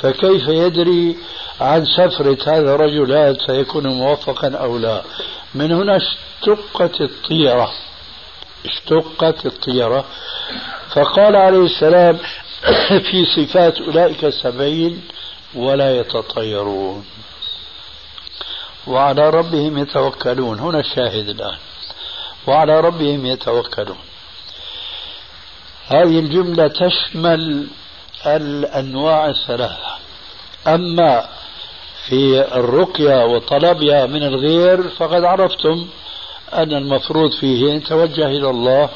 فكيف 0.00 0.48
يدري 0.48 1.16
عن 1.60 1.84
سفرة 1.84 2.38
هذا 2.46 2.74
الرجل 2.74 3.12
هل 3.12 3.36
سيكون 3.46 3.86
موفقا 3.86 4.56
أو 4.56 4.78
لا؟ 4.78 5.02
من 5.54 5.72
هنا 5.72 5.96
اشتقت 5.96 7.00
الطيرة. 7.00 7.70
اشتقت 8.64 9.46
الطيرة 9.46 10.04
فقال 10.94 11.36
عليه 11.36 11.64
السلام 11.64 12.18
في 13.10 13.24
صفات 13.36 13.78
أولئك 13.78 14.24
السبعين 14.24 15.02
ولا 15.54 15.98
يتطيرون. 15.98 17.04
وعلى 18.86 19.30
ربهم 19.30 19.78
يتوكلون. 19.78 20.58
هنا 20.58 20.80
الشاهد 20.80 21.28
الآن. 21.28 21.56
وعلى 22.46 22.80
ربهم 22.80 23.26
يتوكلون. 23.26 23.98
هذه 25.86 26.18
الجملة 26.18 26.68
تشمل 26.68 27.66
الأنواع 28.26 29.26
الثلاثة. 29.28 29.92
أما 30.66 31.28
في 32.08 32.40
الرقية 32.54 33.24
وطلبها 33.24 34.06
من 34.06 34.22
الغير 34.22 34.88
فقد 34.88 35.24
عرفتم 35.24 35.88
أن 36.54 36.72
المفروض 36.72 37.32
فيه 37.32 37.70
أن 37.70 37.76
يتوجه 37.76 38.26
إلى 38.26 38.50
الله 38.50 38.88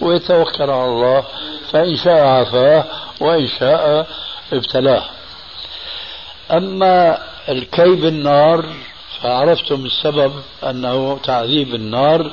ويتوكل 0.00 0.70
على 0.70 0.84
الله 0.84 1.24
فإن 1.70 1.96
شاء 1.96 2.20
عافاه 2.26 2.84
وإن 3.20 3.46
شاء 3.46 4.06
ابتلاه. 4.52 5.04
أما 6.50 7.18
الكي 7.48 7.94
بالنار 7.94 8.64
فعرفتم 9.20 9.84
السبب 9.84 10.32
أنه 10.70 11.18
تعذيب 11.24 11.74
النار 11.74 12.30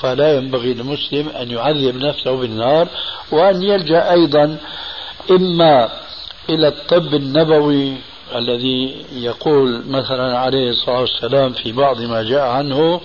فلا 0.00 0.36
ينبغي 0.36 0.74
للمسلم 0.74 1.28
أن 1.28 1.50
يعذب 1.50 1.96
نفسه 1.96 2.36
بالنار 2.36 2.88
وأن 3.30 3.62
يلجأ 3.62 4.10
أيضا 4.10 4.56
إما 5.30 5.88
إلى 6.50 6.68
الطب 6.68 7.14
النبوي 7.14 7.94
الذي 8.34 9.04
يقول 9.12 9.82
مثلا 9.88 10.38
عليه 10.38 10.70
الصلاة 10.70 11.00
والسلام 11.00 11.52
في 11.52 11.72
بعض 11.72 12.00
ما 12.00 12.22
جاء 12.22 12.40
عنه 12.40 13.00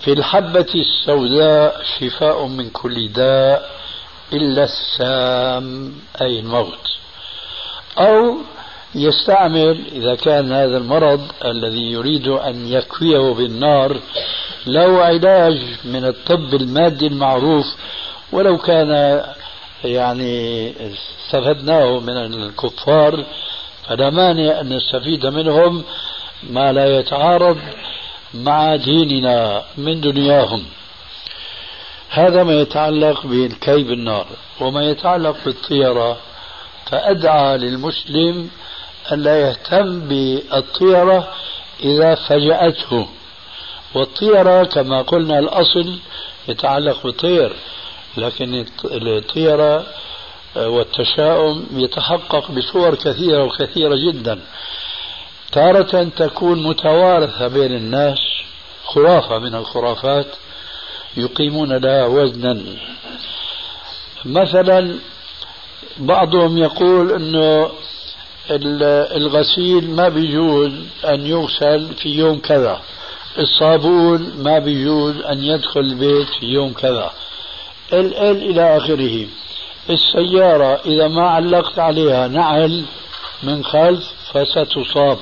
في 0.00 0.12
الحبة 0.12 0.66
السوداء 0.74 1.82
شفاء 1.98 2.46
من 2.46 2.70
كل 2.70 3.08
داء 3.08 3.70
إلا 4.32 4.64
السام 4.64 5.92
أي 6.22 6.40
الموت. 6.40 6.78
أو 7.98 8.36
يستعمل 8.94 9.84
إذا 9.92 10.14
كان 10.14 10.52
هذا 10.52 10.76
المرض 10.76 11.20
الذي 11.44 11.92
يريد 11.92 12.28
أن 12.28 12.68
يكويه 12.68 13.34
بالنار 13.34 14.00
له 14.66 15.02
علاج 15.04 15.58
من 15.84 16.04
الطب 16.04 16.54
المادي 16.54 17.06
المعروف. 17.06 17.66
ولو 18.32 18.58
كان 18.58 19.22
يعني 19.84 20.74
استفدناه 20.92 21.98
من 22.00 22.16
الكفار 22.16 23.24
فلا 23.86 24.10
مانع 24.10 24.60
أن 24.60 24.76
نستفيد 24.76 25.26
منهم 25.26 25.84
ما 26.42 26.72
لا 26.72 26.98
يتعارض. 26.98 27.58
مع 28.34 28.76
ديننا 28.76 29.64
من 29.76 30.00
دنياهم. 30.00 30.64
هذا 32.10 32.42
ما 32.42 32.60
يتعلق 32.60 33.26
بالكي 33.26 33.82
بالنار 33.82 34.26
وما 34.60 34.90
يتعلق 34.90 35.36
بالطيرة 35.44 36.16
فأدعى 36.86 37.58
للمسلم 37.58 38.50
أن 39.12 39.22
لا 39.22 39.40
يهتم 39.40 40.00
بالطيرة 40.00 41.32
إذا 41.80 42.14
فجأته. 42.14 43.08
والطيرة 43.94 44.64
كما 44.64 45.02
قلنا 45.02 45.38
الأصل 45.38 45.98
يتعلق 46.48 47.02
بالطير 47.02 47.52
لكن 48.16 48.66
الطيرة 48.84 49.86
والتشاؤم 50.56 51.66
يتحقق 51.72 52.50
بصور 52.50 52.94
كثيرة 52.94 53.44
وكثيرة 53.44 53.96
جدا. 53.96 54.40
تارة 55.52 56.04
تكون 56.04 56.62
متوارثة 56.62 57.48
بين 57.48 57.72
الناس 57.72 58.18
خرافة 58.84 59.38
من 59.38 59.54
الخرافات 59.54 60.26
يقيمون 61.16 61.72
لها 61.72 62.06
وزنا. 62.06 62.62
مثلا 64.24 64.94
بعضهم 65.98 66.58
يقول 66.58 67.12
إنه 67.12 67.70
الغسيل 69.16 69.90
ما 69.90 70.08
بيجوز 70.08 70.72
أن 71.04 71.26
يغسل 71.26 71.94
في 71.94 72.08
يوم 72.08 72.38
كذا. 72.38 72.80
الصابون 73.38 74.32
ما 74.38 74.58
بيجوز 74.58 75.16
أن 75.16 75.38
يدخل 75.44 75.80
البيت 75.80 76.28
في 76.40 76.46
يوم 76.46 76.72
كذا. 76.72 77.10
ال 77.92 78.16
ال 78.16 78.50
إلى 78.50 78.76
آخره. 78.76 79.26
السيارة 79.90 80.80
إذا 80.86 81.08
ما 81.08 81.30
علقت 81.30 81.78
عليها 81.78 82.28
نعل 82.28 82.84
من 83.42 83.64
خلف 83.64 84.12
فستصاب. 84.32 85.18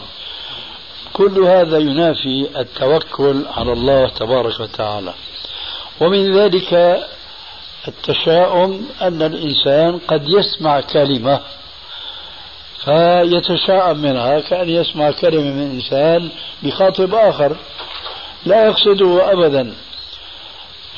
كل 1.16 1.44
هذا 1.44 1.78
ينافي 1.78 2.48
التوكل 2.56 3.42
على 3.56 3.72
الله 3.72 4.08
تبارك 4.08 4.60
وتعالى. 4.60 5.12
ومن 6.00 6.38
ذلك 6.38 7.00
التشاؤم 7.88 8.88
أن 9.02 9.22
الإنسان 9.22 9.98
قد 10.08 10.28
يسمع 10.28 10.80
كلمة 10.80 11.40
فيتشاءم 12.84 13.98
منها 13.98 14.40
كأن 14.40 14.68
يسمع 14.68 15.10
كلمة 15.10 15.50
من 15.50 15.70
إنسان 15.70 16.28
بخاطب 16.62 17.14
آخر. 17.14 17.56
لا 18.46 18.66
يقصده 18.66 19.32
أبدا. 19.32 19.74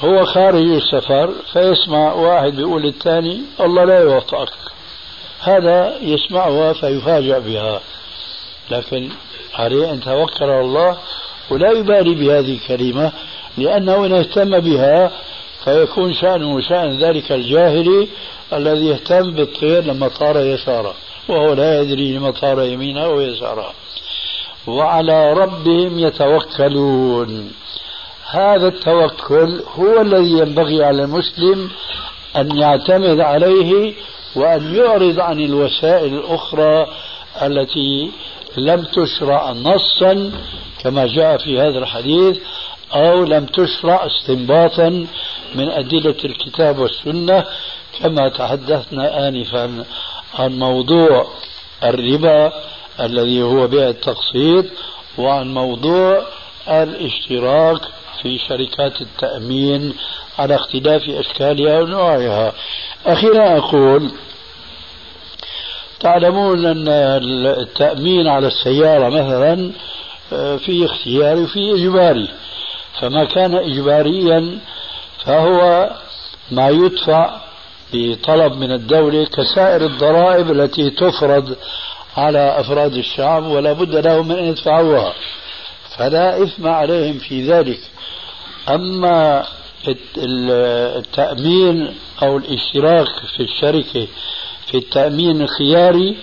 هو 0.04 0.24
خارج 0.24 0.70
السفر 0.70 1.34
فيسمع 1.52 2.12
واحد 2.12 2.56
بيقول 2.56 2.82
للثاني 2.82 3.42
الله 3.60 3.84
لا 3.84 3.98
يوفقك. 3.98 4.52
هذا 5.40 5.96
يسمعها 6.02 6.72
فيفاجأ 6.72 7.38
بها. 7.38 7.80
لكن 8.70 9.10
عليه 9.58 9.92
أن 9.92 10.00
توكل 10.00 10.44
على 10.44 10.60
الله 10.60 10.96
ولا 11.50 11.70
يبالي 11.72 12.14
بهذه 12.14 12.52
الكلمة 12.52 13.12
لأنه 13.58 14.06
إن 14.06 14.12
اهتم 14.14 14.60
بها 14.60 15.10
فيكون 15.64 16.14
شأنه 16.14 16.60
شأن 16.60 16.98
ذلك 16.98 17.32
الجاهلي 17.32 18.08
الذي 18.52 18.86
يهتم 18.86 19.30
بالطير 19.30 19.84
لما 19.84 20.08
طار 20.08 20.40
يساره 20.40 20.94
وهو 21.28 21.52
لا 21.52 21.80
يدري 21.80 22.12
لما 22.12 22.30
طار 22.30 22.62
يمينه 22.62 23.04
أو 23.04 23.20
يساره 23.20 23.72
وعلى 24.66 25.32
ربهم 25.32 25.98
يتوكلون. 25.98 27.52
هذا 28.30 28.68
التوكل 28.68 29.62
هو 29.78 30.00
الذي 30.00 30.30
ينبغي 30.30 30.84
على 30.84 31.02
المسلم 31.04 31.70
أن 32.36 32.58
يعتمد 32.58 33.20
عليه 33.20 33.94
وأن 34.36 34.74
يعرض 34.74 35.20
عن 35.20 35.40
الوسائل 35.40 36.14
الأخرى 36.14 36.86
التي 37.42 38.10
لم 38.58 38.82
تشرع 38.84 39.52
نصا 39.52 40.32
كما 40.82 41.06
جاء 41.06 41.38
في 41.38 41.60
هذا 41.60 41.78
الحديث 41.78 42.38
أو 42.94 43.24
لم 43.24 43.46
تشرع 43.46 44.06
استنباطا 44.06 45.06
من 45.54 45.68
أدلة 45.68 46.16
الكتاب 46.24 46.78
والسنة 46.78 47.44
كما 48.00 48.28
تحدثنا 48.28 49.28
آنفا 49.28 49.84
عن 50.38 50.58
موضوع 50.58 51.26
الربا 51.84 52.52
الذي 53.00 53.42
هو 53.42 53.66
بيع 53.66 53.88
التقسيط 53.88 54.64
وعن 55.18 55.54
موضوع 55.54 56.22
الاشتراك 56.68 57.80
في 58.22 58.38
شركات 58.38 59.00
التأمين 59.00 59.94
على 60.38 60.54
اختلاف 60.54 61.02
أشكالها 61.08 61.80
ونوعها 61.80 62.52
أخيرا 63.06 63.58
أقول 63.58 64.10
تعلمون 66.00 66.66
أن 66.66 66.88
التأمين 67.46 68.28
على 68.28 68.46
السيارة 68.46 69.08
مثلا 69.08 69.72
آه، 70.32 70.56
في 70.56 70.84
اختياري 70.84 71.42
وفي 71.42 71.74
إجباري. 71.74 72.28
فما 73.00 73.24
كان 73.24 73.54
إجباريا 73.54 74.58
فهو 75.24 75.90
ما 76.50 76.68
يدفع 76.68 77.30
بطلب 77.92 78.52
من 78.52 78.72
الدولة 78.72 79.24
كسائر 79.24 79.86
الضرائب 79.86 80.50
التي 80.50 80.90
تفرض 80.90 81.56
على 82.16 82.60
أفراد 82.60 82.94
الشعب 82.94 83.46
ولا 83.46 83.72
بد 83.72 83.96
لهم 83.96 84.28
من 84.28 84.36
أن 84.36 84.44
يدفعوها. 84.44 85.12
فلا 85.96 86.42
إثم 86.42 86.66
عليهم 86.66 87.18
في 87.18 87.42
ذلك. 87.52 87.80
أما 88.68 89.44
التأمين 90.98 91.94
أو 92.22 92.36
الاشتراك 92.36 93.08
في 93.36 93.42
الشركة 93.42 94.06
في 94.70 94.78
التأمين 94.78 95.42
الخياري 95.42 96.16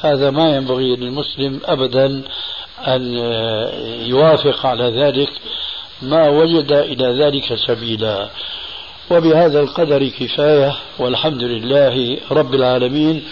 هذا 0.00 0.30
ما 0.30 0.56
ينبغي 0.56 0.96
للمسلم 0.96 1.60
أبدا 1.64 2.22
أن 2.86 3.14
يوافق 4.06 4.66
على 4.66 5.02
ذلك. 5.02 5.28
ما 6.02 6.28
وجد 6.28 6.72
إلى 6.72 7.24
ذلك 7.24 7.54
سبيلا. 7.54 8.28
وبهذا 9.10 9.60
القدر 9.60 10.08
كفاية 10.08 10.74
والحمد 10.98 11.42
لله 11.42 12.18
رب 12.30 12.54
العالمين. 12.54 13.24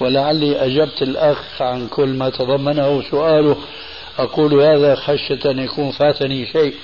ولعلي 0.00 0.64
أجبت 0.64 1.02
الأخ 1.02 1.62
عن 1.62 1.88
كل 1.88 2.08
ما 2.08 2.30
تضمنه 2.30 3.02
سؤاله. 3.10 3.56
أقول 4.18 4.62
هذا 4.62 4.94
خشية 4.94 5.50
أن 5.50 5.58
يكون 5.58 5.90
فاتني 5.90 6.46
شيء. 6.46 6.74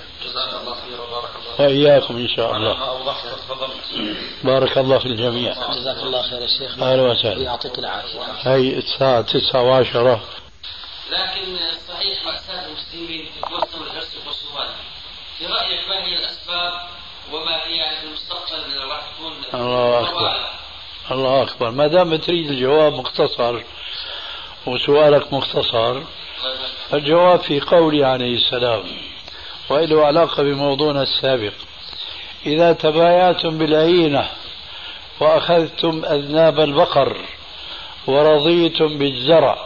وإياكم 1.59 2.17
إن 2.17 2.29
شاء 2.29 2.57
الله. 2.57 2.75
بارك 4.45 4.79
الله 4.79 4.99
في 4.99 5.07
الجميع. 5.07 5.53
جزاك 5.75 5.97
الله 6.03 6.23
خير 6.23 6.43
يا 6.43 6.47
شيخ. 6.47 6.83
أهلا 6.83 7.03
وسهلا. 7.03 7.43
يعطيك 7.43 7.79
العافية. 7.79 8.21
هي 8.41 8.79
الساعة 8.79 9.21
تسعة 9.21 9.63
وعشرة 9.63 10.21
لكن 11.11 11.57
صحيح 11.89 12.25
مأساة 12.27 12.67
المسلمين 12.67 13.27
تتوسم 13.37 13.83
الحرص 13.83 14.09
والسؤال 14.27 14.69
في 15.39 15.47
رأيك 15.47 15.89
ما 15.89 16.05
هي 16.05 16.19
الأسباب 16.19 16.73
وما 17.33 17.57
هي 17.57 17.97
في 18.01 18.07
المستقبل 18.07 18.89
راح 18.91 19.01
تكون 19.17 19.61
الله 19.61 20.01
أكبر. 20.01 20.47
الله 21.11 21.43
أكبر. 21.43 21.71
ما 21.71 21.87
دام 21.87 22.17
تريد 22.17 22.51
الجواب 22.51 22.93
مختصر 22.93 23.63
وسؤالك 24.67 25.33
مختصر 25.33 26.03
الجواب 26.93 27.41
في 27.41 27.61
قولي 27.61 28.05
عليه 28.05 28.37
السلام. 28.37 28.83
وله 29.71 30.07
علاقة 30.07 30.43
بموضوعنا 30.43 31.03
السابق. 31.03 31.53
إذا 32.47 32.73
تبايعتم 32.73 33.59
بالعينة 33.59 34.29
وأخذتم 35.21 36.05
أذناب 36.05 36.61
البقر 36.61 37.17
ورضيتم 38.07 38.99
بالزرع 38.99 39.59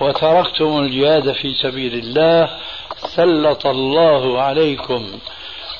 وتركتم 0.00 0.78
الجهاد 0.78 1.32
في 1.32 1.54
سبيل 1.54 1.94
الله 1.94 2.50
سلط 3.16 3.66
الله 3.66 4.40
عليكم 4.40 5.06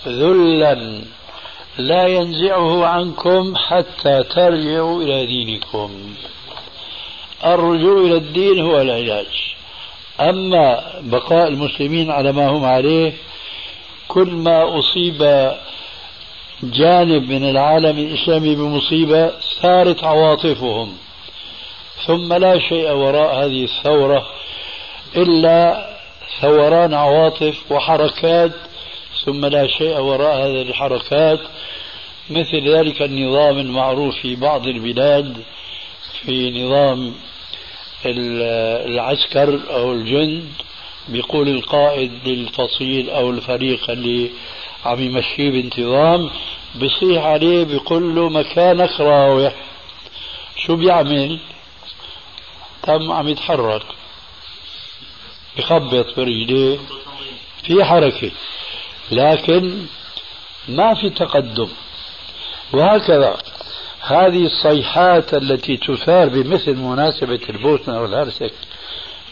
ذلا 0.07 1.03
لا 1.79 2.07
ينزعه 2.07 2.87
عنكم 2.87 3.57
حتى 3.57 4.23
ترجعوا 4.23 5.03
إلى 5.03 5.27
دينكم. 5.27 6.15
الرجوع 7.45 8.01
إلى 8.01 8.17
الدين 8.17 8.61
هو 8.61 8.81
العلاج. 8.81 9.50
أما 10.21 10.93
بقاء 11.01 11.49
المسلمين 11.49 12.11
على 12.11 12.33
ما 12.33 12.49
هم 12.49 12.65
عليه 12.65 13.13
كل 14.09 14.31
ما 14.31 14.79
أصيب 14.79 15.19
جانب 16.63 17.31
من 17.31 17.51
العالم 17.51 17.99
الإسلامي 17.99 18.55
بمصيبة 18.55 19.31
ثارت 19.63 20.05
عواطفهم. 20.05 20.97
ثم 22.07 22.33
لا 22.33 22.59
شيء 22.59 22.91
وراء 22.91 23.45
هذه 23.45 23.65
الثورة 23.65 24.27
إلا 25.17 25.87
ثوران 26.41 26.95
عواطف 26.95 27.73
وحركات 27.73 28.53
ثم 29.25 29.47
لا 29.47 29.67
شيء 29.67 29.99
وراء 29.99 30.37
هذه 30.37 30.63
الحركات 30.63 31.41
مثل 32.31 32.69
ذلك 32.69 33.03
النظام 33.03 33.59
المعروف 33.59 34.17
في 34.17 34.37
بعض 34.37 34.67
البلاد 34.67 35.37
في 36.23 36.65
نظام 36.65 37.15
العسكر 38.07 39.61
أو 39.71 39.93
الجند 39.93 40.53
بيقول 41.09 41.49
القائد 41.49 42.13
للفصيل 42.29 43.11
أو 43.11 43.31
الفريق 43.31 43.91
اللي 43.91 44.31
عم 44.85 45.01
يمشيه 45.01 45.51
بانتظام 45.51 46.31
بصيح 46.77 47.25
عليه 47.25 47.65
بيقول 47.65 48.15
له 48.15 48.29
مكانك 48.29 49.01
راوح 49.01 49.55
شو 50.57 50.77
بيعمل؟ 50.77 51.39
تم 52.83 53.13
عم 53.13 53.29
يتحرك. 53.29 53.83
بخبط 55.59 56.17
برجليه 56.17 56.79
في 57.65 57.85
حركة. 57.85 58.31
لكن 59.11 59.87
ما 60.69 60.95
في 60.95 61.11
تقدم. 61.11 61.69
وهكذا. 62.73 63.37
هذه 64.01 64.47
الصيحات 64.47 65.35
التي 65.35 65.77
تثار 65.77 66.29
بمثل 66.29 66.77
مناسبة 66.77 67.41
البوسنة 67.49 68.01
والهرسك 68.01 68.53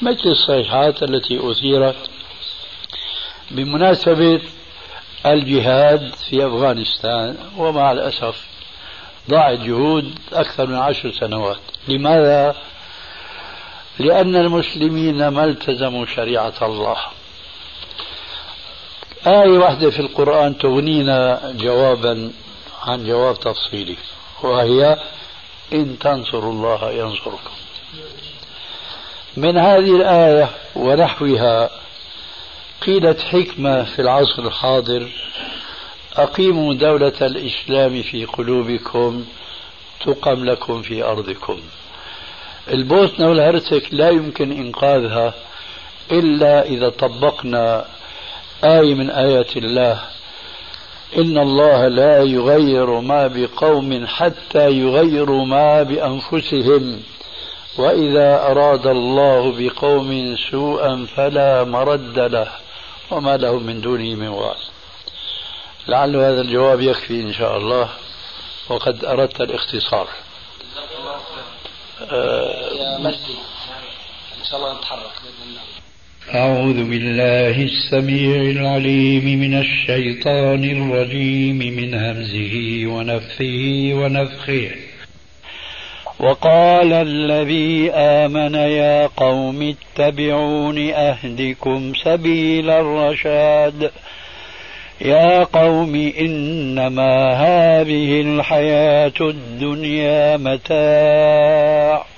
مثل 0.03 0.29
الصيحات 0.29 1.03
التي 1.03 1.51
أثيرت؟ 1.51 2.11
بمناسبة 3.51 4.41
الجهاد 5.27 6.15
في 6.15 6.47
أفغانستان 6.47 7.37
ومع 7.57 7.93
الأسف 7.93 8.47
ضاعت 9.31 9.59
جهود 9.59 10.19
أكثر 10.33 10.67
من 10.67 10.75
عشر 10.75 11.13
سنوات. 11.13 11.61
لماذا؟ 11.89 12.57
لأن 13.99 14.37
المسلمين 14.37 15.29
ما 15.29 15.45
التزموا 15.45 16.07
شريعة 16.07 16.55
الله. 16.63 16.97
آية 19.27 19.59
واحدة 19.59 19.91
في 19.91 20.01
القرآن 20.01 20.59
تغنينا 20.59 21.41
جوابا 21.59 22.33
عن 22.83 23.05
جواب 23.07 23.41
تفصيلي. 23.41 23.97
وهي 24.43 24.97
إن 25.73 25.99
تنصروا 25.99 26.53
الله 26.53 26.91
ينصركم. 26.91 27.51
من 29.37 29.59
هذه 29.59 29.97
الآية 29.97 30.49
ونحوها 30.77 31.71
قيلت 32.87 33.21
حكمة 33.21 33.85
في 33.85 34.03
العصر 34.03 34.43
الحاضر 34.43 35.09
أقيموا 36.17 36.75
دولة 36.75 37.13
الإسلام 37.23 38.03
في 38.03 38.25
قلوبكم 38.25 39.25
تقم 40.07 40.45
لكم 40.45 40.83
في 40.83 41.03
أرضكم. 41.05 41.61
البوسنة 42.71 43.29
والهرسك 43.29 43.87
لا 43.91 44.09
يمكن 44.11 44.53
إنقاذها 44.53 45.35
إلا 46.13 46.63
إذا 46.67 46.89
طبقنا 46.89 47.85
آية 48.65 48.95
من 48.95 49.11
آيات 49.11 49.57
الله 49.57 50.01
إن 51.17 51.39
الله 51.39 51.89
لا 51.89 52.23
يغير 52.23 53.01
ما 53.01 53.27
بقوم 53.27 54.07
حتى 54.07 54.71
يغيروا 54.71 55.45
ما 55.45 55.83
بأنفسهم. 55.83 57.03
وإذا 57.79 58.47
أراد 58.51 58.87
الله 58.87 59.53
بقوم 59.59 60.37
سوءا 60.51 61.07
فلا 61.17 61.65
مرد 61.65 62.19
له. 62.19 62.49
وما 63.11 63.37
لهم 63.37 63.63
من 63.63 63.81
دونه 63.81 64.15
من 64.15 64.29
وال 64.29 64.57
لعل 65.89 66.17
هذا 66.17 66.41
الجواب 66.41 66.81
يكفي 66.81 67.21
إن 67.21 67.33
شاء 67.33 67.57
الله. 67.57 67.89
وقد 68.69 69.05
أردت 69.05 69.41
الاختصار. 69.41 70.09
يا 72.73 72.99
مجدي 72.99 73.39
إن 74.39 74.45
شاء 74.45 74.61
الله 74.61 74.79
نتحرك. 74.79 75.18
أعوذ 76.35 76.91
بالله 76.91 77.63
السميع 77.63 78.37
العليم 78.37 79.41
من 79.41 79.55
الشيطان 79.55 80.65
الرجيم 80.65 81.59
من 81.59 81.95
همزه 81.95 82.87
ونفثه 82.87 83.91
ونفخه. 83.95 84.71
وقال 86.21 86.93
الذي 86.93 87.91
آمن 87.91 88.55
يا 88.55 89.07
قوم 89.07 89.75
اتبعون 89.75 90.91
أهدكم 90.91 91.93
سبيل 92.05 92.71
الرشاد. 92.71 93.91
يا 95.01 95.45
قوم 95.45 96.13
إنما 96.21 97.33
هذه 97.33 98.21
الحياة 98.21 99.21
الدنيا 99.21 100.37
متاع. 100.37 102.18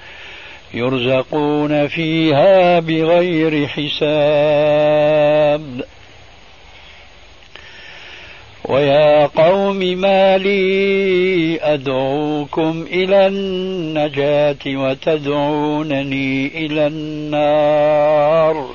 يرزقون 0.73 1.87
فيها 1.87 2.79
بغير 2.79 3.67
حساب. 3.67 5.61
ويا 8.65 9.25
قوم 9.25 9.75
ما 9.75 10.37
لي 10.37 11.59
أدعوكم 11.61 12.85
إلى 12.91 13.27
النجاة 13.27 14.57
وتدعونني 14.67 16.47
إلى 16.65 16.87
النار. 16.87 18.69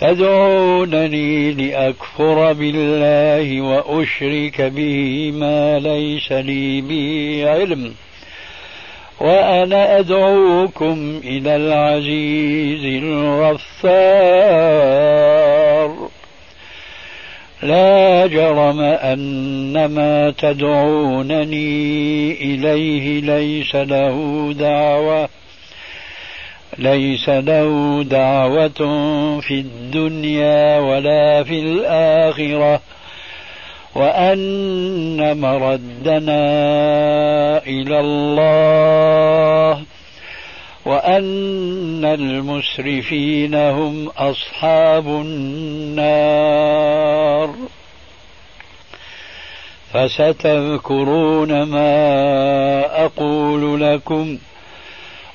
تدعونني 0.00 1.52
لأكفر 1.52 2.52
بالله 2.52 3.60
وأشرك 3.60 4.60
به 4.60 5.32
ما 5.34 5.78
ليس 5.78 6.32
لي 6.32 6.80
به 6.80 7.42
علم. 7.50 7.94
وأنا 9.20 9.98
أدعوكم 9.98 11.20
إلى 11.24 11.56
العزيز 11.56 13.02
الغفار. 13.02 14.36
لا 17.62 18.26
جرم 18.26 18.80
أن 18.80 19.86
ما 19.86 20.34
تدعونني 20.38 22.32
إليه 22.32 23.20
ليس 23.20 23.74
له 23.74 24.48
دعوة 24.58 25.28
ليس 26.78 27.28
له 27.28 28.02
دعوة 28.10 28.80
في 29.40 29.54
الدنيا 29.54 30.78
ولا 30.78 31.42
في 31.42 31.60
الآخرة. 31.60 32.80
وأن 33.96 35.40
مردنا 35.40 36.44
إلى 37.66 38.00
الله 38.00 39.82
وأن 40.84 42.04
المسرفين 42.04 43.54
هم 43.54 44.08
أصحاب 44.08 45.06
النار. 45.06 46.46
فستذكرون 49.92 51.62
ما 51.62 53.04
أقول 53.04 53.80
لكم 53.80 54.38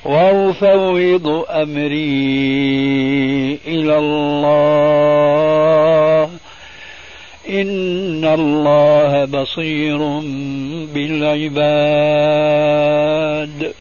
وأفوض 0.05 1.45
أمري 1.49 1.99
إلى 3.67 3.97
الله. 3.97 5.21
إن 7.51 8.25
الله 8.25 9.25
بصير 9.25 9.97
بالعباد 12.01 13.73